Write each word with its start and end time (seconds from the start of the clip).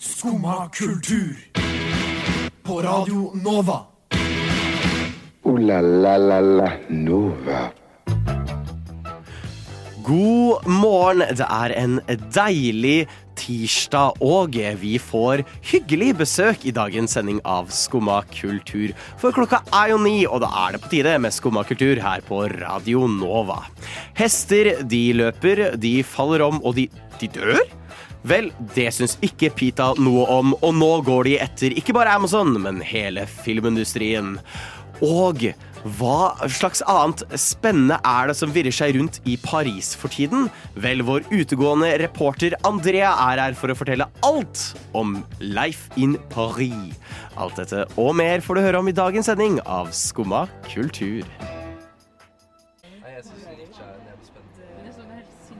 Skumma 0.00 0.68
kultur. 0.68 1.36
På 2.62 2.82
Radio 2.82 3.32
Nova. 3.34 3.80
O-la-la-la-la 5.42 6.72
Nova. 6.88 7.70
God 10.06 10.66
morgen. 10.66 11.24
Det 11.34 11.48
er 11.50 11.74
en 11.74 11.98
deilig 12.30 13.08
tirsdag, 13.38 14.22
og 14.22 14.54
vi 14.78 14.92
får 15.02 15.42
hyggelig 15.72 16.12
besøk 16.20 16.62
i 16.62 16.74
dagens 16.78 17.18
sending 17.18 17.40
av 17.42 17.66
Skumma 17.74 18.20
kultur. 18.30 18.94
For 19.18 19.34
klokka 19.34 19.64
er 19.80 19.96
jo 19.96 19.98
ni, 20.04 20.20
og 20.30 20.44
da 20.46 20.52
er 20.62 20.76
det 20.76 20.82
på 20.84 20.92
tide 20.94 21.16
med 21.18 21.34
Skumma 21.34 21.66
kultur 21.66 21.98
her 22.06 22.22
på 22.22 22.44
Radio 22.54 23.08
Nova. 23.10 23.64
Hester, 24.14 24.76
de 24.86 25.02
løper, 25.24 25.72
de 25.74 25.96
faller 26.06 26.46
om, 26.46 26.62
og 26.62 26.78
de, 26.78 26.86
de 27.18 27.32
dør? 27.34 27.77
Vel, 28.26 28.50
det 28.74 28.88
syns 28.96 29.16
ikke 29.24 29.52
Pita 29.54 29.92
noe 30.00 30.26
om, 30.32 30.56
og 30.58 30.74
nå 30.74 30.90
går 31.06 31.28
de 31.28 31.38
etter 31.44 31.76
ikke 31.78 31.94
bare 31.96 32.16
Amazon, 32.18 32.56
men 32.62 32.82
hele 32.84 33.28
filmindustrien. 33.30 34.36
Og 35.04 35.44
hva 35.98 36.48
slags 36.50 36.80
annet 36.90 37.22
spennende 37.38 38.00
er 38.02 38.30
det 38.30 38.34
som 38.38 38.50
virrer 38.54 38.74
seg 38.74 38.96
rundt 38.98 39.20
i 39.30 39.36
Paris 39.40 39.92
for 39.98 40.10
tiden? 40.10 40.48
Vel, 40.82 41.04
vår 41.06 41.28
utegående 41.30 41.92
reporter 42.02 42.56
Andrea 42.66 43.12
er 43.28 43.44
her 43.44 43.58
for 43.58 43.70
å 43.70 43.78
fortelle 43.78 44.08
alt 44.26 44.64
om 44.98 45.20
Life 45.38 45.94
in 46.00 46.18
Paris. 46.34 46.98
Alt 47.38 47.62
dette 47.62 47.86
og 47.94 48.16
mer 48.18 48.42
får 48.42 48.58
du 48.58 48.66
høre 48.66 48.82
om 48.82 48.90
i 48.90 48.96
dagens 48.96 49.30
sending 49.30 49.62
av 49.64 49.94
Skumma 49.94 50.48
kultur. 50.66 51.22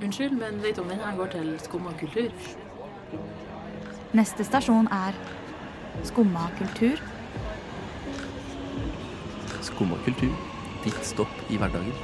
Unnskyld, 0.02 0.36
men 0.38 0.62
vet 0.62 0.76
du 0.76 0.82
om 0.84 0.90
denne 0.92 1.10
går 1.18 1.32
til 1.32 1.48
Skumma 1.58 1.90
kultur? 1.98 2.30
Neste 4.14 4.46
stasjon 4.46 4.86
er 4.94 5.16
Skumma 6.06 6.46
kultur. 6.60 7.02
Skumma 9.66 9.98
kultur. 10.06 10.36
Ditt 10.84 11.02
stopp 11.02 11.50
i 11.50 11.58
hverdagen. 11.58 11.96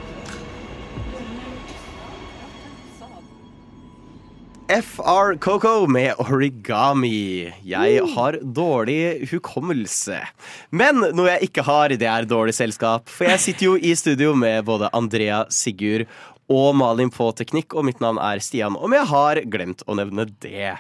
FR 4.75 5.37
Coco 5.39 5.87
med 5.87 6.19
origami. 6.19 7.53
Jeg 7.63 8.01
har 8.15 8.39
dårlig 8.43 9.29
hukommelse. 9.31 10.19
Men 10.73 11.05
noe 11.15 11.29
jeg 11.35 11.51
ikke 11.51 11.63
har, 11.69 11.93
det 11.95 12.09
er 12.09 12.27
dårlig 12.27 12.57
selskap. 12.57 13.13
For 13.13 13.29
jeg 13.29 13.43
sitter 13.45 13.67
jo 13.69 13.75
i 13.77 13.93
studio 13.95 14.33
med 14.35 14.65
både 14.65 14.89
Andrea, 14.97 15.45
Sigurd 15.53 16.09
og 16.53 16.75
Malin 16.77 17.11
på 17.13 17.31
teknikk, 17.37 17.73
og 17.73 17.87
mitt 17.89 18.01
navn 18.05 18.19
er 18.21 18.41
Stian. 18.45 18.77
Om 18.77 18.93
jeg 18.97 19.09
har 19.11 19.41
glemt 19.51 19.85
å 19.89 19.97
nevne 19.97 20.27
det. 20.45 20.75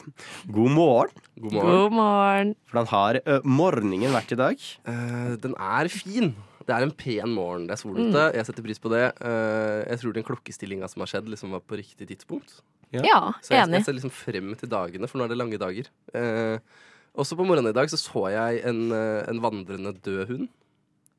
God 0.52 0.74
morgen. 0.74 1.22
God 1.40 1.54
morgen. 1.56 1.70
God 1.70 1.94
morgen. 1.96 2.50
Hvordan 2.68 2.90
har 2.90 3.18
uh, 3.24 3.38
morgenen 3.48 4.12
vært 4.12 4.34
i 4.34 4.40
dag? 4.40 4.66
Uh, 4.84 5.34
den 5.40 5.56
er 5.56 5.88
fin. 5.92 6.34
Det 6.64 6.72
er 6.72 6.84
en 6.84 6.92
pen 6.96 7.32
morgen. 7.36 7.64
Det 7.68 7.76
er 7.76 7.80
solete. 7.80 8.26
Jeg 8.36 8.48
setter 8.48 8.66
pris 8.66 8.80
på 8.80 8.92
det. 8.92 9.06
Uh, 9.24 9.80
jeg 9.88 10.02
tror 10.02 10.16
den 10.16 10.26
klokkestillinga 10.28 10.88
som 10.92 11.04
har 11.04 11.12
skjedd, 11.14 11.30
liksom 11.32 11.56
var 11.56 11.64
på 11.64 11.80
riktig 11.80 12.10
tidspunkt. 12.12 12.58
Ja, 12.94 13.32
Så 13.42 13.56
jeg, 13.56 13.64
enig. 13.64 13.80
jeg 13.80 13.88
ser 13.88 13.96
liksom 13.96 14.12
frem 14.14 14.52
til 14.60 14.70
dagene, 14.70 15.08
for 15.10 15.18
nå 15.18 15.26
er 15.26 15.32
det 15.32 15.40
lange 15.40 15.58
dager. 15.58 15.88
Uh, 16.14 16.60
også 17.18 17.38
på 17.38 17.46
morgenen 17.46 17.72
i 17.72 17.76
dag 17.76 17.88
så 17.90 17.98
så 17.98 18.26
jeg 18.34 18.60
en, 18.68 18.88
en 18.92 19.40
vandrende 19.42 19.94
død 20.04 20.28
hund. 20.28 20.48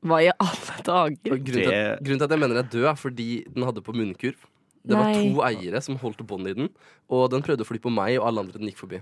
Hva 0.06 0.22
i 0.22 0.30
alle 0.30 0.75
dager? 0.86 1.34
Og 1.34 1.45
grunnen, 1.48 1.66
til 1.66 1.73
at, 1.73 2.03
grunnen 2.06 2.22
til 2.22 2.28
at 2.28 2.36
jeg 2.36 2.42
mener 2.44 2.58
den 2.59 2.64
er 2.64 2.72
død, 2.75 2.88
er 2.92 3.00
fordi 3.00 3.30
den 3.50 3.66
hadde 3.66 3.84
på 3.86 3.95
munnkurv. 3.95 4.48
Det 4.86 4.94
var 4.94 5.09
Nei. 5.09 5.22
to 5.25 5.42
eiere 5.48 5.81
som 5.81 5.98
holdt 5.98 6.22
bånd 6.30 6.50
i 6.52 6.53
den, 6.53 6.70
og 7.09 7.30
den 7.34 7.42
prøvde 7.45 7.66
å 7.66 7.67
fly 7.67 7.80
på 7.81 7.89
meg, 7.94 8.20
og 8.20 8.28
alle 8.30 8.44
andre 8.45 8.61
den 8.61 8.70
gikk 8.70 8.83
forbi. 8.83 9.00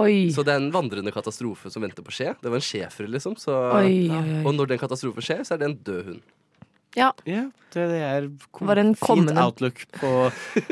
Oi. 0.00 0.30
Så 0.32 0.40
det 0.40 0.54
er 0.54 0.62
en 0.62 0.70
vandrende 0.72 1.12
katastrofe 1.12 1.68
som 1.72 1.84
venter 1.84 2.04
på 2.04 2.08
å 2.08 2.16
skje. 2.16 2.30
Det 2.40 2.48
var 2.48 2.56
en 2.62 2.64
schæfer, 2.64 3.10
liksom. 3.12 3.36
Så, 3.36 3.52
Oi, 3.76 4.08
oi, 4.08 4.38
Og 4.40 4.54
når 4.56 4.72
den 4.72 4.80
katastrofen 4.80 5.24
skjer, 5.24 5.42
så 5.44 5.52
er 5.54 5.60
det 5.60 5.68
en 5.68 5.76
død 5.84 6.06
hund. 6.06 6.22
Ja. 6.98 7.10
Ja, 7.24 7.46
det, 7.72 7.84
det 7.88 8.00
er 8.04 8.26
Var 8.60 8.80
en 8.82 8.92
fint 8.98 9.30
outlook 9.40 9.78
på 9.96 10.10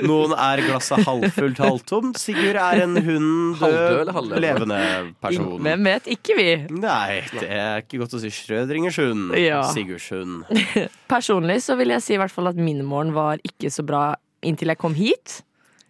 Noen 0.05 0.35
er 0.37 0.61
glasset 0.67 1.05
halvfullt, 1.07 1.61
halvtomt. 1.63 2.21
Sigurd 2.21 2.59
er 2.61 2.83
en 2.85 2.99
hund 3.07 3.61
død, 3.63 4.13
levende 4.37 4.81
person. 5.23 5.57
Hvem 5.65 5.89
vet? 5.89 6.11
Ikke 6.17 6.37
vi. 6.37 6.49
Nei, 6.77 7.23
det 7.33 7.47
er 7.49 7.85
ikke 7.85 8.03
godt 8.03 8.19
å 8.19 8.23
si 8.23 8.33
Schrødringers 8.35 9.01
hund. 9.01 9.33
Ja. 9.41 9.63
Sigurds 9.73 10.11
hund. 10.13 10.45
Personlig 11.15 11.61
så 11.65 11.79
vil 11.81 11.95
jeg 11.97 12.05
si 12.05 12.17
i 12.17 12.21
hvert 12.21 12.35
fall 12.35 12.53
at 12.53 12.61
min 12.61 12.85
morgen 12.85 13.15
var 13.17 13.41
ikke 13.47 13.73
så 13.73 13.87
bra 13.87 14.11
inntil 14.45 14.73
jeg 14.75 14.81
kom 14.81 14.97
hit. 14.97 15.41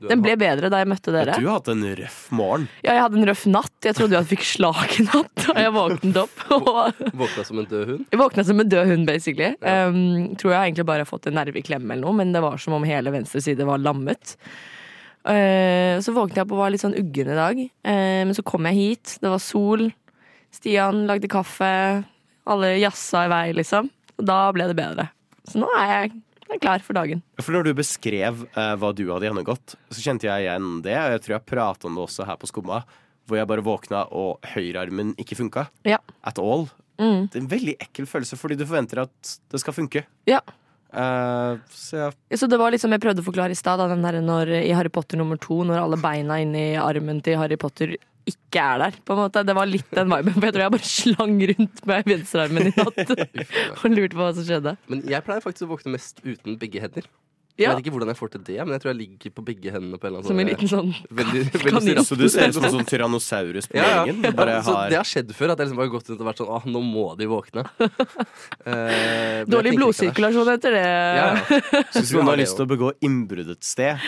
Den 0.09 0.23
ble 0.25 0.33
bedre 0.41 0.71
da 0.73 0.79
jeg 0.81 0.89
møtte 0.89 1.13
dere. 1.13 1.35
Du 1.37 1.45
har 1.45 1.59
hatt 1.59 1.69
en 1.69 1.83
røff 1.99 2.21
morgen. 2.33 2.67
Ja, 2.81 2.95
jeg 2.97 3.03
hadde 3.05 3.19
en 3.21 3.29
røff 3.29 3.43
natt. 3.51 3.75
Jeg 3.85 3.97
trodde 3.99 4.17
jeg 4.17 4.29
fikk 4.31 4.47
slag 4.49 4.95
i 4.97 5.05
natt 5.05 5.45
da 5.45 5.55
jeg 5.61 5.75
våknet 5.75 6.21
opp. 6.23 6.45
Våkna 7.21 7.45
som 7.45 7.61
en 7.61 7.69
død 7.69 7.85
hund. 7.91 8.07
jeg 8.09 8.21
våkna 8.23 8.45
som 8.49 8.63
en 8.63 8.71
død 8.73 8.93
hund, 8.95 9.05
basically. 9.11 9.51
Ja. 9.61 9.91
Um, 9.91 10.33
tror 10.41 10.55
jeg 10.55 10.71
egentlig 10.71 10.87
bare 10.89 11.05
har 11.05 11.11
fått 11.11 11.29
en 11.29 11.37
nerve 11.37 11.61
i 11.61 11.65
klemme 11.67 11.93
eller 11.93 12.07
noe, 12.07 12.17
men 12.17 12.33
det 12.33 12.41
var 12.45 12.57
som 12.63 12.79
om 12.79 12.87
hele 12.89 13.13
venstre 13.13 13.43
side 13.45 13.67
var 13.69 13.83
lammet. 13.83 14.37
Uh, 15.21 16.01
så 16.01 16.17
våknet 16.17 16.41
jeg 16.41 16.47
opp 16.47 16.57
og 16.57 16.63
var 16.63 16.73
litt 16.73 16.85
sånn 16.87 16.97
uggen 16.97 17.35
i 17.35 17.37
dag. 17.37 17.61
Uh, 17.85 18.23
men 18.25 18.33
så 18.37 18.47
kom 18.47 18.71
jeg 18.71 18.81
hit, 18.81 19.19
det 19.21 19.35
var 19.35 19.45
sol. 19.45 19.91
Stian 20.55 21.05
lagde 21.11 21.29
kaffe. 21.31 21.71
Alle 22.51 22.73
jazza 22.81 23.27
i 23.29 23.33
vei, 23.35 23.47
liksom. 23.61 23.93
Og 24.17 24.27
da 24.33 24.41
ble 24.57 24.73
det 24.73 24.81
bedre. 24.81 25.11
Så 25.45 25.61
nå 25.61 25.69
er 25.77 25.93
jeg 25.93 26.17
er 26.57 26.63
klar 26.63 26.85
for 26.85 26.97
dagen. 26.97 27.23
For 27.41 27.55
når 27.55 27.69
du 27.69 27.73
beskrev 27.79 28.45
uh, 28.57 28.75
hva 28.81 28.93
du 28.97 29.05
hadde 29.11 29.29
gjennomgått, 29.29 29.77
så 29.91 30.05
kjente 30.05 30.29
jeg 30.29 30.47
igjen 30.47 30.81
det. 30.87 30.97
Og 30.99 31.17
jeg 31.17 31.25
tror 31.25 31.37
jeg 31.37 31.49
prata 31.53 31.89
om 31.91 31.99
det 31.99 32.05
også 32.07 32.29
her 32.29 32.39
på 32.41 32.51
Skumma, 32.51 32.83
hvor 33.29 33.41
jeg 33.41 33.51
bare 33.51 33.65
våkna 33.67 34.05
og 34.17 34.53
høyrearmen 34.55 35.15
ikke 35.21 35.39
funka. 35.39 35.69
Ja. 35.89 36.01
At 36.27 36.41
all. 36.43 36.69
Mm. 37.01 37.29
Det 37.31 37.39
er 37.39 37.45
en 37.45 37.53
veldig 37.53 37.77
ekkel 37.81 38.09
følelse, 38.11 38.39
fordi 38.41 38.59
du 38.61 38.67
forventer 38.67 39.05
at 39.07 39.37
det 39.53 39.63
skal 39.63 39.77
funke. 39.77 40.05
Ja. 40.29 40.43
Uh, 40.91 41.61
så 41.71 41.97
ja. 41.97 42.11
Så 42.35 42.49
det 42.51 42.59
var 42.59 42.75
liksom 42.75 42.91
jeg 42.91 43.03
prøvde 43.03 43.23
å 43.23 43.27
forklare 43.27 43.55
i 43.55 43.59
stad, 43.59 43.79
i 43.79 44.73
Harry 44.75 44.91
Potter 44.91 45.21
nummer 45.21 45.39
to, 45.39 45.63
når 45.65 45.85
alle 45.85 46.01
beina 46.03 46.41
inni 46.43 46.75
armen 46.81 47.23
til 47.23 47.39
Harry 47.39 47.57
Potter 47.61 47.95
ikke 48.29 48.63
er 48.63 48.83
der. 48.85 48.99
på 49.05 49.15
en 49.15 49.23
måte. 49.23 49.45
Det 49.47 49.57
var 49.57 49.69
litt 49.71 49.91
den 49.97 50.11
viben. 50.13 50.35
For 50.37 50.49
jeg 50.49 50.57
tror 50.57 50.65
jeg 50.65 50.75
bare 50.77 50.91
slang 50.91 51.39
rundt 51.53 51.83
med 51.91 52.11
venstrearmen 52.13 52.71
i 52.71 52.75
natt 52.77 53.15
og 53.81 53.89
lurte 53.95 54.17
på 54.17 54.21
hva 54.21 54.31
som 54.37 54.47
skjedde. 54.47 54.77
Men 54.93 55.03
jeg 55.09 55.27
pleier 55.27 55.45
faktisk 55.45 55.69
å 55.69 55.73
våkne 55.75 55.95
mest 55.97 56.23
uten 56.27 56.59
begge 56.61 56.83
hender. 56.85 57.09
Jeg 57.61 57.71
vet 57.75 57.83
ikke 57.85 57.93
hvordan 57.95 58.11
jeg 58.13 58.19
får 58.19 58.31
til 58.35 58.43
det, 58.49 58.57
men 58.65 58.75
jeg 58.77 58.83
tror 58.83 58.91
jeg 58.93 58.99
ligger 59.01 59.33
på 59.37 59.45
begge 59.47 59.73
hendene. 59.75 59.99
på 60.01 60.07
en 60.09 60.11
eller 60.11 60.21
annen 60.21 60.31
Som 60.31 60.41
en 60.41 60.49
liten 60.51 60.71
sånn 60.71 60.91
veldig, 61.21 61.43
veldig 61.65 62.05
Så 62.09 62.19
du 62.19 62.25
ser 62.33 62.49
ut 62.49 62.57
som 62.57 62.67
en 62.69 62.75
sånn 62.79 62.89
tyrannosaurus 62.93 63.69
på 63.71 63.77
Ja, 63.79 63.89
ja. 63.91 64.05
veggen? 64.07 64.23
Så 64.65 64.75
har 64.77 64.91
det 64.93 64.99
har 65.01 65.09
skjedd 65.11 65.35
før, 65.37 65.53
at 65.55 65.61
jeg 65.63 65.69
liksom 65.71 65.83
har 65.85 65.91
gått 65.93 66.11
rundt 66.13 66.25
og 66.25 66.31
vært 66.31 66.43
sånn 66.43 66.53
Åh, 66.57 66.69
nå 66.73 66.83
må 66.85 67.07
de 67.21 67.29
våkne. 67.31 67.67
Eh, 68.67 69.45
Dårlig 69.49 69.73
blodsirkulasjon 69.79 70.49
etter 70.53 70.75
det. 70.75 70.83
Ja, 70.85 71.27
ja. 71.49 71.83
Så 71.95 72.03
hvis 72.03 72.13
man 72.19 72.29
har 72.29 72.39
lyst 72.41 72.57
til 72.59 72.67
å 72.67 72.69
begå 72.71 72.91
innbrudd 73.05 73.49
et 73.55 73.65
sted, 73.65 74.03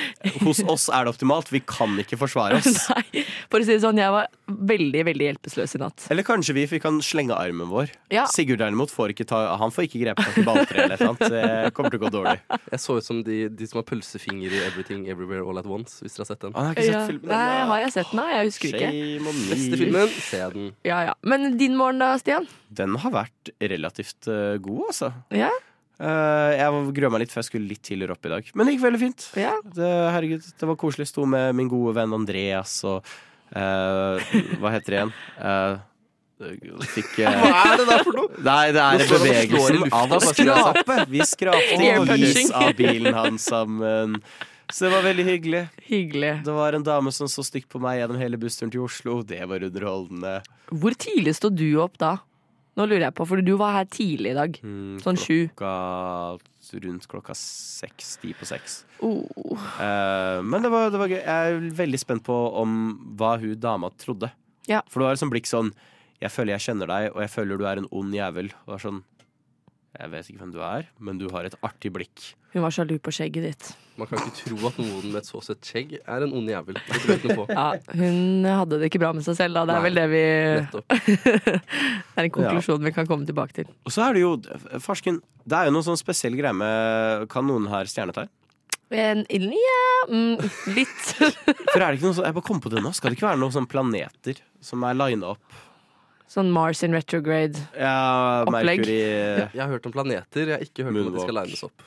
hos 0.45 0.61
oss 0.69 0.89
er 0.93 1.07
det 1.07 1.13
optimalt. 1.15 1.49
Vi 1.53 1.63
kan 1.65 1.95
ikke 2.03 2.19
forsvare 2.21 2.59
oss. 2.61 2.77
Nei, 2.93 3.25
for 3.51 3.63
å 3.63 3.67
si 3.67 3.73
det 3.73 3.81
sånn, 3.84 3.99
jeg 4.03 4.13
var 4.13 4.29
veldig, 4.53 5.05
veldig 5.09 5.29
hjelpeløs 5.31 5.77
i 5.79 5.81
natt. 5.83 6.07
Eller 6.13 6.27
kanskje 6.27 6.57
vi, 6.59 6.67
for 6.69 6.77
vi 6.77 6.83
kan 6.84 7.01
slenge 7.05 7.37
armen 7.37 7.71
vår. 7.73 7.95
Ja. 8.13 8.27
Sigurd 8.31 8.61
derimot 8.63 8.93
får 8.93 9.15
ikke 9.15 9.27
ta 9.33 9.41
Han 9.61 9.73
får 9.75 9.89
ikke 9.89 10.03
grepet 10.05 10.29
tak 10.29 10.43
i 10.43 10.47
balltreet 10.47 10.84
eller 10.84 11.03
eller 11.03 11.13
annet. 11.13 11.67
Det 11.67 11.75
kommer 11.77 11.93
til 11.93 12.01
å 12.01 12.05
gå 12.05 12.11
dårlig. 12.13 12.37
Jeg 12.73 12.83
så 12.83 12.97
ut 12.99 13.07
som 13.07 13.23
de, 13.27 13.39
de 13.48 13.66
som 13.66 13.78
har 13.80 13.86
pølsefinger 13.88 14.53
i 14.53 14.60
Everything 14.66 15.08
Everywhere 15.10 15.42
All 15.48 15.58
At 15.58 15.66
Once, 15.66 15.98
hvis 16.03 16.14
dere 16.14 16.22
har 16.26 16.30
sett 16.30 16.41
den. 16.47 16.54
Han 16.54 16.69
har 16.70 16.75
ikke 16.76 16.86
sett 16.86 16.94
Ja. 16.94 17.06
filmen 17.08 17.28
Nei, 17.32 17.58
har 17.72 17.78
jeg 17.82 17.92
sett 17.97 18.10
den? 18.12 18.22
Jeg 18.36 18.47
husker 18.50 18.69
ikke. 18.69 18.92
Shame. 18.92 19.34
Beste 19.50 19.80
filmen, 19.82 20.08
se 20.28 20.41
den. 20.54 20.70
Ja, 20.84 21.00
ja. 21.10 21.14
Men 21.22 21.56
din 21.58 21.76
morgen 21.76 21.98
da, 21.98 22.12
Stian? 22.19 22.47
Den 22.70 22.97
har 23.03 23.10
vært 23.12 23.53
relativt 23.60 24.28
uh, 24.28 24.56
god, 24.58 24.86
altså. 24.94 25.12
Ja, 25.30 25.50
Uh, 26.03 26.50
jeg 26.56 26.94
gruer 26.97 27.12
meg 27.14 27.20
litt, 27.22 27.30
for 27.30 27.38
jeg 27.38 27.47
skulle 27.47 27.69
litt 27.70 27.82
tidligere 27.86 28.16
opp 28.16 28.26
i 28.26 28.30
dag. 28.32 28.48
Men 28.58 28.66
det 28.66 28.72
gikk 28.75 28.80
veldig 28.88 28.98
fint. 28.98 29.26
ja. 29.38 29.53
Det, 29.62 29.86
herregud, 30.10 30.42
det 30.59 30.66
var 30.66 30.74
koselig. 30.80 31.06
Sto 31.06 31.22
med 31.30 31.54
min 31.54 31.69
gode 31.70 31.92
venn 31.94 32.16
Andreas 32.16 32.72
og 32.88 33.06
uh, 33.54 34.18
Hva 34.59 34.72
heter 34.74 34.88
det 34.88 34.98
igjen? 34.98 35.12
Eh, 35.38 35.77
fikk 36.92 37.18
eh, 37.24 37.42
Hva 37.42 37.65
er 37.72 37.80
det 37.80 37.89
der 37.91 38.04
for 38.06 38.18
noe? 38.18 38.41
Nei, 38.47 38.65
det 38.74 38.86
er 38.86 39.04
bevegelsen 39.12 39.84
av 39.98 40.16
å 40.16 40.22
skrape. 40.24 40.97
Vi 41.12 41.28
skrapte 41.28 42.16
lys 42.18 42.50
av 42.50 42.72
bilen 42.78 43.15
hans 43.16 43.47
sammen. 43.50 44.18
Så 44.72 44.86
det 44.86 44.92
var 44.94 45.04
veldig 45.04 45.24
hyggelig. 45.28 45.62
Hyggelig. 45.84 46.34
Det 46.47 46.53
var 46.56 46.72
en 46.72 46.84
dame 46.86 47.12
som 47.12 47.28
så 47.28 47.44
stygt 47.44 47.68
på 47.72 47.80
meg 47.83 47.98
gjennom 48.00 48.21
hele 48.21 48.39
bussturen 48.41 48.72
til 48.72 48.86
Oslo. 48.86 49.18
Det 49.27 49.42
var 49.48 49.65
underholdende. 49.68 50.39
Hvor 50.72 50.97
tidlig 50.97 51.34
sto 51.36 51.50
du 51.53 51.66
opp 51.83 51.98
da? 52.00 52.16
Nå 52.72 52.86
lurer 52.88 53.04
jeg 53.10 53.15
på, 53.18 53.27
for 53.28 53.42
du 53.45 53.53
var 53.60 53.74
her 53.77 53.88
tidlig 53.92 54.33
i 54.33 54.36
dag. 54.38 54.56
Mm, 54.65 54.97
Sånn 55.04 55.18
sju. 55.21 55.50
Rundt 56.72 57.04
klokka 57.10 57.34
seks. 57.36 58.15
Ti 58.22 58.33
på 58.38 58.48
seks. 58.48 58.78
Oh. 59.04 59.27
Uh, 59.77 60.41
men 60.41 60.65
det 60.65 60.71
var, 60.72 60.88
det 60.88 61.00
var 61.03 61.12
gøy. 61.12 61.18
Jeg 61.21 61.56
er 61.59 61.66
veldig 61.83 62.00
spent 62.00 62.24
på 62.24 62.36
om 62.62 62.78
hva 63.21 63.34
hun 63.42 63.59
dama 63.60 63.92
trodde. 64.00 64.33
Ja. 64.71 64.80
For 64.88 65.03
det 65.03 65.10
var 65.10 65.18
et 65.18 65.21
sånt 65.21 65.34
blikk 65.34 65.50
sånn 65.50 65.74
Jeg 66.22 66.30
føler 66.30 66.54
jeg 66.54 66.66
kjenner 66.69 66.91
deg, 66.91 67.09
og 67.16 67.24
jeg 67.24 67.33
føler 67.33 67.59
du 67.59 67.65
er 67.66 67.80
en 67.83 67.89
ond 67.91 68.15
jævel. 68.15 68.53
Og 68.69 68.77
er 68.77 68.84
sånn 68.84 69.01
Jeg 69.92 70.09
vet 70.09 70.28
ikke 70.30 70.41
hvem 70.41 70.53
du 70.54 70.63
er, 70.65 70.86
men 71.04 71.19
du 71.21 71.27
har 71.34 71.45
et 71.45 71.57
artig 71.66 71.91
blikk. 71.92 72.30
Hun 72.54 72.63
var 72.65 72.72
sjalu 72.72 72.95
på 73.01 73.13
skjegget 73.13 73.45
ditt. 73.45 73.66
Man 74.01 74.09
kan 74.09 74.21
ikke 74.22 74.33
tro 74.39 74.69
at 74.69 74.78
noen 74.80 75.09
med 75.10 75.19
et 75.21 75.28
så 75.28 75.41
søtt 75.45 75.69
skjegg 75.69 75.95
er 76.01 76.24
en 76.24 76.33
ond 76.36 76.48
jævel. 76.48 76.78
Ja, 77.53 77.66
hun 77.97 78.47
hadde 78.48 78.78
det 78.80 78.89
ikke 78.89 79.01
bra 79.03 79.10
med 79.16 79.24
seg 79.27 79.36
selv, 79.36 79.57
da. 79.59 79.66
Det 79.69 79.74
er 79.74 79.80
Nei, 79.80 79.89
vel 79.89 80.01
det 80.01 80.07
vi 80.13 80.22
Det 81.27 82.22
er 82.22 82.28
en 82.28 82.34
konklusjon 82.39 82.86
vi 82.86 82.95
kan 82.97 83.09
komme 83.09 83.28
tilbake 83.28 83.57
til. 83.59 83.72
Og 83.84 83.92
så 83.92 84.07
er 84.07 84.16
det 84.16 84.22
jo, 84.24 84.33
farsken, 84.84 85.21
det 85.45 85.59
er 85.59 85.69
jo 85.69 85.74
noe 85.77 85.86
sånn 85.89 86.01
spesiell 86.01 86.39
greie 86.39 86.57
med 86.57 87.27
Kan 87.33 87.48
noen 87.48 87.69
her 87.72 87.91
stjernetegn? 87.91 88.33
En, 88.92 89.24
ja, 89.28 89.84
mm, 90.09 90.41
litt. 90.77 91.04
For 91.72 91.80
er 91.80 91.86
det 91.86 91.98
ikke 91.98 92.09
noe 92.10 92.16
sånn, 92.16 92.28
jeg 92.28 92.36
bare 92.36 92.48
kom 92.48 92.60
på 92.65 92.72
det 92.72 92.84
nå, 92.84 92.92
Skal 92.97 93.13
det 93.13 93.21
ikke 93.21 93.30
være 93.30 93.41
noen 93.41 93.54
sånne 93.54 93.72
planeter 93.72 94.41
som 94.60 94.84
er 94.89 94.97
lina 95.01 95.33
opp? 95.34 95.60
Sånn 96.33 96.49
Mars 96.55 96.81
in 96.87 96.95
retrograde. 96.97 97.61
Ja, 97.77 98.45
Jeg 98.49 99.61
har 99.61 99.69
hørt 99.69 99.84
om 99.87 99.93
planeter, 99.93 100.47
jeg 100.49 100.57
har 100.57 100.65
ikke 100.65 100.87
hørt 100.87 100.97
om 100.97 101.11
at 101.11 101.13
de 101.19 101.21
skal 101.27 101.34
Moonwalk. 101.34 101.47
lines 101.53 101.65
opp. 101.67 101.83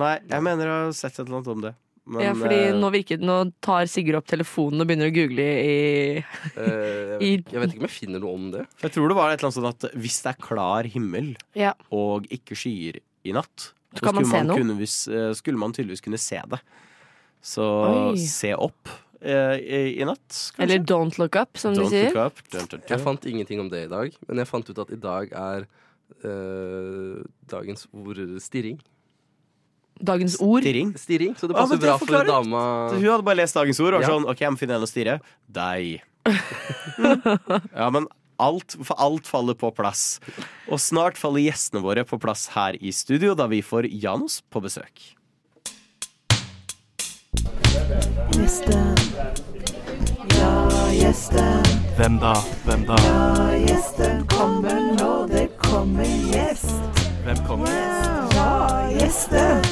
Nei, 0.00 0.14
jeg 0.30 0.42
mener 0.46 0.70
å 0.70 0.76
ha 0.86 0.92
sett 0.96 1.18
et 1.18 1.26
eller 1.26 1.40
annet 1.42 1.50
om 1.52 1.64
det. 1.66 1.74
Men, 2.10 2.22
ja, 2.24 2.30
fordi 2.34 2.56
eh, 2.70 2.72
nå, 2.74 2.88
virker, 2.90 3.20
nå 3.22 3.34
tar 3.62 3.84
Sigurd 3.86 4.16
opp 4.18 4.26
telefonen 4.26 4.80
og 4.82 4.88
begynner 4.88 5.10
å 5.10 5.14
google 5.14 5.44
i 5.44 5.74
Eh, 6.16 6.24
jeg, 6.56 7.20
I- 7.20 7.36
vet, 7.36 7.52
jeg 7.52 7.60
vet 7.60 7.74
ikke 7.74 7.82
om 7.82 7.86
jeg 7.86 7.92
finner 7.98 8.22
noe 8.24 8.32
om 8.34 8.46
det. 8.54 8.64
Jeg 8.82 8.94
tror 8.96 9.12
det 9.12 9.16
var 9.20 9.30
et 9.30 9.36
eller 9.38 9.50
annet 9.50 9.58
sånn 9.60 9.68
at 9.68 9.86
hvis 10.00 10.16
det 10.24 10.32
er 10.32 10.40
klar 10.42 10.88
himmel 10.90 11.28
Ja. 11.54 11.74
og 11.92 12.26
ikke 12.32 12.56
skyer 12.56 12.98
i 13.28 13.32
natt, 13.36 13.72
Så 13.94 14.00
så 14.06 14.12
man 14.14 14.46
noe? 14.48 14.56
kunne, 14.56 14.80
eh, 14.80 15.34
skulle 15.36 15.58
man 15.60 15.72
tydeligvis 15.76 16.00
kunne 16.02 16.18
se 16.18 16.40
det. 16.48 16.58
Så 17.44 17.62
Oi. 18.14 18.16
se 18.16 18.54
opp 18.54 18.88
i, 19.22 20.00
i 20.00 20.04
natt, 20.08 20.22
kanskje. 20.56 20.62
Eller 20.64 20.78
Don't 20.84 21.18
Look 21.20 21.36
Up, 21.36 21.58
som 21.60 21.74
Don't 21.74 21.90
de 21.90 21.90
sier. 21.90 22.14
look 22.14 22.16
up. 22.30 22.40
Dun, 22.50 22.64
dun, 22.66 22.80
dun. 22.80 22.88
Jeg 22.88 23.00
fant 23.04 23.26
ingenting 23.26 23.60
om 23.60 23.68
det 23.68 23.84
i 23.84 23.90
dag, 23.92 24.14
men 24.28 24.38
jeg 24.38 24.48
fant 24.48 24.70
ut 24.70 24.78
at 24.78 24.90
i 24.90 24.96
dag 24.96 25.32
er 25.32 25.66
eh, 26.24 27.20
dagens 27.52 27.86
ord 27.92 28.16
stirring. 28.40 28.78
Dagens 30.00 30.38
ord. 30.40 30.62
Stirring. 30.64 30.94
Stirring, 30.96 31.34
Så 31.36 31.46
det 31.48 31.56
Ah, 31.56 31.60
passer 31.66 31.76
det 31.76 31.84
bra 31.84 31.98
for 31.98 32.06
forklarer- 32.06 32.26
dama 32.32 32.62
Hun 32.94 33.04
hadde 33.04 33.22
bare 33.26 33.36
lest 33.36 33.54
dagens 33.54 33.80
ord 33.80 33.94
og 33.94 34.00
var 34.00 34.08
Ja. 34.08 34.14
sånn 34.14 34.24
OK, 34.30 34.40
jeg 34.40 34.50
må 34.52 34.58
finne 34.58 34.74
en 34.78 34.82
å 34.82 34.88
stirre. 34.88 35.20
Deg. 35.50 36.00
ja, 37.76 37.90
men 37.90 38.06
alt, 38.40 38.76
for 38.82 38.96
alt 38.98 39.26
faller 39.28 39.54
på 39.54 39.70
plass. 39.76 40.18
Og 40.70 40.80
snart 40.80 41.18
faller 41.20 41.44
gjestene 41.44 41.82
våre 41.84 42.04
på 42.08 42.18
plass 42.18 42.46
her 42.56 42.78
i 42.80 42.90
studio, 42.90 43.34
da 43.36 43.46
vi 43.46 43.60
får 43.60 43.90
Janus 43.92 44.40
på 44.50 44.62
besøk. 44.64 45.14
Gjesten. 47.90 48.94
Ja, 50.38 50.68
gjesten. 50.92 51.62
Hvem 51.96 52.18
da? 52.20 52.34
Hvem 52.64 52.84
da? 52.86 52.96
Ja, 53.04 53.50
gjesten 53.66 54.26
kommer 54.28 54.78
nå, 55.00 55.26
det 55.26 55.48
kommer 55.58 56.04
gjest. 56.32 56.70
Hvem 57.24 57.36
kommer? 57.48 57.68
Ja, 58.34 58.88
gjesten. 59.00 59.62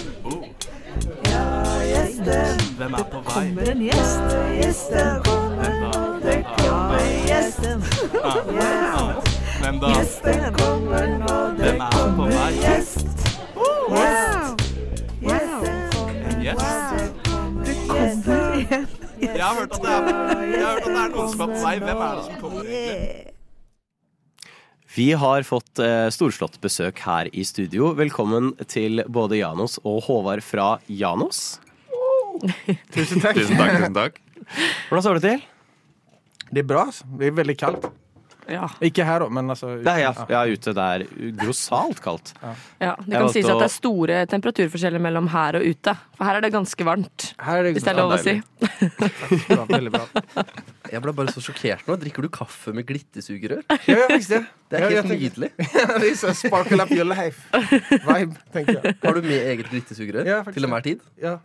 Ja, 1.31 1.45
gjesten. 1.93 2.59
Hvem 2.79 2.95
er 2.95 3.07
på 3.13 3.23
vei? 3.29 3.45
Kommer 3.49 3.71
en 3.73 3.83
gjest. 3.87 4.37
Gjesten 4.59 5.23
kommer 5.25 5.71
nå, 5.83 6.03
det 6.27 6.41
kommer 6.59 7.07
gjesten. 7.29 7.83
Wow. 8.19 9.23
Hvem 9.63 9.81
da? 9.81 9.95
gjesten 9.95 10.55
kommer 10.59 11.07
nå, 11.23 11.39
det 11.59 11.71
Hvem 11.71 11.81
er 11.81 11.91
på 11.91 11.99
kommer 11.99 12.35
vei? 12.35 12.53
gjest. 12.63 13.07
Gjest. 13.95 14.69
Gjesten 15.23 15.75
En 16.29 16.43
gjest? 16.43 16.88
Jeg 17.99 19.41
har 19.43 19.57
hørt 19.59 19.73
at 19.75 19.83
det 19.83 19.91
er, 19.91 20.43
jeg 20.53 20.63
har 20.63 20.77
hørt 20.77 20.85
at 20.85 20.93
det 20.93 21.01
er 21.03 21.11
noen 21.15 21.31
som 21.33 21.41
er 21.43 21.51
på 21.51 21.63
vei. 21.65 21.73
Hvem 21.83 22.03
er 22.05 22.19
det 22.19 22.27
som 22.29 22.37
kommer 22.43 22.69
egentlig? 22.69 23.35
Vi 24.99 25.07
har 25.23 25.47
fått 25.47 25.83
eh, 25.83 26.07
storslått 26.15 26.61
besøk 26.63 27.03
her 27.05 27.29
i 27.35 27.43
studio. 27.47 27.91
Velkommen 27.99 28.53
til 28.71 29.03
både 29.11 29.41
Janos 29.41 29.79
og 29.83 30.01
Håvard 30.07 30.43
fra 30.47 30.69
Janos. 30.87 31.59
Tusen 32.95 33.23
takk. 33.23 33.35
Tusen 33.41 33.59
takk, 33.59 33.75
tusen 33.75 33.99
takk. 33.99 34.23
Hvordan 34.89 35.05
står 35.09 35.19
det 35.19 35.25
til? 35.27 35.47
Det 36.55 36.63
er 36.63 36.69
bra. 36.71 36.87
altså. 36.89 37.07
Det 37.19 37.33
er 37.33 37.37
veldig 37.43 37.59
kaldt. 37.61 37.91
Ja. 38.49 38.69
Ikke 38.81 39.05
her, 39.05 39.21
da, 39.21 39.29
men 39.29 39.51
altså 39.53 39.75
Nei, 39.85 39.99
ja, 40.01 40.13
ja, 40.33 40.43
ute 40.49 40.73
det 40.77 40.85
er 40.85 41.03
grossalt 41.37 41.99
kaldt. 42.05 42.31
ja. 42.81 42.95
Det 43.05 43.13
kan 43.19 43.29
sies 43.35 43.45
at 43.49 43.59
det 43.61 43.67
er 43.69 43.73
store 43.75 44.21
temperaturforskjeller 44.33 45.03
mellom 45.05 45.29
her 45.35 45.59
og 45.61 45.67
ute. 45.69 45.95
For 46.17 46.25
her 46.29 46.39
er 46.39 46.47
det 46.47 46.53
ganske 46.55 46.87
varmt, 46.89 47.27
Her 47.45 47.61
er 47.61 47.69
det 47.69 47.75
hvis 47.77 47.85
det 47.85 47.93
er 47.93 47.99
lov 48.01 48.15
å 48.17 48.21
si. 48.23 48.35
bra, 49.49 49.67
veldig 49.77 49.93
bra. 49.93 50.07
Jeg 50.89 51.03
ble 51.05 51.13
bare 51.21 51.35
så 51.35 51.43
sjokkert 51.45 51.85
nå. 51.89 51.99
Drikker 52.01 52.25
du 52.25 52.31
kaffe 52.33 52.73
med 52.73 52.87
glittersugerør? 52.89 53.61
Ja, 53.85 53.99
faktisk 54.09 54.33
det. 54.33 54.41
Det 54.73 54.81
er 54.81 54.89
Ja, 54.89 55.03
helt 55.03 55.13
nydelig. 55.13 55.51
det 56.03 56.15
så 56.21 56.33
sparkle 56.37 56.83
up 56.85 56.91
your 56.97 57.05
life. 57.09 57.45
Vibe, 57.53 58.41
tenker 58.57 58.81
jeg. 58.81 58.97
Har 59.05 59.15
du 59.17 59.23
med 59.29 59.39
eget 59.53 59.69
glittersugerør 59.71 60.29
Ja, 60.29 60.41
til 60.49 60.65
enhver 60.69 60.85
tid? 60.89 61.05
Ja, 61.21 61.37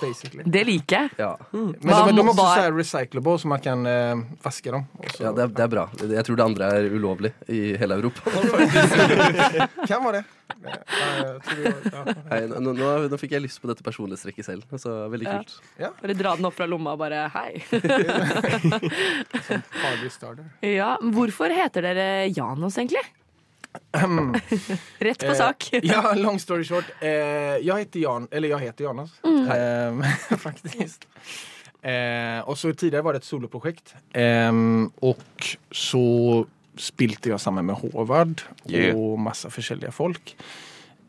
basically. 0.00 0.44
Det 0.46 0.62
liker 0.68 0.96
jeg. 0.96 1.10
Ja. 1.18 1.32
Men 1.52 1.74
Hva 1.82 2.00
de, 2.06 2.12
de 2.16 2.22
må- 2.24 2.32
også 2.34 2.46
så 2.54 2.74
recyclable, 2.76 3.34
så 3.42 3.50
man 3.50 3.60
kan 3.64 3.86
eh, 3.90 4.14
vaske 4.44 4.70
dem. 4.74 4.84
Også. 5.00 5.20
ja 5.24 5.32
det, 5.34 5.42
er, 5.48 5.52
det 5.58 5.64
er 5.66 5.70
bra. 5.72 5.84
Jeg 6.14 6.24
tror 6.28 6.36
det 6.40 6.44
andre 6.46 6.68
er 6.78 6.88
ulovlig 6.94 7.32
i 7.48 7.62
hele 7.80 7.98
Europa. 8.00 8.20
Hvem 9.88 10.04
var 10.08 10.12
det. 10.18 10.24
Nei, 10.64 10.74
jeg 10.74 11.40
tror 11.48 11.56
det- 11.64 11.92
ja. 11.92 12.04
Nei, 12.30 12.40
nå, 12.54 12.72
nå, 12.76 12.90
nå 13.10 13.18
fikk 13.20 13.32
jeg 13.36 13.42
lyst 13.46 13.60
på 13.62 13.68
dette 13.72 13.82
personlighetstrekket 13.86 14.44
selv. 14.46 14.62
Altså, 14.72 14.94
veldig 15.12 15.26
Ja. 15.28 15.38
kult. 15.40 15.58
Bare 16.02 16.14
dra 16.18 16.36
den 16.38 16.46
opp 16.50 16.54
fra 16.58 16.66
lomma 16.70 16.94
og 16.94 17.00
bare 17.02 17.24
hei. 17.34 17.50
Party 19.82 20.08
starter. 20.10 20.46
Ja, 20.64 20.94
Hvorfor 21.02 21.52
heter 21.54 21.82
dere 21.88 22.08
Janos, 22.34 22.78
egentlig? 22.80 23.02
Rett 24.98 25.18
på 25.24 25.32
Eh, 25.32 25.34
sak. 25.38 25.68
ja, 25.82 26.14
long 26.14 26.38
story 26.38 26.64
short. 26.64 26.84
Eh, 27.00 27.58
jeg 27.64 27.84
heter 27.84 28.00
Jan, 28.04 28.28
eller 28.30 28.48
jeg 28.54 28.68
heter 28.68 28.84
Jonas. 28.88 29.10
Eh, 29.24 30.38
faktiskt. 30.46 31.06
Eh, 31.84 32.40
og 32.48 32.56
så 32.58 32.72
tidligere 32.72 33.04
var 33.04 33.12
det 33.16 33.22
et 33.24 33.28
soloprosjekt. 33.28 33.94
Eh, 34.14 34.52
och 35.00 35.56
så 35.70 36.04
spilte 36.76 37.30
jeg 37.30 37.40
sammen 37.40 37.66
med 37.66 37.76
Håvard 37.82 38.42
Yeah. 38.66 38.96
og 38.96 39.18
masse 39.20 39.46
forskjellige 39.52 39.92
folk 39.92 40.32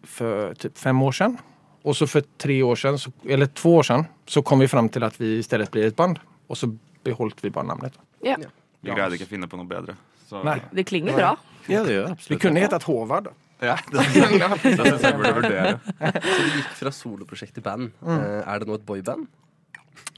for 0.06 0.54
typ 0.60 0.78
fem 0.78 1.00
år 1.02 1.12
siden. 1.16 1.38
Og 1.86 1.96
så 1.96 2.06
for 2.10 2.22
tre 2.42 2.60
år 2.66 2.76
siden, 2.76 2.98
så, 3.00 3.12
eller 3.30 3.46
to 3.46 3.72
år 3.78 3.84
siden, 3.88 4.06
så 4.28 4.42
kom 4.42 4.60
vi 4.60 4.68
fram 4.68 4.90
til 4.90 5.04
at 5.04 5.18
vi 5.22 5.38
i 5.40 5.44
stedet 5.46 5.70
blir 5.72 5.88
et 5.88 5.96
band. 5.96 6.18
Og 6.50 6.58
så 6.58 6.70
beholdt 7.06 7.42
vi 7.44 7.50
bare 7.50 7.66
navnet. 7.70 7.94
Yeah. 8.26 8.42
Ja. 8.42 8.50
Vi 8.86 8.92
greide 8.94 9.18
ikke 9.18 9.26
å 9.26 9.32
finne 9.32 9.48
på 9.50 9.58
noe 9.58 9.66
bedre. 9.70 9.96
Så 10.36 10.44
Nei. 10.44 10.60
Det 10.76 10.86
klinger 10.90 11.16
bra. 11.16 11.32
Ja, 11.72 11.82
det 11.88 11.96
gjør 11.96 12.12
absolutt. 12.12 12.30
vi 12.36 12.38
kunne 12.44 12.62
hett 12.62 12.84
Håvard 12.86 13.32
ja, 13.64 13.78
det, 13.92 14.02
det 14.04 14.74
syns 14.76 15.02
jeg 15.06 15.16
burde 15.16 15.32
vurdere. 15.38 15.70
Så 15.96 16.42
du 16.44 16.58
gikk 16.60 16.74
fra 16.76 16.92
soloprosjekt 16.92 17.56
til 17.56 17.64
band. 17.64 17.94
Mm. 18.04 18.20
er 18.44 18.60
det 18.62 18.68
nå 18.68 18.76
et 18.76 18.84
boyband? 18.86 19.24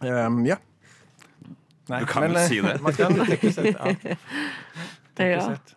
Um, 0.01 0.39
ja. 0.47 0.57
Nei, 1.87 1.99
Du 2.01 2.07
kan 2.09 2.25
väl 2.25 2.35
eh, 2.41 2.47
si 2.49 2.57
det. 2.65 2.73
Man 2.83 2.97
kan 2.97 3.13
sett, 3.13 3.69
ja. 3.69 3.93
tekniskt 5.15 5.75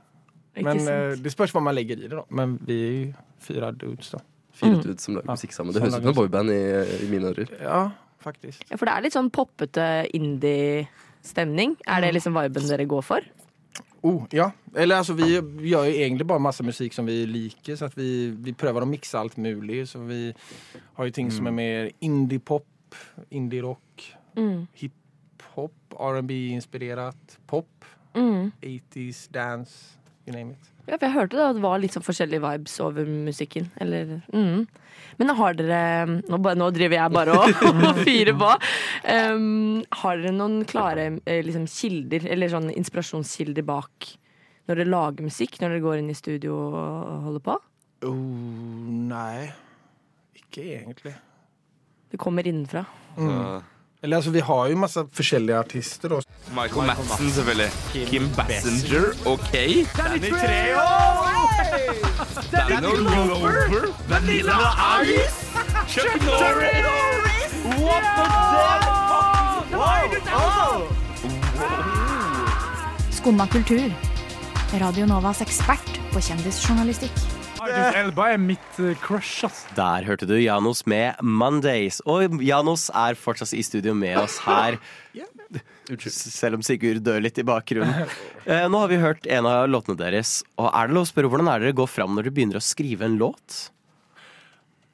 Ja, 0.57 0.63
Men 0.67 0.81
eh, 0.89 1.13
det 1.21 1.31
spørs 1.37 1.53
hva 1.55 1.63
man 1.63 1.77
legger 1.77 2.01
i 2.01 2.09
det, 2.09 2.17
da. 2.17 2.25
Men 2.35 2.57
vi 2.67 2.79
er 2.81 2.91
jo 2.97 3.13
fire 3.45 3.71
dudes, 3.77 4.11
da. 4.17 4.25
Fire 4.57 4.75
Mm. 4.75 4.81
dudes 4.83 5.05
som 5.07 5.15
lager 5.15 5.29
Ja. 5.29 5.37
musikk 5.37 5.53
sammen. 5.55 5.73
Det 5.77 5.83
høres 5.85 5.95
ut 5.95 6.03
som 6.03 6.11
et 6.11 6.17
boyband 6.17 6.51
i, 6.51 6.61
i 7.05 7.11
mine 7.13 7.31
ører. 7.31 7.53
Ja, 7.61 7.91
faktisk. 8.25 8.65
Ja, 8.71 8.77
for 8.81 8.89
det 8.89 8.97
er 8.97 9.05
litt 9.07 9.15
sånn 9.15 9.31
poppete 9.31 9.87
indie-stemning. 10.17 11.77
Er 11.87 12.01
det 12.05 12.15
liksom 12.17 12.35
viben 12.41 12.67
dere 12.69 12.89
går 12.91 13.05
for? 13.07 13.21
Oh, 14.03 14.25
ja. 14.33 14.51
Eller 14.75 14.97
altså, 14.97 15.13
vi, 15.15 15.27
gjør 15.69 15.85
jo 15.91 15.93
egentlig 15.93 16.27
bare 16.27 16.41
masse 16.41 16.65
musikk 16.65 16.95
som 16.97 17.07
vi 17.07 17.19
liker, 17.29 17.77
så 17.77 17.85
at 17.91 17.97
vi, 17.99 18.31
vi 18.33 18.53
prøver 18.57 18.83
å 18.83 18.89
mikse 18.89 19.19
alt 19.21 19.37
mulig. 19.39 19.83
Så 19.91 20.01
vi 20.09 20.33
har 20.97 21.05
jo 21.11 21.11
ting 21.17 21.31
som 21.35 21.47
er 21.51 21.57
mer 21.57 21.91
indie-pop, 22.01 22.67
indie-rock, 23.31 24.17
Mm. 24.39 24.69
hiphop, 24.79 25.73
R&B-inspirert, 25.99 27.39
pop, 27.51 27.67
Mm. 28.15 28.53
80s, 28.63 29.29
dance, 29.33 29.99
you 30.27 30.35
name 30.35 30.53
it. 30.53 30.71
Ja, 30.89 30.97
for 30.97 31.07
jeg 31.07 31.15
hørte 31.15 31.39
da 31.39 31.51
det 31.55 31.63
var 31.63 31.79
litt 31.79 31.95
sånn 31.95 32.05
forskjellige 32.05 32.43
vibes 32.43 32.75
over 32.83 33.07
musikken. 33.07 33.69
Eller, 33.83 34.17
mm. 34.35 34.65
Men 35.21 35.33
har 35.39 35.57
dere 35.59 35.81
Nå, 36.09 36.39
nå 36.41 36.71
driver 36.75 36.97
jeg 36.97 37.15
bare 37.15 37.37
og, 37.37 37.63
og 37.91 38.01
fyrer 38.03 38.35
på. 38.41 38.51
Um, 39.05 39.81
har 40.03 40.19
dere 40.19 40.35
noen 40.35 40.65
klare 40.69 41.07
eh, 41.25 41.43
liksom, 41.47 41.69
kilder, 41.71 42.27
eller 42.35 42.53
sånn 42.53 42.71
inspirasjonskilder 42.75 43.67
bak 43.69 44.15
når 44.67 44.81
dere 44.83 44.91
lager 44.91 45.27
musikk? 45.27 45.61
Når 45.61 45.77
dere 45.77 45.85
går 45.85 46.01
inn 46.01 46.13
i 46.13 46.19
studio 46.19 46.57
og 46.59 47.27
holder 47.29 47.47
på? 47.47 47.59
Oh, 48.09 48.17
nei. 49.11 49.51
Ikke 50.41 50.65
egentlig. 50.81 51.15
Det 52.11 52.19
kommer 52.19 52.47
innenfra. 52.49 52.83
Så, 53.15 53.31
Eller 54.03 54.17
altså, 54.17 54.31
vi 54.31 54.41
har 54.41 54.69
jo 54.71 54.77
masse 54.81 55.03
forskjellige 55.13 55.57
artister, 55.59 56.09
Også. 56.17 56.29
Michael 56.57 56.87
Madsen, 56.87 57.31
selvfølgelig. 57.31 57.71
Kim 58.09 58.29
Bassinger, 58.37 59.05
OK. 59.27 59.53
Danny 59.97 60.31
Treho! 60.31 60.87
Danny 62.53 62.77
Glover. 62.81 63.93
Vanilla 64.09 64.57
Ice. 65.05 65.41
Chuck 65.89 66.23
Norris. 66.25 67.53
What 67.65 68.03
the 68.17 68.25
wow. 69.77 70.89
Skumma 73.11 73.47
kultur. 73.47 73.93
Radio 74.81 75.07
Novas 75.07 75.41
ekspert 75.45 76.01
på 76.13 76.21
kjendisjournalistikk. 76.25 77.40
Idris 77.67 77.97
Elba 78.01 78.29
er 78.35 78.41
mitt 78.41 78.79
eh, 78.81 78.95
crush, 79.03 79.45
ass. 79.47 79.65
Der 79.77 80.07
hørte 80.09 80.27
du 80.29 80.37
Janos 80.39 80.85
med 80.89 81.19
'Mondays'. 81.21 82.01
Og 82.09 82.41
Janos 82.45 82.89
er 82.95 83.19
fortsatt 83.19 83.53
i 83.57 83.63
studio 83.67 83.95
med 83.95 84.17
oss 84.21 84.39
her. 84.47 84.79
Selv 86.07 86.61
om 86.61 86.63
Sigurd 86.63 87.03
dør 87.05 87.21
litt 87.25 87.39
i 87.43 87.45
bakgrunnen. 87.47 88.07
Eh, 88.47 88.69
Nå 88.71 88.85
har 88.85 88.89
vi 88.93 89.01
hørt 89.03 89.27
en 89.27 89.49
av 89.51 89.67
låtene 89.69 89.99
deres. 89.99 90.41
Og 90.57 90.71
er 90.71 90.89
det 90.89 90.97
lov 90.97 91.09
å 91.09 91.11
spørre 91.11 91.31
Hvordan 91.33 91.51
er 91.51 91.59
det 91.61 91.71
dere 91.71 91.81
går 91.83 91.91
fram 91.91 92.15
når 92.15 92.29
dere 92.29 92.37
begynner 92.39 92.61
å 92.61 92.65
skrive 92.65 93.09
en 93.09 93.19
låt? 93.21 93.59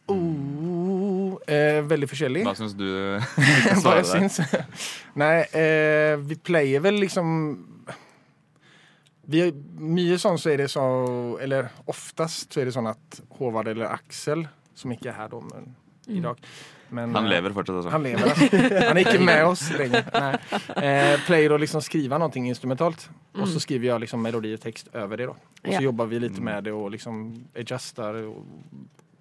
Oh, 0.09 1.35
eh, 1.51 1.83
veldig 1.83 2.09
forskjellig. 2.09 2.45
Hva 2.47 2.55
syns 2.57 2.75
du? 2.79 2.87
Hva 3.83 3.97
jeg 3.99 4.09
syns? 4.11 4.41
Nei, 5.23 5.35
eh, 5.51 6.15
vi 6.23 6.39
pleier 6.39 6.85
vel 6.85 7.03
liksom 7.03 7.33
vi 9.27 9.43
Mye 9.79 10.17
sånn 10.23 10.39
så 10.39 10.53
er 10.53 10.63
det 10.63 10.71
så 10.73 10.85
Eller 11.43 11.69
oftest 11.91 12.53
så 12.55 12.63
er 12.63 12.69
det 12.71 12.75
sånn 12.77 12.89
at 12.91 13.21
Håvard 13.39 13.69
eller 13.73 13.91
Aksel, 13.91 14.47
som 14.75 14.93
ikke 14.95 15.11
er 15.13 15.19
her 15.21 15.29
da, 15.33 15.41
men, 15.51 15.71
i 16.09 16.21
dag 16.25 16.41
men, 16.95 17.15
Han 17.17 17.25
eh, 17.27 17.31
lever 17.35 17.55
fortsatt, 17.57 17.81
altså. 17.81 17.91
Han 17.91 18.05
lever, 18.07 18.29
altså. 18.31 18.61
Han 18.87 18.97
er 18.97 19.03
ikke 19.03 19.25
med 19.27 19.45
oss 19.49 19.65
lenger. 19.75 20.05
Nei. 20.15 20.61
Eh, 20.87 21.15
pleier 21.27 21.51
å 21.51 21.59
liksom 21.59 21.83
skrive 21.83 22.19
noe 22.23 22.43
instrumentalt, 22.47 23.09
og 23.35 23.49
så 23.51 23.59
skriver 23.63 23.89
jeg 23.91 24.05
liksom 24.05 24.23
melodi 24.23 24.53
og 24.55 24.61
tekst 24.63 24.93
over 24.95 25.19
det. 25.19 25.27
da. 25.27 25.35
Og 25.35 25.67
så 25.67 25.73
Ja. 25.75 25.81
jobber 25.89 26.07
vi 26.07 26.21
litt 26.23 26.39
med 26.39 26.65
det 26.69 26.73
og 26.77 26.93
liksom 26.95 27.25
adjuster 27.59 28.21
og 28.29 28.45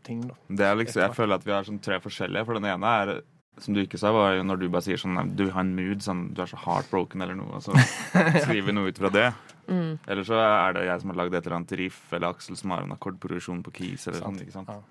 ting. 0.05 0.21
da. 0.27 0.35
Det 0.47 0.65
er 0.69 0.75
liksom, 0.75 1.01
jeg 1.07 1.15
føler 1.17 1.35
at 1.39 1.45
vi 1.47 1.51
har 1.55 1.63
sånn 1.65 1.81
tre 1.81 1.97
forskjellige. 1.99 2.45
For 2.45 2.53
den 2.59 2.69
ene 2.69 2.85
er, 3.01 3.21
som 3.57 3.75
du 3.75 3.81
ikke 3.81 3.99
sa, 4.01 4.11
var 4.11 4.33
jo 4.35 4.43
når 4.43 4.59
du 4.59 4.65
bare 4.69 4.83
sier 4.83 4.99
sånn 4.99 5.35
Du 5.37 5.45
har 5.49 5.61
en 5.63 5.75
mood, 5.77 6.01
sånn 6.03 6.33
du 6.35 6.41
er 6.43 6.49
så 6.51 6.57
heartbroken 6.59 7.21
eller 7.23 7.37
noe, 7.39 7.59
og 7.59 7.63
så 7.63 7.75
skriver 8.43 8.67
vi 8.67 8.75
noe 8.75 8.91
ut 8.91 8.99
fra 8.99 9.11
det. 9.13 9.29
Mm. 9.67 9.95
Eller 10.07 10.27
så 10.27 10.39
er 10.41 10.75
det 10.75 10.83
jeg 10.89 11.01
som 11.01 11.13
har 11.13 11.19
lagd 11.23 11.37
et 11.37 11.45
eller 11.45 11.57
annet 11.61 11.77
riff, 11.79 12.01
eller 12.13 12.35
Aksel 12.35 12.59
som 12.59 12.75
har 12.75 12.83
en 12.85 12.93
akkordproduksjon 12.97 13.63
på 13.65 13.73
keys, 13.79 14.07
eller 14.09 14.21
sånn. 14.25 14.41
ikke 14.43 14.57
sant? 14.57 14.69
Ja. 14.73 14.81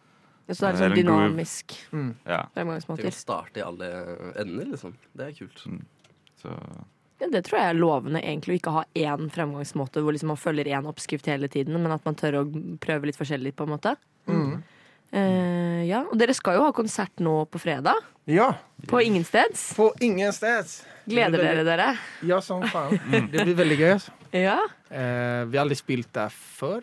Så 0.49 0.66
det 0.66 0.73
er 0.75 0.80
sånn 0.83 0.99
dynamisk 0.99 1.76
Mm. 1.94 2.11
Ja, 2.26 2.42
Det 2.54 2.64
kan 2.87 3.12
starte 3.12 3.61
i 3.61 3.62
alle 3.64 3.87
ender, 4.37 4.66
liksom. 4.75 4.97
Det 5.16 5.28
er 5.28 5.33
kult. 5.33 5.62
så 6.40 6.52
Ja, 7.21 7.28
det 7.30 7.44
tror 7.47 7.61
jeg 7.61 7.71
er 7.71 7.78
lovende, 7.78 8.21
egentlig, 8.21 8.56
å 8.56 8.61
ikke 8.61 8.73
ha 8.75 8.85
én 8.94 9.30
fremgangsmåte 9.30 10.02
hvor 10.02 10.12
liksom 10.12 10.33
man 10.35 10.37
følger 10.40 10.66
én 10.66 10.88
oppskrift 10.90 11.26
hele 11.26 11.49
tiden, 11.49 11.80
men 11.80 11.92
at 11.92 12.04
man 12.04 12.14
tør 12.14 12.42
å 12.42 12.44
prøve 12.78 13.06
litt 13.06 13.16
forskjellig, 13.16 13.54
på 13.54 13.64
en 13.64 13.71
måte. 13.78 13.97
Mm. 14.26 14.62
Ja, 15.85 16.03
og 16.11 16.17
dere 16.21 16.35
skal 16.37 16.57
jo 16.59 16.64
ha 16.67 16.73
konsert 16.76 17.21
nå 17.23 17.45
på 17.50 17.61
fredag. 17.62 18.00
Ja, 18.31 18.55
På 18.88 19.00
Ingensteds. 19.05 19.75
på 19.76 19.91
ingensteds. 20.00 20.83
Gleder 21.07 21.43
dere 21.43 21.64
dere? 21.67 21.88
Ja, 22.25 22.38
som 22.41 22.62
faen 22.73 22.97
Det 23.33 23.45
blir 23.45 23.55
veldig 23.59 23.76
gøy. 23.81 23.91
altså. 23.99 24.12
Ja. 24.33 24.59
Eh, 24.88 25.45
vi 25.50 25.59
har 25.59 25.64
aldri 25.67 25.76
spilt 25.76 26.09
der 26.17 26.33
før, 26.33 26.81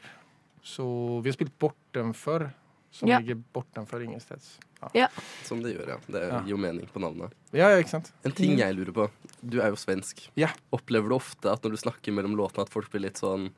så 0.64 0.86
vi 1.24 1.32
har 1.32 1.38
spilt 1.40 1.56
bortenfor, 1.60 2.52
som 2.92 3.10
Ja. 3.10 3.18
ligger 3.20 3.42
bortenfor 3.56 4.04
ingensteds. 4.06 4.60
Ja. 4.82 4.90
Ja. 4.94 5.08
Som 5.46 5.62
det 5.64 5.74
gjør, 5.76 5.88
ja. 5.96 5.98
Det 6.08 6.22
gir 6.46 6.52
jo 6.54 6.58
mening 6.58 6.88
på 6.94 7.00
navnet. 7.02 7.32
ja, 7.54 7.70
ja, 7.70 7.78
ikke 7.82 7.90
sant? 7.98 8.12
En 8.26 8.32
ting 8.32 8.58
jeg 8.58 8.76
lurer 8.76 8.92
på. 8.94 9.10
Du 9.42 9.60
er 9.62 9.70
jo 9.74 9.76
svensk. 9.78 10.28
Ja. 10.36 10.50
Opplever 10.74 11.10
du 11.10 11.16
ofte 11.16 11.52
at 11.52 11.62
når 11.64 11.72
du 11.72 11.78
snakker 11.78 12.14
mellom 12.14 12.36
låtene, 12.38 12.66
at 12.66 12.70
folk 12.74 12.90
blir 12.92 13.02
litt 13.08 13.18
sånn 13.22 13.50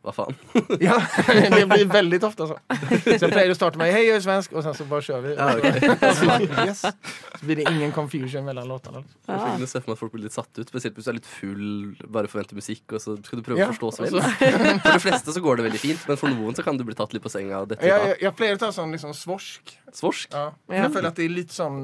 Hva 0.00 0.12
faen? 0.16 0.36
Ja, 0.80 0.94
det 1.28 1.66
blir 1.68 1.84
veldig 1.92 2.18
tøft, 2.22 2.38
så. 2.40 2.56
Så 3.04 3.18
jeg 3.20 3.32
pleier 3.34 3.50
å 3.52 3.56
starte 3.58 3.76
med 3.80 3.90
'hei, 3.92 4.06
jeg 4.06 4.16
er 4.16 4.22
svensk', 4.24 4.54
og 4.56 4.62
sen 4.64 4.72
så 4.78 4.86
bare 4.88 5.04
kjører 5.04 5.26
vi. 5.26 5.32
Ja, 5.36 5.48
okay. 5.58 6.14
så, 6.16 6.38
yes. 6.68 6.80
så 6.86 7.42
blir 7.44 7.60
det 7.60 7.66
ingen 7.68 7.92
confusion 7.92 8.46
mellom 8.48 8.64
låtene. 8.70 9.02
Jeg 9.28 9.36
Ah. 9.36 9.50
kunne 9.56 9.68
se 9.68 9.80
for 9.82 9.90
meg 9.92 9.96
at 9.98 10.00
folk 10.00 10.12
blir 10.14 10.24
litt 10.24 10.32
satt 10.36 10.48
ut, 10.58 10.70
spesielt 10.72 10.96
hvis 10.96 11.04
du 11.04 11.10
er 11.12 11.18
litt 11.18 11.28
full, 11.28 11.96
bare 12.08 12.30
forventer 12.32 12.56
musikk, 12.56 12.84
og 12.96 13.00
så 13.04 13.16
skal 13.24 13.42
du 13.42 13.44
prøve 13.44 13.58
Ja, 13.60 13.68
å 13.68 13.74
forstå 13.76 13.92
svensk. 13.98 14.40
For 14.80 14.92
de 14.96 15.04
fleste 15.04 15.36
så 15.36 15.40
går 15.44 15.56
det 15.60 15.66
veldig 15.68 15.82
fint, 15.84 16.08
men 16.08 16.16
for 16.16 16.32
noen 16.32 16.56
så 16.56 16.64
kan 16.64 16.80
du 16.80 16.84
bli 16.88 16.94
tatt 16.96 17.12
litt 17.12 17.22
på 17.22 17.30
senga. 17.30 17.60
og 17.60 17.68
Dette, 17.68 17.84
Jeg, 17.84 18.00
jeg, 18.08 18.16
jeg 18.24 18.36
pleier 18.40 18.56
å 18.56 18.62
ta 18.64 18.72
sånn 18.72 18.90
liksom 18.96 19.12
svorsk. 19.12 19.76
Svorsk? 19.92 20.32
Ja. 20.32 20.50
Jeg 20.70 20.90
føler 20.94 21.08
at 21.12 21.16
det 21.20 21.24
er 21.28 21.34
litt 21.34 21.52
sånn 21.52 21.78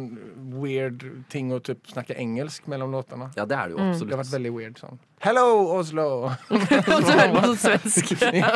weird 0.56 1.04
ting 1.28 1.52
å 1.52 1.60
typ 1.60 1.84
snakke 1.92 2.16
engelsk 2.16 2.66
mellom 2.70 2.90
låtene. 2.96 3.28
Ja, 3.36 3.44
det 3.44 3.56
er 3.60 3.68
det 3.68 3.76
jo 3.76 3.84
Mm. 3.86 3.92
Det 4.06 4.14
har 4.16 4.24
vært 4.24 4.32
veldig 4.32 4.52
weird 4.56 4.78
sånn. 4.80 4.98
Hello, 5.24 5.46
Oslo! 5.78 6.06
Og 6.52 7.02
så 7.02 7.14
hører 7.16 7.32
man 7.32 7.46
sånn 7.48 7.56
svensk. 7.62 8.10
ja. 8.36 8.50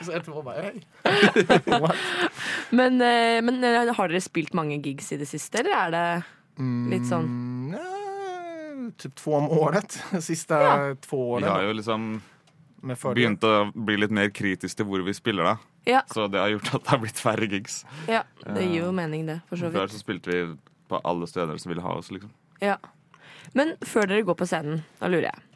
Så 0.00 0.14
etterpå 0.16 0.40
bare 0.46 0.70
hey. 0.70 0.80
Men, 2.74 2.96
eh, 3.04 3.38
men 3.44 3.60
eh, 3.66 3.90
har 3.94 4.08
dere 4.10 4.22
spilt 4.24 4.54
mange 4.56 4.78
gigs 4.80 5.12
i 5.12 5.18
det 5.20 5.28
siste, 5.28 5.60
eller 5.60 5.76
er 5.76 5.94
det 5.94 6.04
litt 6.92 7.06
sånn 7.08 7.28
Mm, 7.30 7.74
ja, 7.76 8.90
typ 9.00 9.14
två 9.20 9.34
om 9.38 9.48
året. 9.54 9.98
Siste 10.24 10.56
Ja. 10.56 10.72
året 10.90 11.44
vi 11.44 11.48
har 11.52 11.66
jo 11.68 11.76
liksom 11.78 12.06
begynt 12.80 13.44
å 13.44 13.52
bli 13.76 13.98
litt 14.00 14.12
mer 14.16 14.32
kritisk 14.34 14.80
til 14.80 14.88
hvor 14.88 15.04
vi 15.04 15.12
spiller, 15.16 15.44
da. 15.52 15.56
Ja. 15.88 16.00
Så 16.12 16.26
det 16.32 16.40
har 16.40 16.48
gjort 16.54 16.72
at 16.74 16.82
det 16.86 16.90
har 16.94 17.02
blitt 17.04 17.20
færre 17.20 17.48
gigs. 17.48 17.82
Ja, 18.08 18.24
det 18.46 18.64
gir 18.66 18.86
jo 18.86 18.90
mening, 18.96 19.28
det, 19.28 19.38
for 19.48 19.60
så 19.60 19.70
Før 19.72 19.92
så 19.92 20.00
spilte 20.00 20.32
vi 20.32 20.40
på 20.90 21.00
alle 21.06 21.28
steder 21.30 21.60
som 21.60 21.70
ville 21.72 21.84
ha 21.84 21.92
oss, 22.00 22.08
liksom. 22.12 22.32
Ja. 22.64 22.76
Men 23.56 23.76
før 23.86 24.08
dere 24.10 24.24
går 24.26 24.36
på 24.40 24.48
scenen, 24.48 24.82
da 25.00 25.08
lurer 25.12 25.30
jeg. 25.30 25.46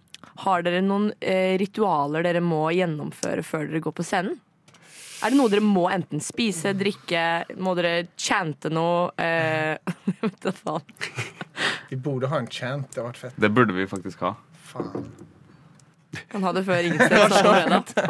Har 0.45 0.65
dere 0.67 0.81
noen 0.85 1.13
eh, 1.21 1.55
ritualer 1.61 2.25
dere 2.27 2.43
må 2.45 2.67
gjennomføre 2.75 3.45
før 3.47 3.69
dere 3.71 3.83
går 3.85 3.95
på 3.97 4.07
scenen? 4.07 4.41
Er 5.25 5.33
det 5.33 5.39
noe 5.39 5.49
dere 5.49 5.65
må 5.65 5.87
enten 5.89 6.21
spise, 6.21 6.75
drikke, 6.77 7.21
må 7.63 7.73
dere 7.79 8.09
chante 8.21 8.69
noe? 8.73 9.09
Eh, 9.17 9.79
vet 10.21 10.41
da 10.45 10.53
faen. 10.53 10.85
Vi 11.91 11.97
burde 11.97 12.29
ha 12.29 12.43
en 12.43 12.51
chant, 12.51 12.91
det 12.91 13.01
hadde 13.01 13.13
vært 13.13 13.23
fett. 13.23 13.39
Det 13.41 13.51
burde 13.55 13.77
vi 13.77 13.87
faktisk 13.89 14.25
ha. 14.27 14.35
Fan. 14.73 15.07
Han 16.33 16.45
hadde 16.47 16.63
før 16.67 16.87
Ingensteds 16.89 17.37
allerede. 17.39 18.05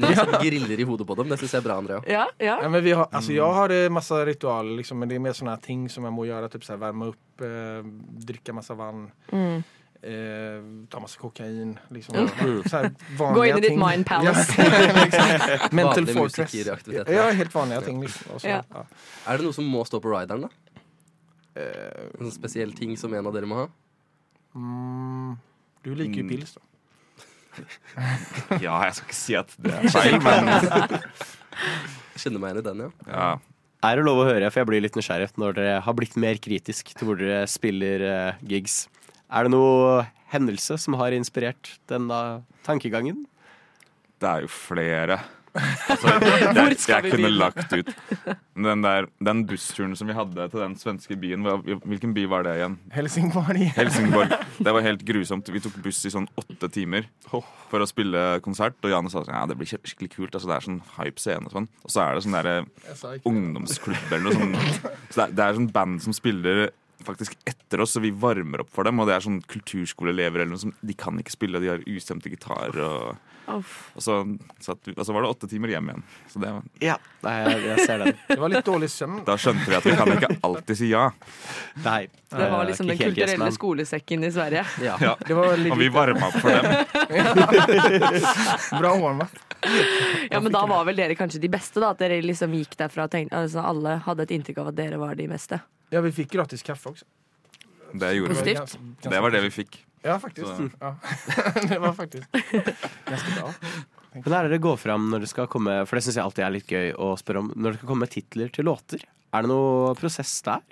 Noen 0.00 0.16
som 0.18 0.32
griller 0.40 0.80
i 0.80 0.86
hodet 0.88 1.06
på 1.08 1.16
dem, 1.18 1.30
det 1.32 1.38
syns 1.40 1.54
jeg 1.56 1.62
er 1.62 1.66
bra, 1.66 1.78
Andrea. 1.80 2.00
Ja, 2.08 2.26
ja. 2.40 2.58
Ja, 2.62 2.68
men 2.72 2.84
vi 2.84 2.92
har, 2.96 3.08
altså, 3.08 3.32
jeg 3.34 3.56
har 3.56 3.74
masse 3.92 4.20
ritualer, 4.28 4.74
liksom, 4.80 5.00
men 5.00 5.10
det 5.10 5.16
er 5.16 5.24
mer 5.24 5.36
sånne 5.36 5.56
ting 5.64 5.86
som 5.92 6.06
jeg 6.08 6.16
må 6.16 6.26
gjøre. 6.28 6.50
Typ 6.52 6.66
så 6.66 6.74
här, 6.74 6.82
värma 6.84 7.10
upp, 7.12 7.44
eh, 7.46 7.90
drikke 8.30 8.56
masse 8.56 8.76
vann. 8.76 9.06
Mm. 9.32 9.62
Eh, 10.02 10.60
ta 10.90 11.00
masse 11.00 11.18
kokain. 11.20 11.78
Liksom, 11.90 12.14
Mm. 12.16 12.62
så 12.68 12.76
här, 12.76 12.90
vanliga 13.18 13.34
Gå 13.34 13.44
inn 13.46 13.58
i 13.58 13.60
ditt 13.68 13.78
mind 13.78 14.06
palace. 14.06 14.54
Ja, 14.56 14.92
liksom. 15.04 15.68
Mental 15.76 16.06
fortress. 16.06 16.54
Ja, 16.54 17.30
helt 17.30 17.54
vanlige 17.54 17.80
ting. 17.84 18.00
Liksom. 18.02 18.32
også, 18.34 18.48
Ja. 18.48 18.62
ja. 18.70 18.84
Er 19.26 19.36
det 19.36 19.44
noe 19.44 19.52
som 19.52 19.64
må 19.68 19.84
stå 19.84 20.00
på 20.00 20.10
rideren, 20.12 20.46
da? 20.48 20.48
Eh, 21.60 22.08
En 22.20 22.30
spesiell 22.30 22.72
ting 22.76 22.96
som 22.96 23.12
en 23.14 23.26
av 23.26 23.32
dere 23.34 23.46
må 23.46 23.54
ha? 23.64 23.68
mm, 24.54 25.36
du 25.84 25.94
liker 25.94 26.20
jo 26.22 26.24
Mm. 26.24 26.28
pils 26.36 26.54
da. 26.54 26.60
Ja, 28.62 28.76
jeg 28.86 28.94
skal 28.94 29.06
ikke 29.08 29.14
si 29.18 29.34
at 29.38 29.54
det 29.58 29.72
er 29.74 29.88
feil, 29.92 30.18
men 30.22 30.46
Jeg 32.14 32.22
kjenner 32.24 32.40
meg 32.42 32.52
igjen 32.54 32.60
i 32.62 32.66
den, 32.68 32.82
ja. 32.86 32.90
ja. 33.10 33.30
Er 33.82 33.96
det 33.96 34.04
lov 34.04 34.18
å 34.22 34.26
høre, 34.28 34.50
for 34.52 34.60
jeg 34.60 34.68
blir 34.68 34.82
litt 34.84 34.96
nysgjerrig 34.98 35.30
når 35.40 35.54
dere 35.56 35.76
har 35.86 35.94
blitt 35.96 36.16
mer 36.20 36.36
kritisk 36.42 36.92
til 36.94 37.08
hvor 37.08 37.16
dere 37.20 37.46
spiller 37.48 38.02
uh, 38.04 38.32
gigs. 38.44 38.82
Er 39.30 39.46
det 39.46 39.52
noe 39.54 40.06
hendelse 40.32 40.78
som 40.82 40.96
har 40.98 41.14
inspirert 41.14 41.76
denne 41.90 42.42
tankegangen? 42.66 43.26
Det 44.20 44.28
er 44.28 44.46
jo 44.46 44.50
flere. 44.52 45.20
Altså, 45.90 46.06
Hvor 46.06 46.60
jeg, 46.62 46.76
skal 46.78 46.94
jeg 46.94 47.04
vi 47.08 47.10
kunne 47.10 47.30
lagt 47.34 47.72
ut 47.74 47.88
den, 48.54 48.82
der, 48.84 49.08
den 49.18 49.40
bussturen 49.50 49.96
som 49.98 50.06
vi 50.06 50.14
hadde 50.14 50.44
til 50.52 50.60
den 50.62 50.76
svenske 50.78 51.16
byen. 51.18 51.42
Hvilken 51.82 52.12
by 52.14 52.26
var 52.30 52.44
det 52.46 52.52
igjen? 52.60 52.76
Helsingborg. 52.94 53.58
Helsingborg. 53.80 54.30
Det 54.62 54.74
var 54.76 54.84
helt 54.86 55.02
grusomt. 55.08 55.50
Vi 55.50 55.62
tok 55.64 55.80
buss 55.82 56.04
i 56.06 56.12
sånn 56.14 56.28
åtte 56.38 56.70
timer 56.70 57.08
for 57.26 57.82
å 57.82 57.88
spille 57.90 58.22
konsert. 58.46 58.78
Og 58.84 58.94
Janne 58.94 59.10
sa 59.10 59.24
sånn, 59.24 59.34
ja, 59.34 59.42
det 59.50 59.58
blir 59.58 59.72
skikkelig 59.72 60.12
kult. 60.14 60.38
Altså, 60.38 60.46
det 60.52 60.58
er 60.60 60.68
sånn 60.68 60.80
hype 61.00 61.24
scene 61.24 61.50
og 61.50 61.56
sånn. 61.56 61.66
Og 61.82 61.94
så 61.96 62.04
er 62.04 62.14
det 62.14 62.24
sånn 62.28 62.38
derre 62.38 62.56
ikke. 62.62 63.24
ungdomsklubb 63.32 64.14
eller 64.14 64.28
noe 64.28 64.38
sånt. 64.38 64.92
Så 65.10 65.16
det 65.16 65.24
er, 65.26 65.34
det 65.34 65.48
er 65.48 65.58
sånn 65.58 65.72
band 65.74 66.04
som 66.06 66.14
spiller 66.14 66.68
faktisk 67.06 67.36
etter 67.48 67.80
oss, 67.80 67.94
så 67.96 68.00
vi 68.02 68.10
varmer 68.10 68.64
opp 68.64 68.70
for 68.74 68.86
dem. 68.88 69.00
Og 69.00 69.08
det 69.08 69.16
er 69.16 69.24
sånn 69.24 69.40
kulturskoleelever 69.50 70.42
eller 70.42 70.54
noe 70.54 70.62
som 70.62 70.74
De 70.80 70.96
kan 70.98 71.18
ikke 71.20 71.34
spille, 71.34 71.60
de 71.62 71.70
har 71.72 71.82
ustemte 71.90 72.32
gitarer. 72.32 72.78
Og, 72.80 73.18
og, 73.50 74.02
så, 74.04 74.20
satt 74.62 74.90
og 74.94 75.02
så 75.06 75.14
var 75.16 75.24
det 75.24 75.30
åtte 75.32 75.50
timer 75.50 75.72
hjem 75.74 75.90
igjen. 75.92 76.04
Så 76.30 76.42
det, 76.42 76.52
var 76.54 76.66
Ja, 76.84 76.96
nei, 77.26 77.36
jeg, 77.40 77.62
jeg 77.68 77.86
ser 77.88 78.04
den. 78.04 78.18
Det 78.28 78.38
var 78.42 78.54
litt 78.54 78.66
dårlig 78.68 78.90
søvn. 78.92 79.20
da 79.26 79.36
skjønte 79.40 79.66
vi 79.66 79.78
at 79.80 79.88
vi 79.88 79.96
kan 79.98 80.14
ikke 80.16 80.32
alltid 80.46 80.80
si 80.82 80.90
ja. 80.92 81.06
Nei, 81.84 82.00
Det 82.30 82.50
var 82.54 82.68
liksom 82.70 82.90
den 82.90 82.98
ikke 82.98 83.10
yes 83.10 83.14
kulturelle 83.20 83.52
skolesekken 83.58 84.26
i 84.28 84.32
Sverige. 84.34 84.66
ja. 84.86 84.98
ja. 85.02 85.14
Det 85.26 85.38
var 85.38 85.56
litt 85.60 85.74
Og 85.74 85.80
vi 85.80 85.90
varma 85.94 86.30
opp 86.30 86.38
for 86.40 86.50
dem. 86.54 86.68
bra 88.80 88.94
warm-up. 88.98 89.49
Ja, 90.30 90.40
men 90.40 90.52
da 90.54 90.62
var 90.66 90.84
vel 90.88 90.96
dere 90.96 91.14
kanskje 91.18 91.40
de 91.42 91.50
beste, 91.52 91.80
da? 91.82 91.90
At 91.94 92.00
dere 92.00 92.20
liksom 92.24 92.54
gikk 92.56 92.76
derfra 92.80 93.04
og 93.08 93.12
tenkte 93.12 93.36
altså, 93.42 93.60
Alle 93.66 93.98
hadde 94.06 94.24
et 94.26 94.32
inntrykk 94.36 94.62
av 94.62 94.70
at 94.72 94.78
dere 94.78 94.98
var 95.00 95.14
de 95.18 95.26
beste. 95.30 95.60
Ja, 95.92 96.00
vi 96.04 96.12
fikk 96.14 96.32
gratis 96.32 96.62
kaffe 96.66 96.92
også. 96.94 97.04
Det 97.92 98.12
gjorde 98.14 98.36
vi. 98.38 98.54
Positivt. 98.54 98.76
Det 99.02 99.20
var 99.20 99.34
det 99.34 99.42
vi 99.48 99.50
fikk. 99.54 99.80
Ja, 100.06 100.18
faktisk. 100.22 100.46
Så- 100.46 100.70
Ja. 100.80 100.94
det 101.68 101.78
var 101.82 101.92
faktisk 101.92 102.28
ganske 103.04 103.34
bra. 103.36 103.52
Men 104.14 104.32
er 104.32 104.48
det 104.48 104.58
går 104.62 104.76
fram 104.76 105.10
når 105.10 105.20
det 105.20 105.28
skal 105.30 105.46
komme 105.46 105.86
For 105.86 105.94
det 105.96 106.02
syns 106.02 106.16
jeg 106.18 106.24
alltid 106.24 106.42
er 106.44 106.50
litt 106.50 106.66
gøy 106.72 106.88
å 106.98 107.12
spørre 107.20 107.44
om 107.44 107.52
når 107.54 107.70
det 107.76 107.78
skal 107.78 107.88
komme 107.92 108.08
titler 108.10 108.48
til 108.50 108.64
låter. 108.66 109.04
Er 109.32 109.42
det 109.46 109.50
noe 109.52 109.92
prosess 109.98 110.32
der? 110.42 110.64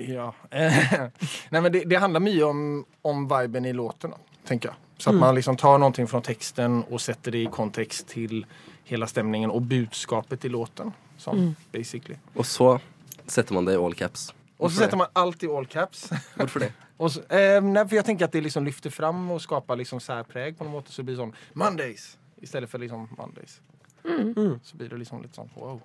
Ja. 0.00 0.32
Nei, 1.50 1.60
men 1.60 1.72
det, 1.72 1.84
det 1.90 2.00
handler 2.02 2.22
mye 2.22 2.42
om, 2.46 2.64
om 3.02 3.24
viben 3.30 3.66
i 3.66 3.72
låten. 3.72 4.10
Då, 4.10 4.18
tänker 4.48 4.68
jag. 4.68 4.76
Så 4.98 5.10
att 5.10 5.14
Mm. 5.14 5.20
man 5.20 5.34
liksom 5.34 5.56
tar 5.56 5.78
någonting 5.78 6.06
från 6.06 6.22
texten 6.22 6.82
och 6.90 7.00
sätter 7.00 7.30
det 7.32 7.38
i 7.42 7.46
kontext 7.46 8.08
till 8.08 8.46
hela 8.84 9.06
stämningen 9.06 9.50
och 9.50 9.62
budskapet 9.62 10.44
i 10.44 10.48
låten. 10.48 10.92
Sånn, 11.16 11.38
Mm. 11.38 11.54
basically. 11.72 12.16
Og 12.34 12.46
så 12.46 12.80
setter 13.26 13.54
man 13.54 13.64
det 13.64 13.72
i 13.72 13.76
all 13.76 13.94
caps. 13.94 14.34
Och 14.56 14.72
så 14.72 14.78
sätter 14.78 14.96
man 14.96 15.06
allt 15.12 15.42
i 15.42 15.46
all 15.48 15.66
caps. 15.66 16.10
Hvorfor 16.34 16.60
det? 16.60 16.72
och 16.96 17.12
så, 17.12 17.20
eh, 17.20 17.62
nej, 17.62 17.88
för 17.88 17.96
jag 17.96 18.04
tänker 18.04 18.24
att 18.24 18.32
det 18.32 18.40
liksom 18.40 18.64
lyfter 18.64 18.90
fram 18.90 19.30
och 19.30 19.42
skapar 19.42 19.76
liksom 19.76 20.00
särpräg 20.00 20.58
på 20.58 20.64
något 20.64 20.72
måte. 20.72 20.92
Så 20.92 21.02
det 21.02 21.06
blir 21.06 21.16
sån 21.16 21.32
Mondays 21.52 22.18
istället 22.40 22.70
för 22.70 22.78
liksom 22.78 23.08
Mondays. 23.18 23.60
Mm. 24.04 24.60
Så 24.62 24.76
blir 24.76 24.88
det 24.88 24.96
liksom 24.96 25.22
litt 25.22 25.34
sånn 25.34 25.50
wow. 25.54 25.80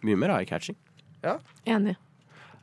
Mye 0.00 0.16
mer 0.16 0.28
eye-catching. 0.28 0.76
Ja. 1.22 1.38
Enig. 1.64 1.96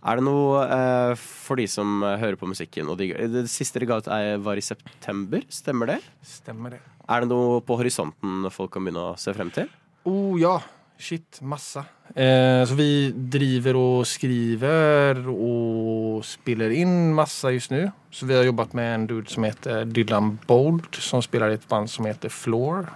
Er 0.05 0.19
det 0.19 0.25
noe 0.27 0.61
eh, 0.69 1.13
for 1.17 1.57
de 1.57 1.65
som 1.69 2.03
eh, 2.05 2.19
hører 2.21 2.37
på 2.37 2.49
musikken 2.49 2.89
og 2.91 2.99
digger 2.99 3.25
Det 3.31 3.47
siste 3.49 3.81
dere 3.81 3.89
ga 3.89 3.97
ut 4.03 4.11
var 4.45 4.59
i 4.59 4.65
september, 4.65 5.41
stemmer 5.49 5.95
det? 5.95 5.99
Stemmer 6.21 6.75
det? 6.75 6.81
Er 7.09 7.23
det 7.23 7.29
noe 7.31 7.59
på 7.65 7.77
horisonten 7.79 8.45
folk 8.53 8.73
kan 8.75 8.85
begynne 8.85 9.11
å 9.11 9.17
se 9.19 9.33
frem 9.33 9.49
til? 9.53 9.69
Oh 10.05 10.37
ja, 10.37 10.59
shit, 11.01 11.39
masse. 11.41 11.81
Eh, 12.13 12.61
så 12.69 12.77
vi 12.77 13.09
driver 13.33 13.79
og 13.79 14.05
skriver 14.09 15.23
og 15.25 16.21
spiller 16.25 16.73
inn 16.77 17.13
massa 17.17 17.49
just 17.53 17.73
nu. 17.73 17.87
Så 18.13 18.29
vi 18.29 18.37
har 18.37 18.45
jobbet 18.45 18.75
med 18.77 18.91
en 18.91 19.07
dude 19.09 19.31
som 19.33 19.45
heter 19.47 19.89
Dylan 19.89 20.35
Bold 20.45 21.01
som 21.01 21.23
spiller 21.25 21.53
i 21.53 21.57
et 21.57 21.69
band 21.69 21.89
som 21.89 22.05
heter 22.05 22.29
Floor. 22.29 22.91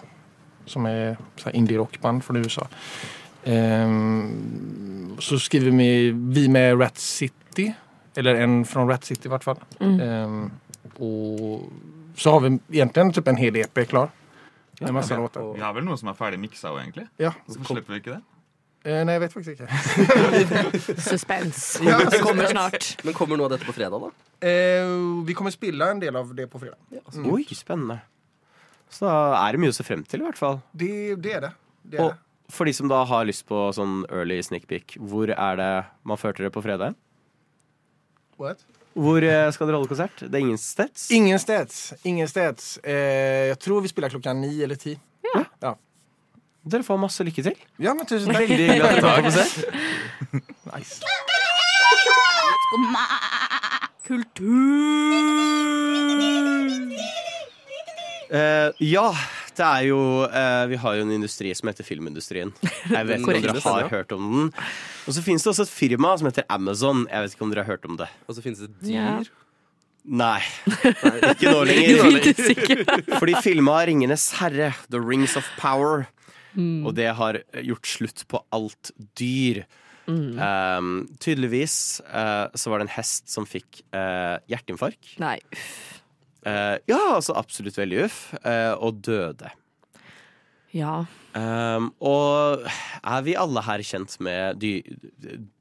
Som 0.70 0.86
er 0.86 1.18
här 1.44 1.56
indie-rockband 1.56 2.24
fra 2.24 2.38
USA. 2.38 2.68
Ehm, 3.44 5.16
så 5.20 5.40
skriver 5.40 5.72
vi, 5.72 6.12
vi 6.12 6.48
med 6.52 6.80
Rat 6.82 6.98
City. 6.98 7.74
Eller 8.18 8.36
en 8.44 8.66
fra 8.66 8.86
Rat 8.88 9.06
City 9.06 9.28
i 9.28 9.32
hvert 9.32 9.44
fall. 9.46 9.60
Mm. 9.80 10.00
Ehm, 10.00 10.42
og 11.00 11.70
så 12.20 12.34
har 12.36 12.44
vi 12.44 12.56
egentligen 12.72 13.14
typ 13.16 13.28
en 13.32 13.40
hel 13.40 13.56
EP 13.62 13.86
klar. 13.88 14.10
Med 14.82 14.94
masse 14.96 15.14
Ja, 15.14 15.20
låter. 15.20 15.54
Vi 15.54 15.62
har 15.62 15.74
vel 15.76 15.84
noe 15.84 15.98
som 16.00 16.08
er 16.12 16.16
ferdig 16.16 16.40
miksa 16.40 16.72
òg, 16.72 16.80
egentlig? 16.84 17.08
Ja. 17.20 17.34
Hvorfor 17.48 17.76
slipper 17.76 17.96
vi 17.96 18.00
ikke 18.00 18.14
det? 18.16 18.22
Eh, 18.88 19.02
nei, 19.04 19.18
jeg 19.18 19.22
vet 19.26 19.34
faktisk 19.34 19.58
ikke. 19.58 21.00
Suspens. 21.10 21.64
Ja. 21.84 21.98
Det 22.08 22.22
kommer 22.24 22.48
snart. 22.48 22.88
Men 23.04 23.16
kommer 23.18 23.40
noe 23.40 23.50
av 23.50 23.58
dette 23.58 23.68
på 23.68 23.76
fredag, 23.76 24.00
da? 24.00 24.12
Eh, 24.40 24.94
vi 25.28 25.36
kommer 25.36 25.52
spille 25.52 25.90
en 25.92 26.00
del 26.00 26.16
av 26.16 26.32
det 26.36 26.48
på 26.52 26.62
fredag. 26.62 26.80
Mm. 27.12 27.28
Oi, 27.34 27.44
spennende. 27.52 28.00
Så 28.90 29.04
da 29.06 29.18
er 29.44 29.54
det 29.54 29.62
mye 29.66 29.74
å 29.74 29.76
se 29.76 29.84
frem 29.86 30.06
til, 30.08 30.24
i 30.24 30.30
hvert 30.30 30.40
fall. 30.40 30.62
Det, 30.72 30.94
det 31.22 31.36
er 31.36 31.44
det. 31.50 31.52
det, 31.84 32.00
er 32.00 32.06
Og 32.06 32.14
det. 32.16 32.29
For 32.50 32.66
de 32.66 32.74
som 32.74 32.90
da 32.90 33.04
har 33.08 33.28
lyst 33.30 33.46
på 33.50 33.70
sånn 33.76 34.04
early 34.10 34.40
sneak 34.46 34.66
peek, 34.70 34.98
hvor 34.98 35.30
er 35.30 35.60
det 35.60 35.72
man 36.08 36.20
førte 36.20 36.44
dere 36.44 36.54
på 36.54 36.64
fredag? 36.66 36.98
What? 38.40 38.64
Hvor 39.00 39.24
eh, 39.24 39.52
skal 39.54 39.70
dere 39.70 39.78
holde 39.78 39.92
konsert? 39.92 40.24
Det 40.24 40.34
er 40.34 40.44
ingen 40.44 40.58
steds? 40.60 41.10
Ingensteds. 41.14 41.94
Ingensteds. 42.08 42.80
Eh, 42.84 43.52
jeg 43.52 43.60
tror 43.62 43.84
vi 43.86 43.92
spiller 43.92 44.12
klokka 44.12 44.34
ni 44.34 44.64
eller 44.66 44.80
ti. 44.80 44.96
Ja. 45.30 45.44
ja. 45.62 45.74
Dere 46.70 46.84
får 46.84 47.00
masse 47.00 47.24
lykke 47.24 47.44
til. 47.46 47.56
Ja, 47.80 47.94
men 47.96 48.10
tusen 48.10 48.34
takk. 48.34 48.50
Veldig 48.50 48.58
hyggelig 48.58 48.84
at 48.84 48.92
dere 48.98 49.04
på 49.06 49.10
konsert. 49.30 49.54
Nice. 50.70 51.02
Kultur. 54.06 55.60
Eh, 58.30 58.70
ja, 58.80 59.08
det 59.60 59.68
er 59.68 59.84
jo 59.90 60.00
eh, 60.26 60.64
Vi 60.72 60.80
har 60.82 60.96
jo 60.98 61.04
en 61.06 61.12
industri 61.16 61.52
som 61.58 61.70
heter 61.72 61.88
filmindustrien. 61.88 62.54
Jeg 62.64 63.10
vet 63.10 63.20
ikke 63.20 63.36
om 63.36 63.44
dere 63.44 63.66
har 63.66 63.92
hørt 63.92 64.16
om 64.16 64.30
den. 64.32 64.48
Og 65.06 65.16
så 65.18 65.24
finnes 65.26 65.44
det 65.46 65.52
også 65.54 65.68
et 65.68 65.74
firma 65.74 66.16
som 66.20 66.30
heter 66.30 66.48
Amazon. 66.54 67.06
Jeg 67.10 67.26
vet 67.26 67.36
ikke 67.36 67.48
om 67.48 67.54
dere 67.54 67.66
har 67.66 67.76
hørt 67.76 67.88
om 67.90 68.00
det. 68.00 68.10
Og 68.28 68.38
så 68.38 68.46
finnes 68.46 68.64
det 68.64 68.94
Ja. 68.94 69.20
dyr. 69.20 69.32
Nei. 70.10 70.40
Ikke 71.34 71.52
nå 71.52 71.66
lenger. 71.68 71.90
Ikke 71.90 72.06
nå 72.06 72.14
lenger. 72.16 72.96
Ikke 73.20 73.44
filma 73.44 73.82
Ringenes 73.86 74.32
herre, 74.40 74.72
The 74.90 75.02
Rings 75.02 75.36
of 75.38 75.46
Power. 75.60 76.08
Mm. 76.56 76.86
Og 76.88 76.96
det 76.98 77.12
har 77.20 77.42
gjort 77.62 77.88
slutt 77.88 78.26
på 78.32 78.42
alt 78.56 78.92
dyr. 79.20 79.66
Mm. 80.10 80.40
Um, 80.42 80.94
tydeligvis 81.22 82.02
uh, 82.10 82.50
så 82.58 82.72
var 82.72 82.82
det 82.82 82.88
en 82.88 82.96
hest 82.96 83.30
som 83.30 83.46
fikk 83.46 83.84
uh, 83.94 84.42
hjerteinfarkt. 84.50 85.14
Nei. 85.22 85.38
Eh, 86.50 86.76
ja, 86.90 87.00
altså 87.16 87.34
absolutt 87.38 87.78
veldig 87.78 88.00
uff. 88.08 88.20
eh, 88.42 88.74
og 88.74 89.02
døde. 89.06 89.50
Ja. 90.76 91.06
Um, 91.34 91.94
og 92.02 92.66
er 93.00 93.22
vi 93.26 93.36
alle 93.38 93.62
her 93.66 93.82
kjent 93.86 94.20
med 94.26 94.60
dy 94.62 94.82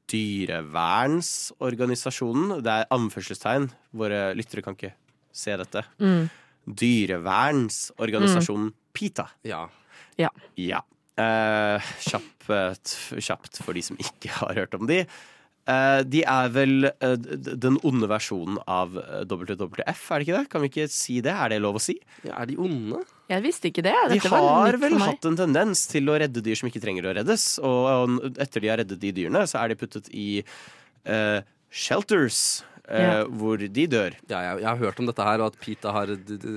dyrevernsorganisasjonen? 0.09 2.61
Det 2.65 2.71
er 2.73 2.85
anførselstegn. 2.93 3.69
Våre 3.93 4.33
lyttere 4.37 4.61
kan 4.65 4.75
ikke 4.77 4.93
se 5.33 5.57
dette. 5.61 5.81
Mm. 6.01 6.29
Dyrevernsorganisasjonen 6.81 8.73
PITA. 8.93 9.27
Ja. 9.45 9.69
Ja. 10.17 10.29
Ja. 10.57 10.81
Uh, 11.19 11.79
kjapt, 12.05 12.47
kjapt 13.19 13.57
for 13.61 13.73
de 13.75 13.81
som 13.85 13.97
ikke 14.01 14.29
har 14.39 14.53
hørt 14.63 14.73
om 14.77 14.87
de. 14.89 15.05
Eh, 15.69 16.01
de 16.07 16.23
er 16.25 16.49
vel 16.53 16.89
eh, 16.89 17.15
den 17.61 17.77
onde 17.85 18.09
versjonen 18.09 18.57
av 18.65 18.95
eh, 18.97 19.21
WWF, 19.29 20.03
er 20.09 20.21
det 20.21 20.25
ikke 20.25 20.37
det? 20.37 20.43
Kan 20.53 20.63
vi 20.63 20.69
ikke 20.71 20.87
si 20.93 21.19
det? 21.25 21.35
Er 21.35 21.53
det 21.53 21.59
lov 21.61 21.77
å 21.77 21.83
si? 21.83 21.99
ja. 22.25 22.39
Er 22.39 22.49
de 22.49 22.57
onde? 22.61 23.03
Jeg 23.29 23.45
visste 23.45 23.69
ikke 23.69 23.83
det. 23.85 23.93
De 24.09 24.17
Dette 24.17 24.31
de 24.31 24.39
har 24.41 24.79
vel 24.81 24.97
hatt 25.03 25.27
en 25.29 25.37
tendens 25.37 25.83
til 25.91 26.09
å 26.09 26.17
redde 26.17 26.41
dyr 26.41 26.57
som 26.57 26.69
ikke 26.71 26.81
trenger 26.81 27.05
å 27.05 27.13
reddes. 27.19 27.45
Og, 27.61 27.83
og 27.85 28.39
etter 28.41 28.63
de 28.63 28.71
har 28.71 28.81
reddet 28.81 29.01
de 29.03 29.11
dyrene, 29.13 29.43
så 29.45 29.59
er 29.61 29.69
de 29.69 29.77
puttet 29.77 30.09
i 30.09 30.41
uh, 31.05 31.37
shelters. 31.69 32.63
Eh, 32.89 33.03
Ja. 33.05 33.23
Hvor 33.29 33.61
de 33.61 33.85
dør. 33.87 34.15
Ja, 34.29 34.41
jeg, 34.47 34.61
jeg 34.63 34.69
har 34.69 34.81
hørt 34.81 34.99
om 34.99 35.09
dette 35.09 35.25
her, 35.25 35.43
og 35.43 35.53
at 35.53 35.59
Pita 35.61 35.93
har 35.95 36.11
d 36.15 36.37
d 36.41 36.53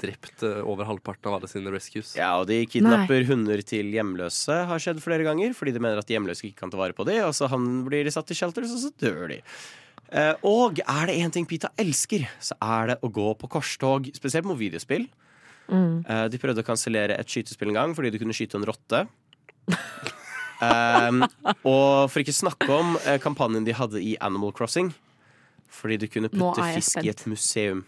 drept 0.00 0.42
eh, 0.42 0.60
over 0.66 0.88
halvparten 0.88 1.30
av 1.30 1.38
alle 1.38 1.50
sine 1.50 1.72
rescues. 1.74 2.16
Ja, 2.18 2.34
og 2.40 2.48
de 2.50 2.60
kidnapper 2.66 3.24
hunder 3.30 3.62
til 3.62 3.92
hjemløse, 3.94 4.64
har 4.68 4.82
skjedd 4.82 5.02
flere 5.04 5.26
ganger. 5.26 5.54
Fordi 5.56 5.74
de 5.74 5.82
mener 5.82 6.02
at 6.02 6.10
de 6.10 6.18
hjemløse 6.18 6.46
ikke 6.48 6.64
kan 6.64 6.74
ta 6.74 6.80
vare 6.80 6.96
på 6.96 7.06
dem, 7.08 7.22
og 7.28 7.34
så 7.36 7.48
han 7.52 7.84
blir 7.86 8.04
de 8.04 8.12
satt 8.14 8.30
i 8.34 8.38
shelters, 8.38 8.74
og 8.74 8.82
så 8.84 8.92
dør 9.00 9.28
de. 9.32 9.40
Eh, 10.14 10.34
og 10.46 10.78
er 10.84 11.08
det 11.08 11.18
én 11.18 11.32
ting 11.32 11.46
Pita 11.48 11.70
elsker, 11.80 12.26
så 12.42 12.56
er 12.62 12.92
det 12.92 12.98
å 13.02 13.10
gå 13.10 13.30
på 13.40 13.50
korstog, 13.50 14.10
spesielt 14.14 14.46
mot 14.46 14.58
videospill. 14.58 15.08
Mm. 15.70 16.04
Eh, 16.04 16.26
de 16.28 16.40
prøvde 16.40 16.60
å 16.60 16.66
kansellere 16.66 17.16
et 17.16 17.30
skytespill 17.30 17.70
en 17.72 17.78
gang 17.78 17.94
fordi 17.96 18.10
de 18.12 18.20
kunne 18.20 18.36
skyte 18.36 18.58
en 18.58 18.66
rotte. 18.68 19.06
Um, 20.60 21.24
og 21.72 22.10
for 22.12 22.20
ikke 22.20 22.36
snakke 22.36 22.68
om 22.68 22.98
eh, 23.08 23.18
kampanjen 23.22 23.66
de 23.66 23.74
hadde 23.76 24.02
i 24.02 24.14
Animal 24.24 24.52
Crossing. 24.56 24.92
Fordi 25.74 25.98
du 26.00 26.06
kunne 26.10 26.30
putte 26.32 26.64
fisk 26.76 27.02
i 27.02 27.10
et 27.12 27.26
museum. 27.30 27.84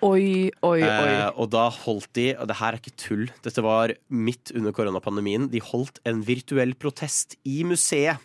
Oi, 0.00 0.48
oi, 0.64 0.78
oi. 0.80 1.08
Eh, 1.12 1.26
og 1.36 1.50
da 1.52 1.66
holdt 1.74 2.08
de, 2.16 2.30
og 2.40 2.48
det 2.48 2.56
her 2.56 2.72
er 2.72 2.80
ikke 2.80 2.96
tull, 2.96 3.26
dette 3.44 3.60
var 3.64 3.92
midt 4.08 4.52
under 4.56 4.72
koronapandemien, 4.72 5.50
de 5.52 5.60
holdt 5.60 6.00
en 6.08 6.22
virtuell 6.24 6.72
protest 6.80 7.36
i 7.44 7.60
museet. 7.68 8.16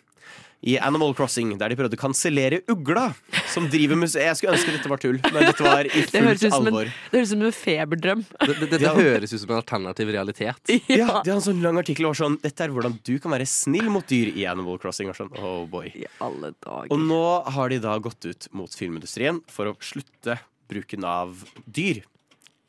I 0.65 0.80
Animal 0.82 1.13
Crossing, 1.13 1.51
der 1.60 1.69
de 1.69 1.78
prøvde 1.78 1.97
å 1.97 2.01
kansellere 2.01 2.63
ugla 2.73 3.12
som 3.51 3.67
driver 3.69 3.99
museet. 4.01 4.32
Jeg 4.32 4.39
skulle 4.39 4.56
ønske 4.58 4.73
dette 4.73 4.89
var 4.89 5.01
tull, 5.04 5.19
men 5.21 5.45
dette 5.45 5.62
var 5.65 5.86
i 5.86 6.01
fullt 6.08 6.45
alvor. 6.58 6.89
en, 6.89 6.95
det 7.12 7.19
høres 7.19 7.30
ut 7.30 7.34
som 7.36 7.43
en 7.45 7.54
feberdrøm. 7.54 8.23
Det, 8.25 8.56
det, 8.63 8.69
dette 8.71 8.93
høres 8.97 9.36
ut 9.36 9.43
som 9.43 9.54
en 9.54 9.60
alternativ 9.62 10.13
realitet. 10.15 10.73
Ja, 10.95 11.21
de 11.25 11.32
har 11.32 11.36
en 11.38 11.43
sånn 11.43 11.62
lang 11.63 11.78
artikkel 11.80 12.08
og 12.08 12.15
sånn 12.17 12.38
Dette 12.41 12.63
er 12.65 12.71
hvordan 12.73 12.95
du 13.06 13.13
kan 13.21 13.34
være 13.34 13.47
snill 13.49 13.88
mot 13.91 14.06
dyr 14.10 14.30
i 14.34 14.45
Animal 14.49 14.80
Crossing. 14.82 15.10
Og 15.12 15.17
sånn, 15.17 15.32
oh 15.38 15.63
boy. 15.69 15.91
I 15.93 16.08
alle 16.23 16.54
dager. 16.63 16.89
Og 16.93 17.01
nå 17.01 17.21
har 17.56 17.71
de 17.73 17.80
da 17.84 17.95
gått 18.01 18.25
ut 18.25 18.49
mot 18.56 18.73
filmindustrien 18.80 19.41
for 19.51 19.69
å 19.69 19.75
slutte 19.86 20.39
bruken 20.71 21.06
av 21.06 21.45
dyr. 21.65 22.04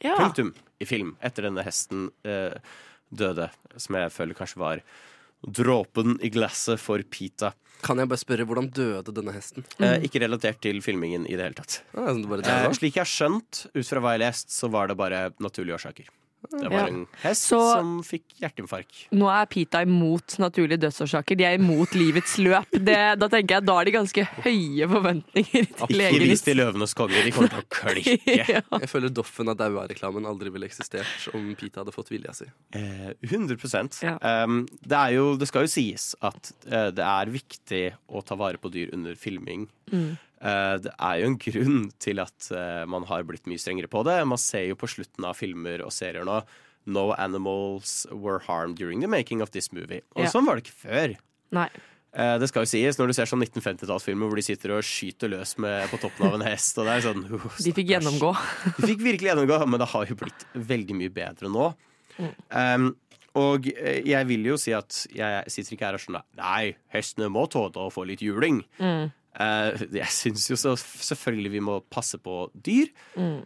Ja. 0.05 0.19
Punktum. 0.21 0.53
I 0.83 0.89
film. 0.89 1.15
Etter 1.25 1.49
denne 1.49 1.65
hesten 1.65 2.11
eh, 2.29 2.57
døde. 3.09 3.49
Som 3.81 3.97
jeg 3.97 4.13
føler 4.13 4.37
kanskje 4.37 4.61
var 4.61 4.83
dråpen 5.47 6.19
i 6.25 6.33
glasset 6.33 6.81
for 6.83 7.01
Pita. 7.09 7.55
Kan 7.85 8.01
jeg 8.01 8.09
bare 8.09 8.21
spørre, 8.21 8.47
hvordan 8.49 8.69
døde 8.73 9.13
denne 9.15 9.35
hesten? 9.37 9.65
Eh, 9.83 10.07
ikke 10.09 10.23
relatert 10.25 10.61
til 10.65 10.81
filmingen 10.85 11.27
i 11.29 11.37
det 11.37 11.45
hele 11.49 11.59
tatt. 11.59 11.81
Ah, 11.95 12.13
det 12.15 12.47
Eh, 12.47 12.69
slik 12.79 12.97
jeg 12.97 13.05
har 13.05 13.11
skjønt, 13.11 13.67
ut 13.75 13.87
fra 13.87 14.01
hva 14.01 14.15
jeg 14.15 14.23
har 14.23 14.25
lest, 14.31 14.51
så 14.55 14.71
var 14.73 14.89
det 14.89 14.97
bare 14.97 15.31
naturlige 15.43 15.77
årsaker. 15.79 16.09
Det 16.47 16.69
var 16.71 16.77
Ja. 16.79 16.87
en 16.87 17.07
hest 17.23 17.43
Så- 17.49 17.73
som 17.75 18.03
fikk 18.07 18.23
hjerteinfarkt. 18.41 19.09
Nå 19.13 19.27
er 19.29 19.47
Pita 19.47 19.81
imot 19.83 20.37
naturlige 20.39 20.79
dødsårsaker. 20.79 21.37
De 21.37 21.45
er 21.45 21.59
imot 21.59 21.91
livets 21.99 22.37
løp. 22.39 22.71
Det, 22.71 23.19
da 23.19 23.29
tenker 23.29 23.57
jeg 23.57 23.65
Da 23.67 23.81
er 23.81 23.85
de 23.85 23.91
ganske 23.97 24.25
høye 24.45 24.87
forventninger 24.89 25.67
til 25.67 25.97
Ikke 25.97 26.07
egen 26.07 26.29
vis 26.29 26.43
til 26.43 26.57
Løvenes 26.57 26.95
konge, 26.95 27.19
de 27.25 27.33
kommer 27.33 27.51
til 27.51 27.63
å 27.63 27.69
klikke. 27.69 28.37
ja. 28.55 28.61
Jeg 28.79 28.89
føler 28.89 29.09
Doffen 29.11 29.49
av 29.49 29.57
daua-reklamen 29.57 30.25
aldri 30.25 30.53
ville 30.53 30.67
eksistert 30.69 31.35
om 31.35 31.55
Pita 31.57 31.81
hadde 31.83 31.93
fått 31.97 32.11
vilja 32.15 32.33
si. 32.37 32.47
Eh, 32.73 33.13
100 33.27 34.03
Ja. 34.03 34.45
um, 34.45 34.67
det, 34.87 34.97
er 34.97 35.11
jo, 35.17 35.37
det 35.37 35.49
skal 35.49 35.63
jo 35.67 35.73
sies 35.73 36.15
at 36.23 36.53
uh, 36.71 36.91
det 36.95 37.03
er 37.03 37.27
viktig 37.27 37.85
å 38.09 38.23
ta 38.25 38.37
vare 38.37 38.57
på 38.59 38.71
dyr 38.71 38.93
under 38.95 39.15
filming. 39.19 39.67
Mm. 39.91 40.17
Eh, 40.45 40.77
det 40.85 40.93
er 41.01 41.21
jo 41.23 41.29
en 41.31 41.39
grunn 41.41 41.79
til 42.03 42.21
at 42.21 42.51
eh, 42.53 42.85
man 42.91 43.07
har 43.09 43.25
blitt 43.29 43.49
mye 43.49 43.61
strengere 43.61 43.89
på 43.89 44.03
det. 44.05 44.19
Man 44.29 44.41
ser 44.41 44.67
jo 44.69 44.77
på 44.79 44.89
slutten 44.91 45.25
av 45.29 45.37
filmer 45.39 45.85
og 45.87 45.93
serier 45.97 46.27
nå 46.29 46.43
No 46.87 47.09
animals 47.19 48.07
were 48.13 48.39
harmed 48.47 48.77
during 48.79 49.01
the 49.01 49.09
making 49.11 49.41
of 49.43 49.51
this 49.51 49.73
movie. 49.73 50.03
Og 50.15 50.23
Ja. 50.23 50.31
sånn 50.31 50.47
var 50.47 50.55
det 50.55 50.69
ikke 50.69 50.87
før. 50.87 51.17
Nei. 51.51 51.69
Eh, 52.15 52.39
Det 52.39 52.49
skal 52.49 52.63
jo 52.63 52.71
sies, 52.71 52.97
når 52.97 53.09
du 53.09 53.13
ser 53.13 53.27
sånn 53.27 53.43
1950-tallsfilmer 53.43 54.29
hvor 54.29 54.37
de 54.37 54.43
sitter 54.47 54.71
og 54.77 54.85
skyter 54.87 55.29
løs 55.33 55.57
med, 55.59 55.89
på 55.91 55.99
toppen 55.99 56.29
av 56.29 56.35
en 56.39 56.47
hest, 56.47 56.79
og 56.79 56.87
det 56.87 56.95
er 56.95 57.03
sånn 57.09 57.25
uh, 57.27 57.49
De 57.59 57.73
fikk 57.73 57.91
gjennomgå. 57.91 58.31
De 58.79 58.87
fikk 58.87 59.03
virkelig 59.03 59.33
gjennomgå, 59.33 59.59
men 59.67 59.83
det 59.83 59.89
har 59.89 60.07
jo 60.07 60.15
blitt 60.15 60.47
veldig 60.55 60.95
mye 60.97 61.13
bedre 61.13 61.51
nå. 61.51 61.75
Um, 62.55 62.95
og 63.37 63.67
jeg 63.69 64.27
vil 64.31 64.47
jo 64.49 64.57
si 64.57 64.73
at 64.73 65.03
jeg 65.13 65.51
sitter 65.53 65.75
ikke 65.75 65.85
her 65.91 65.99
og 65.99 66.01
sånn 66.01 66.23
Nei, 66.39 66.77
hestene 66.95 67.29
må 67.29 67.45
tåle 67.53 67.75
å 67.83 67.91
få 67.93 68.07
litt 68.09 68.23
juling. 68.25 68.63
Mm. 68.79 69.11
Eh, 69.37 69.85
jeg 69.99 70.09
syns 70.15 70.49
jo 70.49 70.57
så 70.59 70.73
selvfølgelig 70.79 71.53
vi 71.59 71.63
må 71.65 71.81
passe 71.93 72.19
på 72.23 72.47
dyr. 72.55 72.89
Mm. 73.19 73.45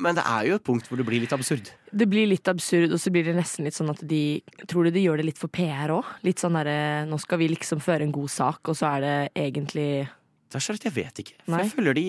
Men 0.00 0.16
det 0.16 0.24
er 0.24 0.46
jo 0.48 0.56
et 0.56 0.64
punkt 0.64 0.86
hvor 0.88 0.98
det 0.98 1.04
blir 1.06 1.20
litt 1.22 1.34
absurd. 1.36 1.68
Det 1.92 2.06
blir 2.08 2.30
litt 2.30 2.48
absurd, 2.48 2.94
og 2.94 3.00
så 3.00 3.12
blir 3.12 3.26
det 3.28 3.36
nesten 3.36 3.66
litt 3.68 3.76
sånn 3.76 3.92
at 3.92 4.00
de 4.08 4.40
Tror 4.64 4.88
du 4.88 4.94
de 4.94 5.02
gjør 5.04 5.20
det 5.20 5.26
litt 5.28 5.40
for 5.40 5.52
PR 5.52 5.92
òg? 5.94 6.14
Litt 6.26 6.40
sånn 6.42 6.56
derre 6.56 7.04
Nå 7.08 7.18
skal 7.20 7.42
vi 7.42 7.50
liksom 7.52 7.82
føre 7.84 8.06
en 8.06 8.14
god 8.14 8.32
sak, 8.32 8.62
og 8.72 8.78
så 8.78 8.94
er 8.96 9.04
det 9.04 9.16
egentlig 9.36 9.90
Det 10.48 10.58
er 10.58 10.64
så 10.64 10.74
rett, 10.74 10.88
jeg 10.88 10.96
vet 10.96 11.22
ikke. 11.22 11.36
For 11.44 11.54
Nei. 11.54 11.60
jeg 11.60 11.74
føler 11.76 11.98
de 11.98 12.06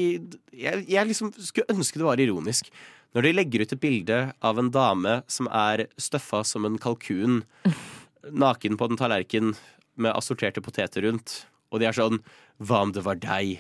jeg, 0.63 0.85
jeg 0.88 1.12
liksom 1.12 1.33
skulle 1.35 1.75
ønske 1.75 1.99
det 1.99 2.07
var 2.07 2.23
ironisk. 2.23 2.71
Når 3.17 3.25
de 3.25 3.35
legger 3.35 3.65
ut 3.65 3.75
et 3.75 3.83
bilde 3.83 4.19
av 4.45 4.62
en 4.62 4.71
dame 4.71 5.19
som 5.27 5.49
er 5.51 5.88
støffa 5.99 6.43
som 6.47 6.67
en 6.69 6.79
kalkun, 6.81 7.41
naken 8.45 8.79
på 8.79 8.89
en 8.89 8.99
tallerken 8.99 9.55
med 9.99 10.15
assorterte 10.15 10.63
poteter 10.63 11.03
rundt, 11.03 11.41
og 11.71 11.79
de 11.82 11.88
er 11.89 11.95
sånn 11.95 12.19
Hva 12.60 12.82
om 12.86 12.91
det 12.95 13.03
var 13.05 13.19
deg? 13.21 13.60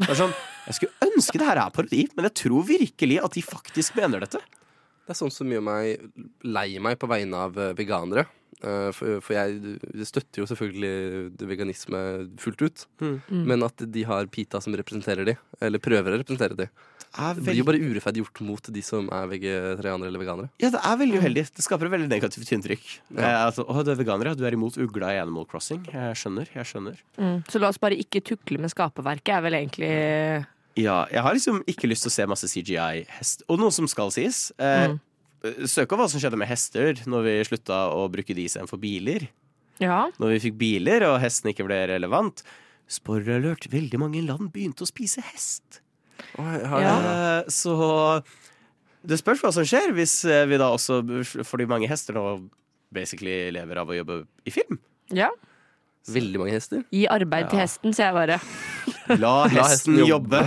Det 0.00 0.10
er 0.10 0.18
sånn, 0.18 0.32
Jeg 0.66 0.74
skulle 0.78 1.10
ønske 1.12 1.38
det 1.38 1.46
her 1.46 1.60
er 1.62 1.74
parodi, 1.74 2.04
men 2.16 2.26
jeg 2.26 2.34
tror 2.42 2.64
virkelig 2.66 3.18
at 3.22 3.36
de 3.36 3.42
faktisk 3.46 3.94
mener 3.98 4.24
dette. 4.24 4.40
Det 5.04 5.12
er 5.12 5.18
sånt 5.18 5.34
som 5.36 5.50
gjør 5.52 5.62
meg 5.62 6.00
lei 6.42 6.78
meg 6.82 6.96
på 6.98 7.06
vegne 7.10 7.44
av 7.46 7.58
eh, 7.60 7.74
veganere. 7.76 8.24
Eh, 8.64 8.88
For, 8.96 9.20
for 9.20 9.36
jeg 9.36 9.76
støtter 10.08 10.40
jo 10.42 10.48
selvfølgelig 10.48 11.46
veganisme 11.46 12.00
fullt 12.40 12.64
ut. 12.64 12.86
Mm. 13.04 13.18
Men 13.52 13.66
at 13.68 13.84
de 13.84 14.04
har 14.08 14.26
Pita 14.32 14.60
som 14.64 14.74
representerer 14.74 15.28
de, 15.28 15.36
eller 15.60 15.82
prøver 15.84 16.16
å 16.16 16.22
representere 16.22 16.56
de. 16.58 16.70
Er 17.14 17.36
Det 17.38 17.44
blir 17.46 17.60
jo 17.60 17.66
bare 17.68 17.78
urettferdig 17.78 18.24
gjort 18.24 18.40
mot 18.42 18.70
de 18.74 18.82
som 18.82 19.06
er 19.14 19.28
vegetarianere 19.30 20.10
eller 20.10 20.22
veganere. 20.22 20.50
Ja, 20.58 20.70
det 20.74 20.80
er 20.82 20.96
veldig 20.98 21.20
uheldig. 21.22 21.44
Det 21.54 21.64
skaper 21.66 21.86
et 21.86 21.94
veldig 21.94 22.08
negativt 22.10 22.50
inntrykk. 22.56 22.88
Ja. 23.14 23.20
Eh, 23.20 23.38
altså, 23.44 23.66
å, 23.70 23.84
du 23.86 23.92
er 23.92 24.00
veganer, 24.00 24.32
ja. 24.32 24.38
Du 24.38 24.42
er 24.48 24.56
imot 24.56 24.78
ugla 24.82 25.12
i 25.14 25.20
Animal 25.22 25.46
Crossing. 25.50 25.84
Jeg 25.92 26.18
skjønner. 26.18 26.50
jeg 26.50 26.70
skjønner 26.72 26.98
mm. 27.20 27.36
Så 27.50 27.62
la 27.62 27.70
oss 27.70 27.78
bare 27.82 27.98
ikke 28.02 28.24
tukle 28.26 28.58
med 28.62 28.72
skaperverket, 28.74 29.30
er 29.36 29.44
vel 29.46 29.58
egentlig 29.60 29.92
Ja, 30.80 31.04
jeg 31.12 31.22
har 31.22 31.38
liksom 31.38 31.62
ikke 31.70 31.90
lyst 31.90 32.08
til 32.08 32.10
å 32.10 32.16
se 32.16 32.26
masse 32.34 32.50
CGI-hest. 32.50 33.46
Og 33.46 33.62
noe 33.62 33.74
som 33.74 33.86
skal 33.90 34.10
sies. 34.14 34.48
Eh, 34.58 34.96
Søk 35.68 35.92
opp 35.92 36.00
hva 36.00 36.08
som 36.08 36.22
skjedde 36.22 36.40
med 36.40 36.48
hester 36.48 36.98
når 37.04 37.26
vi 37.26 37.38
slutta 37.50 37.84
å 37.92 38.08
bruke 38.10 38.34
de 38.34 38.48
istedenfor 38.48 38.80
biler. 38.80 39.28
Ja. 39.82 40.06
Når 40.18 40.36
vi 40.36 40.42
fikk 40.48 40.58
biler 40.58 41.04
og 41.10 41.18
hesten 41.22 41.52
ikke 41.52 41.66
ble 41.68 41.82
relevant. 41.92 42.42
Spoiler 42.90 43.38
alert, 43.38 43.68
veldig 43.72 44.00
mange 44.00 44.22
land 44.24 44.50
begynte 44.54 44.84
å 44.84 44.88
spise 44.88 45.22
hest. 45.24 45.83
Eh, 46.38 47.42
Så 47.48 47.74
det 49.04 49.18
spørs 49.20 49.42
hva 49.44 49.52
som 49.52 49.66
skjer 49.68 49.92
hvis 49.96 50.24
eh, 50.24 50.44
vi 50.48 50.56
da 50.60 50.70
også, 50.74 51.02
fordi 51.44 51.66
mange 51.70 51.88
hester 51.90 52.16
nå 52.16 52.24
basically 52.94 53.50
lever 53.54 53.80
av 53.82 53.90
å 53.90 53.96
jobbe 53.98 54.22
i 54.46 54.54
film. 54.54 54.78
ja. 55.12 55.30
Veldig 56.04 56.36
mange 56.36 56.52
hester. 56.52 56.82
Gi 56.92 57.06
arbeid 57.08 57.46
til 57.48 57.56
Ja. 57.56 57.62
hesten, 57.64 57.94
sier 57.96 58.10
jeg 58.10 58.12
bare. 58.12 58.34
La 59.22 59.46
La 59.48 59.62
hesten 59.70 59.96
jobbe. 60.04 60.42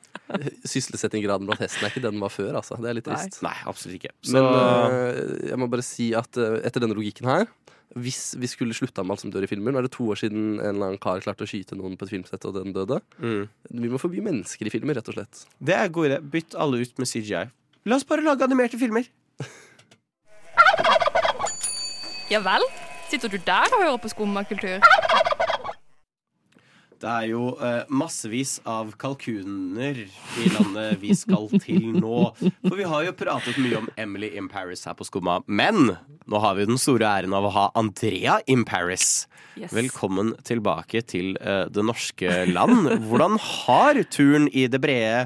Sysselsettinggraden 0.66 1.46
blant 1.46 1.62
hesten 1.62 1.84
er 1.86 1.92
ikke 1.92 2.02
den 2.02 2.16
den 2.16 2.24
var 2.24 2.32
før, 2.34 2.56
altså. 2.58 2.74
Det 2.82 2.90
er 2.90 2.96
litt 2.98 3.06
Nei. 3.06 3.20
trist. 3.22 3.38
Nei, 3.46 3.52
absolutt 3.70 4.00
ikke. 4.00 4.10
Så 4.26 4.34
Men 4.34 4.48
uh, 4.50 5.46
jeg 5.52 5.58
må 5.62 5.68
bare 5.70 5.84
si 5.86 6.08
at 6.18 6.40
uh, 6.42 6.58
etter 6.66 6.82
denne 6.82 6.96
logikken 6.98 7.30
her 7.30 7.46
hvis 7.98 8.36
vi 8.38 8.46
skulle 8.46 8.74
slutta 8.76 9.02
med 9.02 9.16
alt 9.16 9.22
som 9.24 9.30
dør 9.34 9.42
i 9.42 9.48
filmer 9.50 9.72
Nå 9.74 9.80
er 9.80 9.86
det 9.88 9.92
to 9.96 10.04
år 10.12 10.18
siden 10.20 10.60
en 10.60 10.68
eller 10.74 10.86
annen 10.92 11.00
kar 11.02 11.18
klarte 11.24 11.42
å 11.42 11.48
skyte 11.50 11.74
noen 11.74 11.96
på 11.98 12.06
et 12.06 12.12
filmsett, 12.14 12.44
og 12.46 12.54
den 12.54 12.72
døde. 12.76 13.00
mm. 13.18 13.48
Vi 13.82 13.88
må 13.90 13.98
forby 13.98 14.22
mennesker 14.22 14.66
i 14.66 14.70
filmer, 14.70 14.94
rett 14.94 15.08
og 15.10 15.16
slett. 15.18 15.44
det 15.58 15.74
er 15.74 15.88
god 15.90 16.06
idé. 16.10 16.20
Bytt 16.36 16.54
alle 16.54 16.78
ut 16.84 16.98
med 17.02 17.08
CGI. 17.10 17.48
La 17.88 17.96
oss 17.96 18.04
bare 18.06 18.22
lage 18.22 18.44
animerte 18.46 18.78
filmer. 18.78 19.08
Ja 22.30 22.38
vel? 22.44 22.62
Sitter 23.10 23.28
du 23.32 23.38
der 23.42 23.72
og 23.74 23.80
hører 23.82 23.96
på 23.98 24.08
skummakultur? 24.12 24.78
Det 27.00 27.08
er 27.08 27.30
jo 27.30 27.44
eh, 27.64 27.86
massevis 27.88 28.58
av 28.68 28.90
kalkuner 29.00 30.02
i 30.04 30.48
landet 30.52 30.98
vi 31.00 31.14
skal 31.16 31.46
til 31.62 31.94
nå. 31.96 32.18
For 32.66 32.76
vi 32.76 32.84
har 32.84 33.06
jo 33.06 33.14
pratet 33.16 33.56
mye 33.56 33.78
om 33.78 33.88
Emily 34.00 34.28
in 34.36 34.50
Paris 34.52 34.84
her 34.84 34.98
på 34.98 35.06
Skumma. 35.08 35.38
Men 35.48 35.94
nå 36.28 36.42
har 36.44 36.58
vi 36.58 36.68
den 36.68 36.80
store 36.80 37.08
æren 37.08 37.36
av 37.36 37.48
å 37.48 37.54
ha 37.54 37.64
Andrea 37.80 38.36
in 38.44 38.66
Paris. 38.68 39.24
Yes. 39.56 39.72
Velkommen 39.72 40.34
tilbake 40.44 41.00
til 41.08 41.38
eh, 41.40 41.64
det 41.72 41.86
norske 41.88 42.44
land. 42.52 42.92
Hvordan 43.08 43.40
har 43.40 44.02
turen 44.12 44.50
i 44.52 44.66
det 44.68 44.82
brede, 44.84 45.24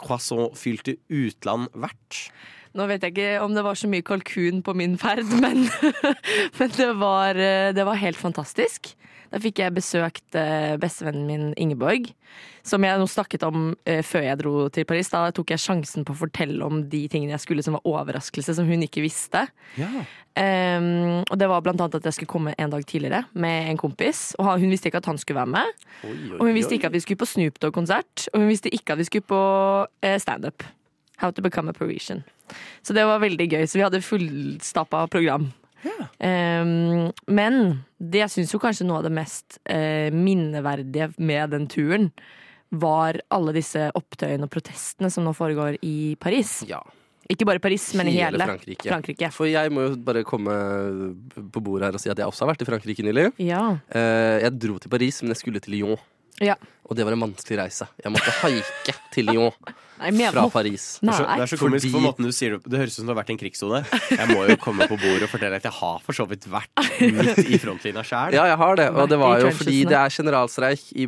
croissant-fylte 0.00 0.96
utland 1.12 1.68
vært? 1.76 2.26
Nå 2.76 2.84
vet 2.90 3.04
jeg 3.04 3.14
ikke 3.14 3.44
om 3.44 3.54
det 3.56 3.64
var 3.64 3.78
så 3.78 3.88
mye 3.88 4.04
kalkun 4.04 4.60
på 4.64 4.74
min 4.76 4.96
ferd, 5.00 5.28
men, 5.44 5.64
men 6.58 6.76
det, 6.76 6.92
var, 7.00 7.38
eh, 7.40 7.72
det 7.76 7.86
var 7.88 8.00
helt 8.00 8.20
fantastisk. 8.20 8.92
Da 9.32 9.40
fikk 9.42 9.58
jeg 9.62 9.74
besøkt 9.74 10.36
eh, 10.38 10.76
bestevennen 10.80 11.26
min 11.26 11.48
Ingeborg, 11.58 12.12
som 12.66 12.84
jeg 12.84 13.00
nå 13.00 13.08
snakket 13.10 13.46
om 13.46 13.72
eh, 13.88 14.02
før 14.06 14.26
jeg 14.28 14.40
dro 14.42 14.54
til 14.72 14.86
Paris. 14.88 15.10
Da 15.12 15.24
tok 15.34 15.50
jeg 15.54 15.62
sjansen 15.62 16.06
på 16.06 16.14
å 16.14 16.20
fortelle 16.26 16.62
om 16.66 16.84
de 16.92 17.02
tingene 17.10 17.34
jeg 17.34 17.44
skulle 17.46 17.64
som 17.66 17.78
var 17.78 17.88
overraskelse, 17.88 18.54
som 18.58 18.68
hun 18.68 18.84
ikke 18.86 19.04
visste. 19.04 19.46
Ja. 19.80 20.04
Ehm, 20.36 21.24
og 21.24 21.36
det 21.40 21.48
var 21.48 21.62
blant 21.64 21.80
annet 21.80 21.98
at 21.98 22.06
jeg 22.08 22.18
skulle 22.18 22.32
komme 22.34 22.54
en 22.60 22.72
dag 22.72 22.84
tidligere 22.86 23.24
med 23.32 23.70
en 23.70 23.80
kompis. 23.80 24.34
Og 24.38 24.60
hun 24.60 24.70
visste 24.72 24.90
ikke 24.90 25.00
at 25.00 25.10
han 25.10 25.20
skulle 25.20 25.40
være 25.40 25.54
med. 25.56 25.84
Og 26.38 26.46
hun 26.46 26.56
visste 26.56 26.76
ikke 26.76 26.90
at 26.90 26.96
vi 26.96 27.02
skulle 27.04 27.22
på 27.22 27.28
Snoop 27.30 27.60
Dogg-konsert. 27.62 28.28
Og 28.32 28.42
hun 28.44 28.50
visste 28.52 28.72
ikke 28.72 28.94
at 28.94 29.00
vi 29.00 29.08
skulle 29.08 29.28
på 29.28 29.42
eh, 30.02 30.18
standup. 30.20 30.64
How 31.16 31.30
to 31.32 31.42
become 31.42 31.72
a 31.72 31.72
Parisian. 31.72 32.24
Så 32.82 32.92
det 32.92 33.06
var 33.08 33.22
veldig 33.22 33.48
gøy. 33.48 33.64
Så 33.66 33.80
vi 33.80 33.86
hadde 33.86 34.04
fullstappa 34.04 35.06
program. 35.08 35.50
Ehm, 36.18 37.12
men 37.26 37.84
det 37.98 38.24
jeg 38.24 38.32
syns 38.34 38.52
jo 38.54 38.60
kanskje 38.60 38.86
noe 38.88 39.00
av 39.00 39.06
det 39.06 39.14
mest 39.16 39.60
eh, 39.64 40.12
minneverdige 40.12 41.12
med 41.16 41.54
den 41.54 41.68
turen, 41.70 42.10
var 42.74 43.20
alle 43.30 43.54
disse 43.54 43.86
opptøyene 43.94 44.48
og 44.48 44.52
protestene 44.52 45.08
som 45.12 45.24
nå 45.24 45.32
foregår 45.36 45.78
i 45.86 46.16
Paris. 46.20 46.58
Ja. 46.66 46.82
Ikke 47.32 47.46
bare 47.48 47.58
Paris, 47.62 47.88
men 47.98 48.06
i 48.08 48.16
hele 48.16 48.38
Frankrike. 48.38 48.86
Frankrike. 48.86 49.30
For 49.34 49.48
jeg 49.50 49.72
må 49.74 49.88
jo 49.88 49.96
bare 50.06 50.22
komme 50.26 50.52
på 51.52 51.62
bordet 51.64 51.88
her 51.88 51.96
og 51.98 52.02
si 52.02 52.10
at 52.12 52.18
jeg 52.20 52.26
også 52.28 52.44
har 52.46 52.52
vært 52.54 52.62
i 52.62 52.68
Frankrike 52.68 53.02
nylig. 53.06 53.32
Ja. 53.42 53.62
Eh, 53.90 54.42
Jeg 54.46 54.52
dro 54.62 54.78
til 54.78 54.92
Paris, 54.92 55.22
men 55.22 55.34
jeg 55.34 55.40
skulle 55.42 55.60
til 55.64 55.74
Lyon. 55.74 55.96
Ja. 56.44 56.56
Og 56.86 56.94
det 56.94 57.02
var 57.06 57.16
en 57.16 57.24
vanskelig 57.24 57.58
reise. 57.58 57.88
Jeg 58.02 58.12
måtte 58.14 58.30
haike 58.42 58.92
til 59.14 59.26
Lyon 59.26 59.52
Nei, 59.96 60.10
men- 60.12 60.28
fra 60.34 60.42
Paris. 60.52 60.98
Det 61.00 61.08
er 61.08 61.16
så, 61.16 61.24
det 61.24 61.44
er 61.46 61.48
så 61.48 61.56
komisk 61.58 61.86
Fordi- 61.86 61.92
på 61.96 62.00
måten 62.04 62.26
du 62.28 62.32
sier 62.36 62.50
det 62.58 62.68
Det 62.68 62.78
høres 62.82 62.92
ut 62.92 62.98
som 63.00 63.06
du 63.08 63.12
har 63.14 63.18
vært 63.22 63.30
i 63.30 63.32
en 63.32 63.38
krigssone. 63.40 63.78
Jeg 64.12 64.28
må 64.28 64.42
jo 64.50 64.56
komme 64.60 64.84
på 64.90 64.98
bordet 65.00 65.24
og 65.24 65.30
fortelle 65.32 65.56
at 65.56 65.64
jeg 65.64 65.72
har 65.72 66.02
for 66.04 66.12
så 66.18 66.26
vidt 66.28 66.44
vært 66.52 66.68
midt 67.00 67.40
i 67.48 67.56
frontlinja 67.62 68.04
sjæl. 68.04 68.36
Ja, 68.36 68.44
jeg 68.52 68.58
har 68.60 68.76
det. 68.76 68.90
Og 68.92 69.08
det 69.08 69.18
var 69.18 69.40
jo 69.40 69.50
fordi 69.56 69.78
det 69.88 69.96
er 69.96 70.12
generalstreik 70.12 70.84
i, 70.92 71.06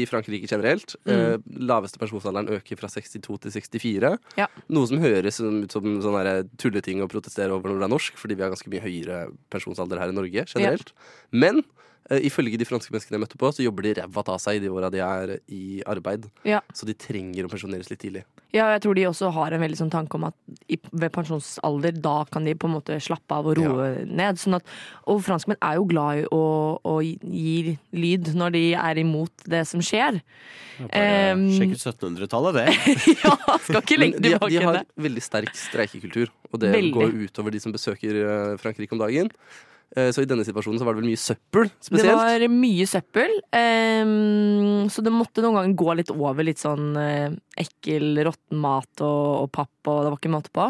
i 0.00 0.06
Frankrike 0.08 0.48
generelt. 0.48 0.96
Mm. 1.04 1.12
Eh, 1.12 1.36
laveste 1.68 2.00
pensjonsalderen 2.00 2.48
øker 2.56 2.80
fra 2.80 2.88
62 2.88 3.20
til 3.44 3.52
64. 3.60 4.14
Ja. 4.40 4.48
Noe 4.72 4.88
som 4.88 4.98
høres 5.04 5.38
ut 5.44 5.70
som 5.76 6.00
sånn 6.00 6.48
tulleting 6.56 7.04
å 7.04 7.10
protestere 7.12 7.52
over 7.52 7.68
når 7.70 7.84
det 7.84 7.90
er 7.90 7.94
norsk, 7.94 8.16
fordi 8.16 8.40
vi 8.40 8.46
har 8.46 8.54
ganske 8.56 8.72
mye 8.72 8.82
høyere 8.88 9.20
pensjonsalder 9.52 10.00
her 10.00 10.08
i 10.08 10.16
Norge 10.16 10.46
generelt. 10.48 10.94
Men 11.30 11.60
eh, 11.60 11.76
ifølge 12.24 12.58
de 12.58 12.66
franske 12.66 12.90
menneskene 12.90 13.18
jeg 13.18 13.22
møtte 13.22 13.38
på, 13.38 13.50
så 13.54 13.64
jobber 13.64 13.86
de 13.86 13.94
ræva 14.00 14.24
av 14.34 14.38
seg 14.42 14.60
de 14.62 14.70
åra 14.72 14.90
de 14.90 15.02
er 15.04 15.34
i 15.52 15.80
arbeid. 15.86 16.26
Ja. 16.48 16.62
Så 16.74 16.88
de 16.88 16.96
trenger 16.98 17.46
å 17.46 17.50
pensjoneres 17.52 17.90
litt 17.92 18.02
tidlig. 18.02 18.24
Ja, 18.50 18.64
og 18.66 18.72
jeg 18.74 18.82
tror 18.82 18.96
de 18.98 19.04
også 19.06 19.28
har 19.36 19.54
en 19.54 19.62
veldig 19.62 19.78
sånn 19.78 19.92
tanke 19.92 20.18
om 20.18 20.24
at 20.26 20.34
i, 20.66 20.78
ved 20.90 21.12
pensjonsalder, 21.14 21.94
da 22.02 22.16
kan 22.32 22.48
de 22.48 22.56
på 22.58 22.66
en 22.66 22.74
måte 22.80 22.96
slappe 23.02 23.36
av 23.36 23.46
og 23.46 23.60
roe 23.60 23.90
ned. 24.08 24.40
Sånn 24.42 24.58
at, 24.58 24.66
og 25.06 25.22
franskmenn 25.22 25.60
er 25.62 25.78
jo 25.78 25.86
glad 25.92 26.22
i 26.22 26.26
å, 26.34 26.42
å 26.82 26.96
gi 27.04 27.76
lyd 27.94 28.32
når 28.34 28.56
de 28.56 28.64
er 28.80 29.02
imot 29.04 29.46
det 29.54 29.62
som 29.70 29.84
skjer. 29.84 30.18
Em, 30.88 31.46
Sjekk 31.54 31.76
ut 31.76 31.86
1700-tallet, 31.92 32.58
det. 32.58 32.66
ja, 33.24 33.36
skal 33.68 33.82
ikke 33.84 34.00
lenge 34.02 34.18
tilbake. 34.18 34.26
de, 34.26 34.34
tilbake 34.34 34.52
de 34.56 34.66
har 34.66 34.82
veldig 35.06 35.24
sterk 35.24 35.54
streikekultur, 35.54 36.32
og 36.50 36.62
det 36.64 36.74
Veldig. 36.74 36.94
går 36.96 37.18
utover 37.28 37.54
de 37.54 37.62
som 37.62 37.74
besøker 37.74 38.22
eh, 38.24 38.54
Frankrike 38.58 38.96
om 38.96 39.02
dagen. 39.02 39.30
Eh, 39.96 40.10
Så 40.14 40.22
i 40.22 40.28
denne 40.28 40.44
situasjonen 40.46 40.78
så 40.78 40.86
var 40.86 40.94
det 40.94 41.02
vel 41.02 41.10
mye 41.10 41.20
søppel 41.20 41.70
spesielt? 41.82 42.12
Det 42.12 42.18
var 42.18 42.48
mye 42.54 42.86
søppel, 42.86 43.38
Um, 43.50 44.86
så 44.88 45.02
det 45.04 45.12
måtte 45.12 45.42
noen 45.42 45.56
ganger 45.58 45.76
gå 45.76 45.94
litt 45.98 46.10
over 46.14 46.46
litt 46.46 46.60
sånn 46.62 46.94
uh, 46.96 47.32
ekkel, 47.58 48.22
råtten 48.24 48.60
mat 48.62 49.02
og, 49.02 49.26
og 49.42 49.50
papp, 49.52 49.72
og 49.90 49.98
det 50.04 50.12
var 50.12 50.16
ikke 50.20 50.32
måte 50.32 50.52
på. 50.54 50.68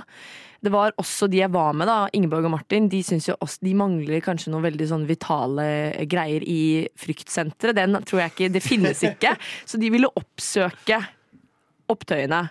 Det 0.61 0.73
var 0.73 0.97
også 1.01 1.29
de 1.31 1.41
jeg 1.41 1.53
var 1.53 1.77
med, 1.77 1.89
da, 1.89 2.09
Ingeborg 2.17 2.49
og 2.49 2.55
Martin, 2.57 2.89
de 2.93 3.01
syns 3.07 3.29
jo 3.31 3.37
også 3.41 3.65
de 3.65 3.75
mangler 3.79 4.25
kanskje 4.25 4.53
noen 4.53 4.67
veldig 4.67 4.89
sånn 4.91 5.07
vitale 5.09 5.69
greier 6.11 6.45
i 6.45 6.89
fryktsenteret. 7.01 7.79
Den 7.79 8.01
tror 8.09 8.25
jeg 8.25 8.35
ikke 8.35 8.51
Det 8.57 8.65
finnes 8.65 9.05
ikke. 9.07 9.37
Så 9.71 9.81
de 9.81 9.93
ville 9.93 10.11
oppsøke 10.21 10.99
opptøyene. 11.91 12.43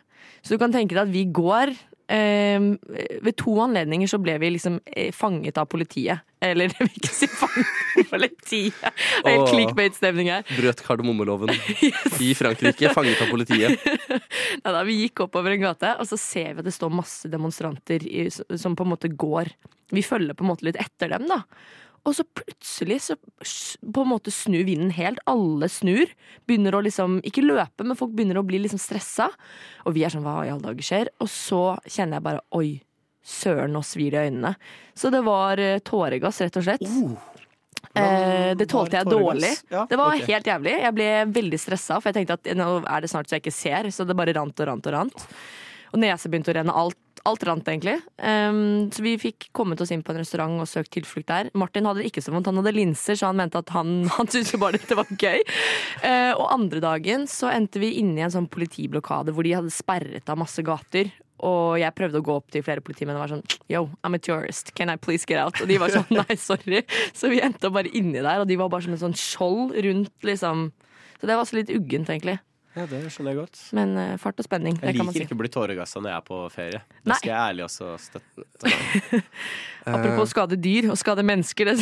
Så 0.41 0.55
du 0.55 0.62
kan 0.62 0.73
tenke 0.73 0.95
deg 0.95 1.03
at 1.05 1.13
vi 1.13 1.25
går 1.36 1.73
ved 2.10 3.36
to 3.38 3.54
anledninger 3.62 4.10
så 4.10 4.17
ble 4.22 4.38
vi 4.41 4.50
liksom 4.56 4.80
eh, 4.89 5.12
fanget 5.13 5.60
av 5.62 5.67
politiet. 5.69 6.26
Eller 6.41 6.72
jeg 6.72 6.88
vil 6.88 7.02
ikke 7.02 7.12
si 7.13 7.28
fanget 7.28 8.00
av 8.00 8.10
politiet. 8.13 8.78
Det 8.80 9.28
er 9.28 9.34
Helt 9.36 9.43
Åh. 9.43 9.52
clickbait-stemning 9.52 10.30
her. 10.32 10.45
Brøt 10.56 10.84
kardemommeloven 10.86 11.52
i 12.26 12.32
Frankrike, 12.38 12.93
fanget 12.95 13.22
av 13.26 13.34
politiet. 13.34 13.84
Neida, 14.63 14.86
vi 14.88 15.02
gikk 15.04 15.26
oppover 15.28 15.54
en 15.58 15.65
gate, 15.67 15.91
og 16.00 16.08
så 16.10 16.17
ser 16.22 16.54
vi 16.56 16.63
at 16.63 16.69
det 16.69 16.76
står 16.76 16.95
masse 16.95 17.30
demonstranter 17.32 18.08
som 18.58 18.78
på 18.80 18.88
en 18.88 18.93
måte 18.95 19.12
går. 19.12 19.52
Vi 19.91 20.06
følger 20.06 20.38
på 20.38 20.45
en 20.48 20.54
måte 20.54 20.69
litt 20.69 20.80
etter 20.80 21.12
dem, 21.17 21.28
da. 21.30 21.43
Og 22.07 22.15
så 22.15 22.23
plutselig 22.23 22.99
så 23.05 23.15
på 23.19 24.03
en 24.03 24.12
måte 24.12 24.31
snur 24.33 24.63
vinden 24.67 24.91
helt. 24.95 25.21
Alle 25.29 25.69
snur. 25.71 26.12
Begynner 26.49 26.77
å 26.77 26.83
liksom, 26.85 27.19
ikke 27.27 27.45
løpe, 27.45 27.85
men 27.85 27.97
folk 27.99 28.13
begynner 28.15 28.39
å 28.39 28.45
bli 28.47 28.62
liksom 28.63 28.81
stressa. 28.81 29.29
Og 29.85 29.97
vi 29.97 30.05
er 30.05 30.13
sånn, 30.13 30.25
hva 30.25 30.43
i 30.45 30.53
alle 30.53 30.63
dager 30.69 30.85
skjer? 30.85 31.12
Og 31.19 31.31
så 31.31 31.63
kjenner 31.85 32.19
jeg 32.19 32.27
bare, 32.29 32.45
oi, 32.55 32.79
søren, 33.25 33.75
nå 33.75 33.83
svir 33.85 34.15
det 34.15 34.23
i 34.23 34.31
øynene. 34.31 34.55
Så 34.97 35.12
det 35.13 35.21
var 35.27 35.62
eh, 35.62 35.81
tåregass, 35.85 36.41
rett 36.45 36.59
og 36.59 36.65
slett. 36.65 36.88
Eh, 37.97 38.51
det 38.57 38.67
tålte 38.69 38.99
jeg 38.99 39.09
dårlig. 39.09 39.51
Ja, 39.71 39.85
det 39.89 39.97
var 39.99 40.13
okay. 40.13 40.27
helt 40.33 40.47
jævlig. 40.47 40.75
Jeg 40.83 40.95
ble 40.97 41.09
veldig 41.39 41.62
stressa, 41.62 41.99
for 41.99 42.12
jeg 42.12 42.19
tenkte 42.19 42.39
at 42.39 42.51
nå 42.57 42.69
er 42.83 43.03
det 43.03 43.12
snart 43.12 43.29
så 43.29 43.38
jeg 43.38 43.45
ikke 43.45 43.55
ser. 43.55 43.89
Så 43.93 44.07
det 44.07 44.17
bare 44.17 44.35
rant 44.38 44.63
og 44.63 44.71
rant 44.71 44.89
og 44.89 44.95
rant. 44.95 45.27
Og 45.89 46.01
nesa 46.01 46.29
begynte 46.29 46.53
å 46.53 46.57
renne. 46.59 46.75
Alt, 46.75 46.99
alt 47.27 47.43
rant, 47.47 47.67
egentlig. 47.71 47.97
Um, 48.17 48.89
så 48.93 49.03
vi 49.05 49.15
fikk 49.21 49.49
kommet 49.55 49.82
oss 49.84 49.91
inn 49.93 50.03
på 50.05 50.13
en 50.13 50.21
restaurant 50.21 50.62
og 50.62 50.69
søkt 50.69 50.93
tilflukt 50.95 51.29
der. 51.32 51.49
Martin 51.58 51.88
hadde 51.89 52.03
det 52.03 52.12
ikke 52.12 52.23
så 52.23 52.34
vondt, 52.34 52.49
han 52.51 52.60
hadde 52.62 52.75
linser, 52.75 53.17
så 53.19 53.32
han 53.32 53.39
mente 53.39 53.62
at 53.62 53.73
han, 53.75 54.03
han 54.17 54.29
syntes 54.29 54.53
jo 54.55 54.62
bare 54.62 54.79
dette 54.79 54.97
var 54.99 55.10
gøy. 55.12 55.41
Uh, 56.03 56.34
og 56.36 56.45
andre 56.55 56.84
dagen 56.84 57.25
så 57.29 57.51
endte 57.53 57.82
vi 57.84 57.95
inne 58.01 58.21
i 58.21 58.27
en 58.27 58.36
sånn 58.36 58.51
politiblokade 58.51 59.36
hvor 59.36 59.47
de 59.47 59.58
hadde 59.58 59.73
sperret 59.73 60.29
av 60.32 60.39
masse 60.39 60.63
gater. 60.65 61.12
Og 61.45 61.77
jeg 61.79 61.95
prøvde 61.95 62.19
å 62.19 62.25
gå 62.25 62.36
opp 62.36 62.49
til 62.51 62.63
flere 62.65 62.84
politimenn 62.84 63.15
og 63.15 63.23
var 63.23 63.32
sånn 63.32 63.45
Yo, 63.71 63.86
I'm 64.03 64.17
a 64.17 64.19
tourist, 64.19 64.73
can 64.75 64.91
I 64.91 64.97
please 64.99 65.27
get 65.27 65.39
out? 65.39 65.62
Og 65.63 65.71
de 65.71 65.77
var 65.79 65.93
sånn 65.93 66.10
nei, 66.19 66.36
sorry. 66.39 66.84
Så 67.15 67.32
vi 67.32 67.39
endte 67.43 67.71
bare 67.71 67.91
inni 67.95 68.19
der, 68.19 68.43
og 68.43 68.49
de 68.49 68.60
var 68.60 68.71
bare 68.71 68.88
som 68.88 68.95
en 68.95 69.03
sånn 69.08 69.17
skjold 69.17 69.77
rundt, 69.88 70.15
liksom. 70.27 70.69
Så 71.19 71.27
det 71.27 71.36
var 71.36 71.43
også 71.43 71.60
litt 71.60 71.71
uggent, 71.75 72.12
egentlig. 72.12 72.39
Ja, 72.77 72.86
det 72.86 72.99
skjønner 73.10 73.34
jeg 73.34 73.39
godt. 73.41 73.60
Men 73.75 73.95
uh, 73.97 74.13
fart 74.21 74.39
og 74.39 74.45
spenning, 74.45 74.77
det 74.77 74.91
Jeg 74.91 74.99
kan 74.99 75.08
man 75.08 75.15
liker 75.15 75.25
si. 75.25 75.27
ikke 75.27 75.38
å 75.38 75.41
bli 75.41 75.51
tåregassa 75.53 76.01
når 76.03 76.12
jeg 76.12 76.21
er 76.21 76.25
på 76.27 76.39
ferie. 76.53 76.82
Det 77.01 77.12
Nei. 77.12 77.17
skal 77.19 77.32
jeg 77.32 77.39
ærlig 77.41 77.65
også 77.65 77.91
støtte. 78.03 78.45
Apropos 79.97 80.34
skade 80.36 80.60
dyr 80.62 80.91
og 80.93 80.97
skade 81.01 81.25
mennesker. 81.25 81.73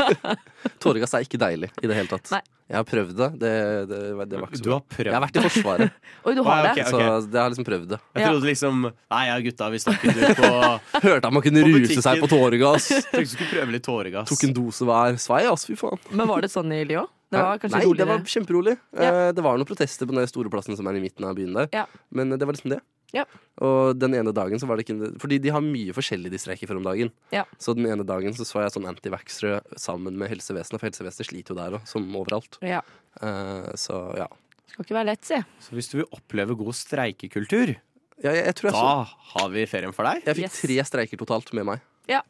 Tåregass 0.84 1.16
er 1.16 1.24
ikke 1.24 1.40
deilig 1.40 1.72
i 1.80 1.88
det 1.88 1.96
hele 1.96 2.12
tatt. 2.12 2.32
Nei. 2.36 2.42
Jeg 2.70 2.78
har 2.78 2.84
prøvd 2.86 3.12
det. 3.18 3.26
Det, 3.40 3.50
det, 3.90 3.98
det 4.30 4.38
var 4.38 4.46
ikke 4.46 4.58
så 4.60 4.62
Du 4.62 4.70
har 4.70 4.82
prøvd 4.86 5.08
Jeg 5.10 5.14
har 5.16 5.24
vært 5.24 5.38
i 5.40 5.42
Forsvaret, 5.48 5.94
Oi, 6.30 6.34
du 6.38 6.42
har 6.46 6.52
Ah, 6.52 6.62
det? 6.68 6.70
ok, 6.70 6.80
ok. 6.86 6.90
så 6.94 7.00
jeg 7.34 7.40
har 7.42 7.50
liksom 7.50 7.66
prøvd 7.66 7.86
det. 7.90 7.98
Jeg 8.14 8.28
trodde 8.30 8.46
liksom 8.50 8.84
Nei 8.86 9.22
ja, 9.26 9.38
gutta, 9.42 9.70
vi 9.74 9.80
snakket 9.82 10.20
ut 10.20 10.38
på 10.38 10.50
Hørte 11.08 11.24
at 11.26 11.34
man 11.34 11.42
kunne 11.48 11.64
ruse 11.66 11.98
seg 12.06 12.22
på 12.22 12.28
tåregass. 12.30 12.86
Tenkte 13.10 13.24
du 13.26 13.32
skulle 13.34 13.50
prøve 13.56 13.74
litt 13.74 13.86
tåregass. 13.88 14.30
Tok 14.30 14.44
en 14.46 14.54
dose 14.60 14.86
hver. 14.86 15.18
Svei, 15.18 15.42
ass, 15.50 15.66
fy 15.66 15.74
faen. 15.80 15.98
Men 16.14 16.30
var 16.30 16.46
det 16.46 16.52
sånn 16.54 16.70
i 16.78 16.84
Lyon? 16.86 17.10
Det 17.30 17.38
var 17.38 17.58
kanskje 17.62 17.78
Nei, 17.78 17.90
det 17.98 18.06
var 18.08 18.22
kjemperolig. 18.26 18.72
Ja. 18.98 19.10
Eh, 19.10 19.32
Det 19.38 19.42
var 19.46 19.58
noen 19.58 19.68
protester 19.68 20.06
på 20.10 20.14
den 20.16 20.26
store 20.30 20.50
plassen 20.50 20.74
som 20.78 20.88
er 20.90 20.96
i 20.98 21.02
midten 21.04 21.26
av 21.28 21.36
byen 21.38 21.52
der. 21.54 21.68
Ja. 21.74 21.84
Men 22.10 22.32
det 22.34 22.42
var 22.46 22.56
liksom 22.56 22.72
det. 22.74 22.80
Ja. 23.16 23.24
Og 23.60 23.98
den 23.98 24.14
ene 24.14 24.32
dagen 24.32 24.60
så 24.62 24.66
var 24.70 24.78
det 24.78 24.84
ikke 24.86 25.08
Fordi 25.20 25.38
de 25.42 25.50
har 25.50 25.60
mye 25.64 25.92
forskjellig 25.96 26.30
de 26.30 26.38
streiker 26.38 26.68
for 26.70 26.78
om 26.78 26.84
dagen. 26.86 27.10
Ja. 27.34 27.44
Så 27.58 27.74
den 27.74 27.86
ene 27.90 28.04
dagen 28.06 28.32
så 28.36 28.46
så 28.46 28.62
jeg 28.62 28.72
sånn 28.76 28.86
antivaxere 28.88 29.60
sammen 29.76 30.16
med 30.20 30.30
helsevesenet, 30.30 30.78
for 30.80 30.86
helsevesenet 30.88 31.26
sliter 31.28 31.54
jo 31.54 31.58
der 31.58 31.76
òg, 31.80 31.86
som 31.90 32.06
overalt. 32.16 32.58
Ja. 32.62 32.80
Uh, 33.22 33.70
Så 33.74 33.98
ja. 34.16 34.28
Skal 34.70 34.84
ikke 34.86 34.94
være 35.00 35.10
lett, 35.10 35.24
si. 35.26 35.34
Så 35.60 35.74
hvis 35.74 35.90
du 35.90 35.96
vil 35.98 36.06
oppleve 36.14 36.54
god 36.56 36.74
streikekultur, 36.78 37.74
ja 38.22 38.32
jeg, 38.36 38.44
jeg 38.46 38.54
tror 38.60 38.68
jeg 38.70 38.74
da 38.76 38.80
så 38.80 39.34
har 39.34 39.48
vi 39.50 39.66
ferien 39.66 39.92
for 39.96 40.06
deg. 40.06 40.22
Jeg 40.24 40.36
fikk 40.38 40.46
Yes. 40.46 40.60
tre 40.62 40.76
streiker 40.86 41.18
totalt 41.18 41.52
med 41.58 41.66
meg, 41.66 41.80
Ja. 42.06 42.22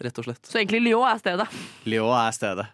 rett 0.00 0.18
og 0.18 0.24
slett. 0.28 0.44
Så 0.44 0.60
egentlig 0.60 0.82
Lyon 0.84 1.08
er 1.08 1.18
stedet. 1.18 1.48
Lyon 1.88 2.12
er 2.12 2.32
stedet. 2.36 2.66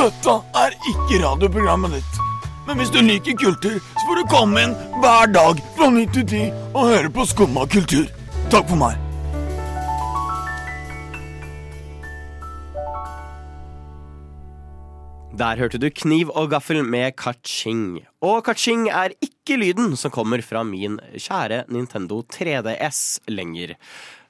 Dette 0.00 0.34
er 0.60 0.74
ikke 0.90 1.20
radioprogrammet 1.22 1.98
ditt. 1.98 2.23
Men 2.66 2.80
hvis 2.80 2.92
du 2.92 3.00
liker 3.04 3.36
kultur, 3.36 3.80
så 3.80 4.04
får 4.08 4.20
du 4.20 4.28
komme 4.32 4.62
inn 4.64 4.76
hver 5.02 5.32
dag 5.34 5.58
fra 5.76 5.90
9 5.92 6.04
til 6.16 6.28
10 6.28 6.44
og 6.72 6.86
høre 6.88 7.10
på 7.12 7.26
Skumma 7.28 7.66
kultur. 7.68 8.06
Takk 8.52 8.70
for 8.70 8.80
meg. 8.80 9.00
Der 15.34 15.58
hørte 15.58 15.80
du 15.82 15.88
Kniv 15.90 16.28
og 16.30 16.52
gaffel 16.52 16.84
med 16.86 17.16
kaching. 17.18 18.04
Og 18.22 18.44
kaching 18.46 18.86
er 18.86 19.16
ikke 19.18 19.58
lyden 19.58 19.96
som 19.98 20.12
kommer 20.14 20.40
fra 20.46 20.62
min 20.62 21.00
kjære 21.18 21.64
Nintendo 21.74 22.22
3DS 22.22 23.18
lenger. 23.28 23.74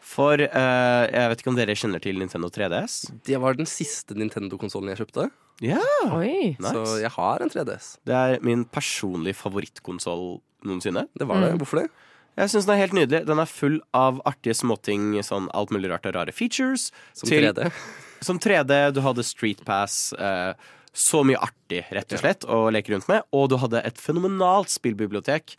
For 0.01 0.40
uh, 0.40 1.05
jeg 1.07 1.31
vet 1.31 1.42
ikke 1.42 1.53
om 1.53 1.59
dere 1.61 1.77
kjenner 1.77 2.01
til 2.03 2.18
Nintendo 2.18 2.49
3DS? 2.49 3.12
Det 3.29 3.37
var 3.40 3.59
den 3.59 3.68
siste 3.68 4.16
Nintendo-konsollen 4.16 4.94
jeg 4.94 5.05
kjøpte, 5.05 5.29
Ja, 5.62 5.79
Oi. 6.11 6.57
nice. 6.59 6.73
så 6.75 6.99
jeg 7.01 7.11
har 7.14 7.43
en 7.45 7.51
3DS. 7.53 7.99
Det 8.05 8.14
er 8.14 8.40
min 8.43 8.64
personlige 8.64 9.37
favorittkonsoll 9.38 10.40
noensinne. 10.67 11.07
Det 11.14 11.29
var 11.29 11.40
det. 11.45 11.53
Mm. 11.55 11.59
Hvorfor 11.62 11.83
det? 11.83 11.90
Jeg 12.37 12.51
syns 12.51 12.67
den 12.67 12.75
er 12.75 12.81
helt 12.83 12.97
nydelig. 12.97 13.21
Den 13.29 13.38
er 13.38 13.47
full 13.47 13.77
av 13.95 14.19
artige 14.27 14.57
småting, 14.59 15.12
sånn 15.23 15.47
alt 15.55 15.71
mulig 15.71 15.93
rart 15.93 16.07
og 16.11 16.17
rare 16.17 16.33
features. 16.35 16.88
Som 17.14 17.29
Til- 17.31 17.47
3D. 17.53 17.69
Som 18.25 18.38
3D, 18.40 18.73
du 18.97 19.01
hadde 19.05 19.23
Street 19.23 19.61
Pass. 19.69 20.12
Eh, 20.17 20.55
så 20.95 21.21
mye 21.27 21.37
artig, 21.43 21.83
rett 21.93 22.12
og 22.14 22.21
slett, 22.23 22.45
å 22.49 22.71
leke 22.73 22.95
rundt 22.95 23.07
med. 23.11 23.23
Og 23.37 23.49
du 23.53 23.57
hadde 23.61 23.83
et 23.85 23.99
fenomenalt 24.01 24.71
spillbibliotek 24.73 25.57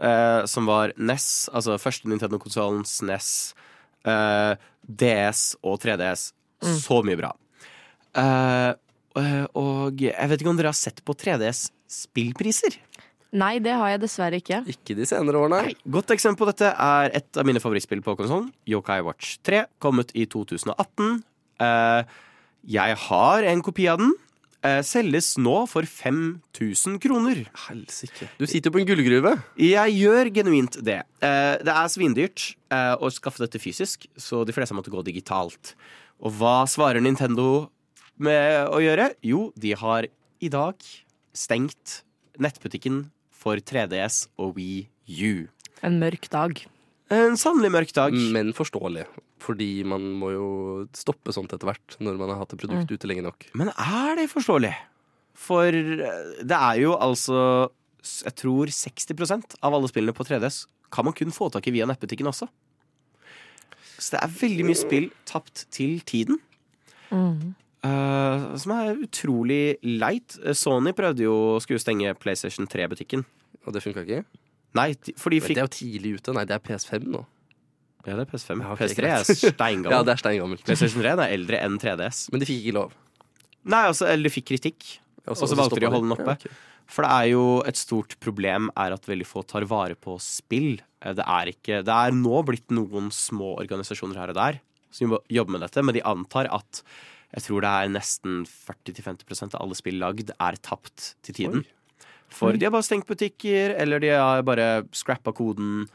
eh, 0.00 0.44
som 0.46 0.68
var 0.68 0.92
NES, 0.96 1.48
altså 1.52 1.76
første 1.80 2.08
Nintendo-konsollen, 2.12 2.84
SNES, 2.86 3.30
eh, 4.06 4.54
DS 4.86 5.56
og 5.64 5.80
3DS. 5.82 6.30
Så 6.84 7.00
mye 7.04 7.18
bra. 7.18 7.32
Eh, 8.14 8.72
og 9.14 10.00
jeg 10.02 10.30
vet 10.30 10.42
ikke 10.42 10.50
om 10.50 10.58
dere 10.58 10.72
har 10.72 10.78
sett 10.78 11.02
på 11.06 11.14
3DS 11.14 11.68
spillpriser? 11.90 12.78
Nei, 13.34 13.58
det 13.58 13.74
har 13.74 13.90
jeg 13.90 14.02
dessverre 14.04 14.38
ikke. 14.38 14.60
Ikke 14.70 14.94
de 14.94 15.06
senere 15.10 15.40
årene. 15.42 15.72
Godt 15.90 16.12
eksempel 16.14 16.44
på 16.44 16.50
dette 16.52 16.70
er 16.70 17.14
et 17.18 17.40
av 17.40 17.46
mine 17.46 17.62
favorittspill 17.62 18.02
på 18.04 18.14
konsollen, 18.18 18.52
Yokai 18.70 19.00
Watch 19.02 19.40
3, 19.46 19.64
kommet 19.82 20.12
i 20.14 20.28
2018. 20.30 21.16
Eh, 21.66 22.12
jeg 22.76 23.00
har 23.08 23.48
en 23.50 23.64
kopi 23.66 23.88
av 23.90 23.98
den. 23.98 24.14
Eh, 24.64 24.78
selges 24.86 25.34
nå 25.36 25.56
for 25.68 25.84
5000 25.84 27.00
kroner. 27.02 27.42
Helsike. 27.66 28.30
Du 28.38 28.46
sitter 28.46 28.70
jo 28.70 28.76
på 28.78 28.80
en 28.84 28.88
gullgruve. 28.88 29.34
Jeg 29.60 29.98
gjør 29.98 30.30
genuint 30.38 30.78
det. 30.86 31.02
Eh, 31.18 31.56
det 31.60 31.74
er 31.74 31.90
svindyrt 31.92 32.46
eh, 32.72 32.94
å 32.96 33.10
skaffe 33.12 33.42
dette 33.42 33.60
fysisk, 33.60 34.06
så 34.16 34.44
de 34.46 34.54
fleste 34.56 34.78
måtte 34.78 34.94
gå 34.94 35.02
digitalt. 35.04 35.74
Og 36.22 36.38
hva 36.38 36.62
svarer 36.70 37.02
Nintendo 37.04 37.66
med 38.22 38.68
å 38.70 38.80
gjøre? 38.82 39.10
Jo, 39.24 39.48
de 39.58 39.74
har 39.78 40.06
i 40.44 40.50
dag 40.52 40.78
stengt 41.34 42.02
nettbutikken 42.40 43.06
for 43.34 43.60
3DS 43.60 44.28
og 44.40 44.56
Wii 44.58 44.86
U. 45.24 45.46
En 45.84 45.98
mørk 46.00 46.28
dag. 46.32 46.62
En 47.12 47.36
sannelig 47.38 47.70
mørk 47.74 47.92
dag. 47.96 48.14
Men 48.34 48.54
forståelig. 48.56 49.04
Fordi 49.44 49.84
man 49.88 50.06
må 50.16 50.30
jo 50.32 50.48
stoppe 50.96 51.34
sånt 51.36 51.52
etter 51.52 51.68
hvert, 51.68 51.96
når 52.00 52.16
man 52.20 52.32
har 52.32 52.40
hatt 52.40 52.54
et 52.56 52.62
produkt 52.62 52.90
ute 52.94 53.10
lenge 53.10 53.26
nok. 53.26 53.48
Men 53.58 53.70
er 53.74 54.16
det 54.20 54.30
forståelig? 54.32 54.72
For 55.34 55.74
eh, 55.74 56.44
det 56.46 56.54
er 56.54 56.76
jo 56.78 56.92
altså 56.94 57.66
Jeg 58.06 58.36
tror 58.38 58.70
60% 58.70 59.56
av 59.58 59.74
alle 59.74 59.88
spillene 59.90 60.14
på 60.14 60.22
3DS 60.28 60.60
kan 60.94 61.08
man 61.08 61.16
kun 61.16 61.32
få 61.34 61.48
tak 61.50 61.66
i 61.66 61.72
via 61.74 61.88
nettbutikken 61.90 62.28
også. 62.30 62.46
Så 63.98 64.14
det 64.14 64.20
er 64.22 64.34
veldig 64.38 64.66
mye 64.68 64.78
spill 64.78 65.08
tapt 65.26 65.64
til 65.74 65.98
tiden. 66.06 66.38
Eh, 67.84 68.46
som 68.60 68.72
er 68.76 68.96
utrolig 69.04 69.76
leit. 69.84 70.36
Sony 70.56 70.94
prøvde 70.96 71.26
jo 71.26 71.34
å 71.54 71.60
skulle 71.62 71.82
stenge 71.82 72.14
PlayStation 72.18 72.68
3-butikken. 72.70 73.24
Og 73.64 73.76
det 73.76 73.84
funka 73.84 74.04
ikke? 74.04 74.24
Nei, 74.74 74.90
for 75.20 75.30
de 75.30 75.38
fikk 75.44 75.56
Det 75.56 75.62
er 75.62 75.68
jo 75.68 75.76
tidlig 75.76 76.16
ute. 76.18 76.34
Nei, 76.36 76.44
det 76.48 76.56
er 76.56 76.64
PS5 76.64 77.06
nå. 77.14 77.22
Ja, 78.04 78.18
det 78.18 78.26
er 78.26 78.28
PS5. 78.34 78.60
Ja, 78.60 78.72
okay, 78.74 78.90
PS3 78.90 79.08
er 79.14 79.24
steingammel. 79.54 79.92
Ja, 79.96 80.02
det 80.04 80.12
er 80.12 80.20
steingammelt. 80.20 80.64
PlayStation 80.66 81.00
3 81.04 81.14
er 81.14 81.32
eldre 81.38 81.60
enn 81.64 81.78
3DS. 81.80 82.26
Men 82.34 82.42
de 82.42 82.48
fikk 82.50 82.66
ikke 82.66 82.76
lov. 82.76 82.92
Nei, 83.64 83.80
altså, 83.88 84.08
eller 84.10 84.28
de 84.28 84.32
fikk 84.34 84.50
kritikk. 84.50 84.88
Og 85.24 85.38
så 85.40 85.56
valgte 85.56 85.80
de 85.80 85.88
å 85.88 85.92
holde 85.94 86.10
den 86.10 86.16
oppe. 86.18 86.34
Ja, 86.34 86.36
okay. 86.36 86.60
For 86.92 87.06
det 87.06 87.14
er 87.16 87.28
jo 87.32 87.44
et 87.64 87.78
stort 87.80 88.12
problem 88.20 88.66
er 88.76 88.92
at 88.92 89.06
veldig 89.08 89.24
få 89.24 89.40
tar 89.48 89.64
vare 89.70 89.96
på 89.96 90.18
spill. 90.20 90.82
Eh, 91.00 91.14
Det 91.16 91.24
er, 91.24 91.48
ikke, 91.54 91.78
det 91.86 91.94
er 91.96 92.12
nå 92.12 92.42
blitt 92.44 92.68
noen 92.76 93.08
små 93.08 93.54
organisasjoner 93.62 94.20
her 94.20 94.34
og 94.34 94.36
der 94.36 94.60
som 94.94 95.16
jobber 95.32 95.56
med 95.56 95.64
dette, 95.64 95.82
men 95.82 95.96
de 95.96 96.04
antar 96.06 96.46
at 96.54 96.82
jeg 97.34 97.46
tror 97.48 97.64
det 97.64 97.70
er 97.70 97.90
nesten 97.90 98.42
40-50% 98.46 99.56
av 99.56 99.64
alle 99.64 99.76
spill 99.78 99.98
lagd 99.98 100.30
er 100.34 100.58
tapt 100.62 101.14
til 101.26 101.38
tiden. 101.40 101.64
For 102.34 102.54
de 102.54 102.66
har 102.66 102.72
bare 102.74 102.86
stengt 102.86 103.08
butikker, 103.10 103.74
eller 103.78 104.02
de 104.02 104.12
har 104.14 104.42
bare 104.46 104.86
scrappa 104.94 105.34
koden. 105.34 105.86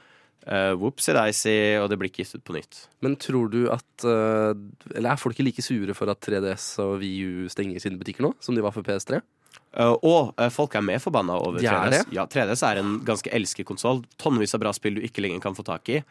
Uh, 0.49 0.73
Whoopsie-daisy, 0.79 1.77
og 1.77 1.89
det 1.91 1.97
blir 1.99 2.09
ikke 2.09 2.23
gitt 2.23 2.39
ut 2.39 2.45
på 2.47 2.55
nytt. 2.55 2.77
Men 3.03 3.17
tror 3.19 3.51
du 3.51 3.65
at 3.69 4.05
uh, 4.07 4.55
Eller 4.95 5.11
er 5.11 5.19
folk 5.19 5.35
ikke 5.35 5.45
like 5.45 5.61
sure 5.61 5.93
for 5.93 6.09
at 6.09 6.23
3DS 6.23 6.71
og 6.81 7.03
VU 7.03 7.49
stenger 7.51 7.83
sine 7.83 7.99
butikker 7.99 8.23
nå, 8.23 8.31
som 8.41 8.55
de 8.55 8.63
var 8.63 8.73
for 8.73 8.87
PS3? 8.87 9.19
Uh, 9.75 9.93
og 9.99 10.31
uh, 10.39 10.47
folk 10.49 10.73
er 10.79 10.85
mer 10.85 11.03
forbanna 11.03 11.35
over 11.43 11.59
er 11.59 11.91
3DS. 11.91 12.15
Ja, 12.15 12.25
3DS 12.25 12.63
er 12.65 12.81
en 12.81 12.95
ganske 13.05 13.31
elsket 13.35 13.67
konsoll. 13.67 14.01
Tonnevis 14.17 14.55
av 14.57 14.63
bra 14.63 14.73
spill 14.75 14.97
du 14.97 15.05
ikke 15.05 15.23
lenger 15.23 15.43
kan 15.43 15.59
få 15.59 15.67
tak 15.67 15.91
i. 15.91 16.01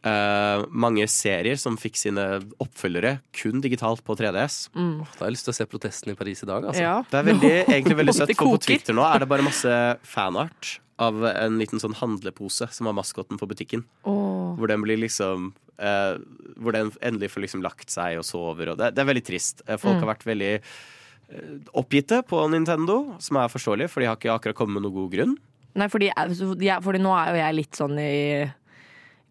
Uh, 0.00 0.62
mange 0.72 1.04
serier 1.12 1.58
som 1.60 1.74
fikk 1.76 1.98
sine 2.00 2.22
oppfølgere 2.64 3.18
kun 3.36 3.60
digitalt 3.60 4.00
på 4.06 4.14
3DS. 4.16 4.70
Mm. 4.72 5.02
Da 5.04 5.18
har 5.20 5.26
jeg 5.28 5.34
lyst 5.34 5.44
til 5.44 5.52
å 5.52 5.56
se 5.58 5.66
protesten 5.68 6.12
i 6.12 6.16
Paris 6.16 6.40
i 6.40 6.48
dag. 6.48 6.64
Altså. 6.70 6.80
Ja. 6.80 6.94
Det 7.10 7.18
er 7.18 7.26
veldig, 7.28 7.50
egentlig 7.68 7.96
veldig 7.98 8.14
søtt, 8.20 8.32
for 8.38 8.54
på. 8.56 8.60
Twitter 8.64 8.96
nå 8.96 9.04
er 9.04 9.20
det 9.20 9.28
bare 9.28 9.44
masse 9.44 9.74
fanart 10.08 10.78
av 11.00 11.20
en 11.28 11.58
liten 11.60 11.80
sånn 11.80 11.98
handlepose 12.00 12.70
som 12.72 12.88
var 12.88 12.96
maskotten 12.96 13.36
på 13.40 13.48
butikken. 13.50 13.84
Oh. 14.08 14.54
Hvor 14.56 14.68
den 14.72 14.80
blir 14.84 14.98
liksom 15.00 15.50
uh, 15.80 16.16
Hvor 16.60 16.72
den 16.76 16.90
endelig 17.04 17.30
får 17.32 17.44
liksom 17.44 17.62
lagt 17.64 17.92
seg 17.92 18.18
og 18.20 18.24
sover. 18.28 18.72
Og 18.72 18.80
det, 18.80 18.94
det 18.96 19.04
er 19.04 19.08
veldig 19.12 19.26
trist. 19.28 19.60
Eh, 19.68 19.76
Folk 19.80 19.96
Mm. 19.98 20.02
har 20.06 20.14
vært 20.14 20.26
veldig 20.28 20.54
oppgitte 21.78 22.22
på 22.26 22.40
Nintendo, 22.50 23.14
som 23.22 23.36
er 23.38 23.48
forståelig, 23.52 23.86
for 23.92 24.02
de 24.02 24.08
har 24.10 24.16
ikke 24.18 24.32
akkurat 24.34 24.56
kommet 24.58 24.80
med 24.80 24.82
noe 24.88 24.96
god 24.96 25.12
grunn. 25.12 25.36
Nei, 25.78 25.86
fordi, 25.86 26.08
fordi 26.82 26.98
nå 26.98 27.12
er 27.14 27.28
jo 27.30 27.38
jeg 27.38 27.54
litt 27.60 27.78
sånn 27.78 27.94
i 28.02 28.14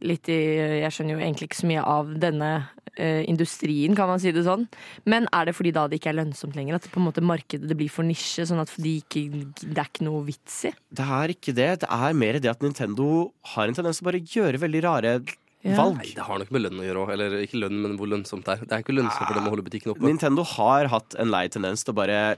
Litt 0.01 0.29
i 0.31 0.35
Jeg 0.83 0.91
skjønner 0.95 1.17
jo 1.17 1.23
egentlig 1.25 1.49
ikke 1.49 1.59
så 1.59 1.67
mye 1.67 1.81
av 1.83 2.13
denne 2.23 2.49
eh, 2.95 3.25
industrien, 3.27 3.95
kan 3.97 4.07
man 4.07 4.19
si 4.23 4.31
det 4.31 4.45
sånn. 4.45 4.67
Men 5.05 5.27
er 5.35 5.49
det 5.49 5.55
fordi 5.57 5.73
da 5.75 5.87
det 5.91 5.99
ikke 5.99 6.13
er 6.13 6.19
lønnsomt 6.21 6.55
lenger? 6.55 6.75
At 6.79 6.83
det 6.87 6.91
på 6.93 7.01
en 7.01 7.07
måte 7.09 7.23
markedet 7.25 7.67
det 7.67 7.75
blir 7.79 7.91
for 7.91 8.07
nisje, 8.07 8.45
sånn 8.47 8.61
at 8.63 8.71
de 8.79 8.95
ikke, 9.01 9.25
det 9.65 9.75
er 9.77 9.89
ikke 9.91 10.07
noe 10.07 10.23
vits 10.27 10.61
i? 10.69 10.73
Det 10.95 11.03
er 11.19 11.33
ikke 11.35 11.53
det. 11.57 11.69
Det 11.83 11.89
er 11.91 12.13
mer 12.15 12.39
det 12.39 12.49
at 12.53 12.63
Nintendo 12.63 13.09
har 13.55 13.67
en 13.67 13.75
tendens 13.75 13.99
til 13.99 14.07
å 14.07 14.11
bare 14.11 14.23
gjøre 14.23 14.63
veldig 14.63 14.83
rare 14.87 15.13
Ja. 15.61 15.75
valg. 15.75 15.97
Nei, 15.99 16.13
det 16.15 16.23
har 16.23 16.39
nok 16.39 16.51
med 16.55 16.61
lønn 16.63 16.79
å 16.79 16.85
gjøre 16.87 16.99
òg. 17.03 17.09
Eller 17.11 17.33
ikke 17.43 17.59
lønn, 17.59 17.81
men 17.83 17.97
hvor 17.99 18.07
lønnsomt 18.07 18.45
det 18.47 18.53
er. 18.55 18.63
Det 18.63 18.71
er 18.77 18.83
ikke 18.85 18.95
lønnsomt 18.95 19.27
for 19.27 19.35
dem 19.35 19.43
å 19.43 19.51
holde 19.51 19.65
butikken 19.67 19.91
oppe. 19.91 20.07
Nintendo 20.07 20.45
har 20.55 20.87
hatt 20.87 21.15
en 21.19 21.27
lei 21.33 21.49
tendens 21.51 21.83
til 21.83 21.91
å 21.91 21.97
bare 21.99 22.37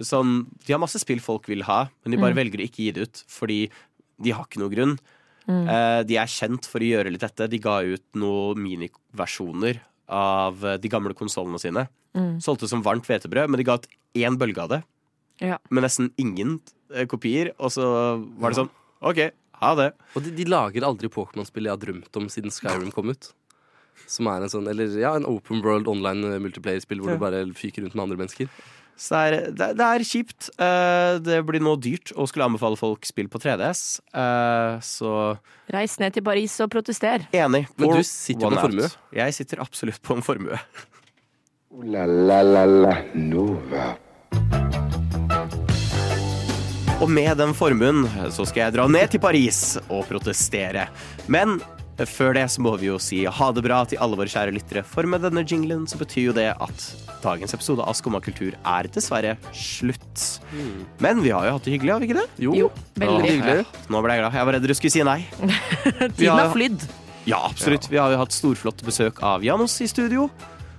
sånn, 0.00 0.46
De 0.64 0.72
har 0.72 0.80
masse 0.80 0.96
spill 1.02 1.20
folk 1.20 1.44
vil 1.52 1.64
ha, 1.68 1.90
men 2.02 2.12
de 2.16 2.16
bare 2.16 2.32
Mm. 2.32 2.40
velger 2.40 2.60
å 2.64 2.68
ikke 2.70 2.80
gi 2.88 2.92
det 2.96 3.02
ut 3.04 3.24
fordi 3.28 3.68
de 4.22 4.30
har 4.32 4.44
ikke 4.48 4.60
noe 4.64 4.70
grunn. 4.72 4.98
Mm. 5.48 5.64
Eh, 5.68 6.00
de 6.06 6.16
er 6.22 6.30
kjent 6.30 6.66
for 6.70 6.82
å 6.84 6.88
gjøre 6.92 7.10
litt 7.14 7.24
dette. 7.24 7.48
De 7.50 7.58
ga 7.62 7.80
ut 7.82 8.04
noen 8.18 8.60
miniversjoner 8.62 9.80
av 10.12 10.62
eh, 10.64 10.78
de 10.82 10.90
gamle 10.92 11.14
konsollene 11.18 11.58
sine. 11.62 11.86
Mm. 12.14 12.36
Solgte 12.44 12.68
som 12.70 12.82
varmt 12.84 13.06
hvetebrød, 13.08 13.48
men 13.50 13.58
de 13.62 13.66
ga 13.66 13.78
ut 13.80 13.88
én 14.18 14.36
bølge 14.38 14.62
av 14.62 14.72
det. 14.76 14.80
Ja. 15.42 15.58
Med 15.70 15.86
nesten 15.86 16.10
ingen 16.20 16.58
eh, 16.94 17.06
kopier. 17.10 17.52
Og 17.58 17.72
så 17.74 17.86
var 18.38 18.52
det 18.52 18.60
sånn 18.62 18.72
OK, 19.02 19.22
ha 19.62 19.70
det. 19.78 19.88
Og 20.14 20.22
de, 20.26 20.34
de 20.38 20.44
lager 20.46 20.84
aldri 20.86 21.10
Pokémon-spill 21.10 21.66
jeg 21.66 21.74
har 21.74 21.80
drømt 21.82 22.20
om 22.20 22.28
siden 22.30 22.52
Skyrim 22.54 22.92
kom 22.94 23.10
ut. 23.10 23.32
Som 24.08 24.28
er 24.30 24.44
en 24.44 24.50
sånn, 24.52 24.68
eller 24.70 24.92
ja, 25.00 25.14
en 25.18 25.26
open 25.28 25.60
world 25.64 25.88
online 25.90 26.38
multiplayer-spill 26.42 27.00
hvor 27.02 27.12
Ja. 27.12 27.16
du 27.18 27.22
bare 27.22 27.42
fyker 27.56 27.82
rundt 27.84 27.96
med 27.98 28.04
andre 28.06 28.20
mennesker. 28.22 28.48
Så 28.96 29.16
det 29.16 29.22
er, 29.22 29.46
det, 29.56 29.68
det 29.78 29.86
er 29.88 30.04
kjipt. 30.06 30.50
Uh, 30.60 31.18
det 31.24 31.40
blir 31.48 31.62
nå 31.64 31.74
dyrt 31.82 32.12
å 32.14 32.26
skulle 32.30 32.46
anbefale 32.50 32.78
folk 32.78 33.06
spill 33.08 33.30
på 33.32 33.40
3DS. 33.42 34.00
uh, 34.14 34.78
så 34.84 35.34
Reis 35.72 35.98
ned 36.02 36.14
til 36.14 36.24
Paris 36.26 36.58
og 36.62 36.70
protester. 36.72 37.26
enig. 37.32 37.64
Men 37.80 37.96
du 37.96 38.02
sitter 38.06 38.46
jo 38.46 38.52
på 38.52 38.54
en 38.54 38.64
formue. 38.68 38.92
Jeg 39.16 39.36
sitter 39.38 39.64
absolutt 39.64 40.02
på 40.04 40.18
en 40.18 40.24
formue. 40.24 40.60
La 41.88 42.04
la 42.06 42.42
la 42.44 42.64
la 42.68 42.96
Nova. 43.16 43.94
Og 47.02 47.08
med 47.10 47.32
den 47.40 47.54
formuen 47.56 48.04
så 48.30 48.44
skal 48.46 48.68
jeg 48.68 48.74
dra 48.76 48.84
ned 48.86 49.10
til 49.10 49.22
Paris 49.22 49.78
og 49.88 50.04
protestere. 50.06 50.84
Men 51.26 51.56
før 52.08 52.32
det 52.34 52.44
så 52.50 52.62
må 52.64 52.72
vi 52.80 52.86
jo 52.88 52.96
si 53.02 53.20
ha 53.28 53.48
det 53.54 53.62
bra 53.66 53.82
til 53.88 54.00
alle 54.02 54.16
våre 54.18 54.30
kjære 54.32 54.54
lyttere, 54.56 54.82
for 54.86 55.06
med 55.06 55.20
denne 55.22 55.42
jinglen 55.44 55.84
så 55.90 55.98
betyr 56.00 56.30
jo 56.30 56.34
det 56.36 56.48
at 56.54 56.86
dagens 57.22 57.52
episode 57.54 57.84
av 57.84 57.94
Skumma 57.94 58.20
kultur 58.24 58.56
er 58.64 58.88
dessverre 58.90 59.36
slutt. 59.54 60.24
Men 61.04 61.20
vi 61.22 61.30
har 61.34 61.46
jo 61.46 61.52
hatt 61.58 61.68
det 61.68 61.74
hyggelig, 61.76 61.92
har 61.92 62.00
vi 62.02 62.08
ikke 62.10 62.18
det? 62.22 62.28
Jo, 62.46 62.54
Jo, 62.56 62.70
veldig. 62.98 63.28
Hyggelig. 63.28 63.66
Nå 63.92 64.00
ble 64.02 64.16
jeg 64.16 64.24
glad. 64.24 64.38
Jeg 64.40 64.48
var 64.48 64.56
redd 64.58 64.66
dere 64.66 64.78
skulle 64.80 64.96
si 64.96 65.04
nei. 65.06 65.20
Tiden 66.16 66.32
har- 66.32 66.46
har 66.48 66.54
flydd. 66.56 66.88
Ja, 67.28 67.38
absolutt. 67.46 67.86
Vi 67.92 68.00
har 68.00 68.10
jo 68.10 68.18
hatt 68.18 68.34
storflott 68.34 68.82
besøk 68.82 69.20
av 69.22 69.44
Janos 69.46 69.76
i 69.84 69.86
studio. 69.86 70.26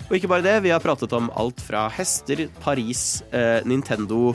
Og 0.10 0.18
ikke 0.18 0.28
bare 0.28 0.44
det, 0.44 0.58
vi 0.66 0.74
har 0.74 0.82
pratet 0.84 1.14
om 1.16 1.30
alt 1.40 1.62
fra 1.64 1.86
hester, 1.96 2.48
Paris, 2.62 3.22
eh, 3.32 3.62
Nintendo 3.64 4.34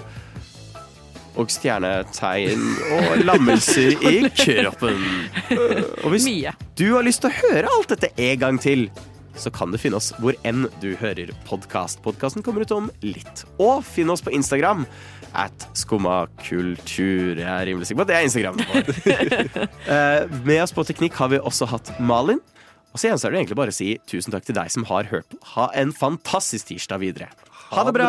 og 1.36 1.50
stjernetegn 1.52 2.64
og 2.96 3.22
lammelser 3.28 3.94
i 4.08 4.16
kroppen. 4.38 5.04
Og 6.04 6.10
hvis 6.14 6.26
Mye. 6.28 6.52
du 6.78 6.86
har 6.94 7.04
lyst 7.06 7.20
til 7.24 7.30
å 7.30 7.38
høre 7.42 7.70
alt 7.76 7.92
dette 7.92 8.10
en 8.16 8.38
gang 8.40 8.58
til, 8.62 8.88
så 9.38 9.52
kan 9.54 9.70
du 9.70 9.78
finne 9.78 9.98
oss 10.00 10.10
hvor 10.18 10.34
enn 10.48 10.66
du 10.82 10.92
hører 10.98 11.30
podkast. 11.46 12.00
Podkasten 12.02 12.42
kommer 12.42 12.64
ut 12.66 12.72
om 12.74 12.88
litt. 13.04 13.44
Og 13.62 13.84
finn 13.86 14.10
oss 14.10 14.24
på 14.24 14.32
Instagram 14.34 14.86
at 15.38 15.68
skummakultur. 15.78 17.36
Jeg 17.38 17.46
er 17.46 17.66
rimelig 17.68 17.86
sikker 17.90 18.00
på 18.00 18.06
at 18.06 18.10
det 18.10 18.18
er 18.18 18.26
Instagrammen. 18.26 18.64
Eh, 19.88 20.24
Med 20.44 20.62
oss 20.64 20.72
på 20.74 20.84
teknikk 20.88 21.14
har 21.20 21.30
vi 21.32 21.38
også 21.40 21.68
hatt 21.70 21.92
Malin. 22.00 22.40
Og 22.92 22.98
så 23.00 23.10
gjenstår 23.10 23.30
det 23.34 23.38
egentlig 23.42 23.58
bare 23.60 23.72
å 23.72 23.76
si 23.76 23.92
tusen 24.08 24.32
takk 24.34 24.46
til 24.48 24.56
deg 24.58 24.72
som 24.72 24.86
har 24.88 25.06
hørt 25.12 25.28
på. 25.30 25.38
Ha 25.54 25.68
en 25.78 25.92
fantastisk 25.94 26.72
tirsdag 26.72 27.04
videre. 27.04 27.28
Ha 27.70 27.84
det 27.86 27.94
bra! 27.94 28.08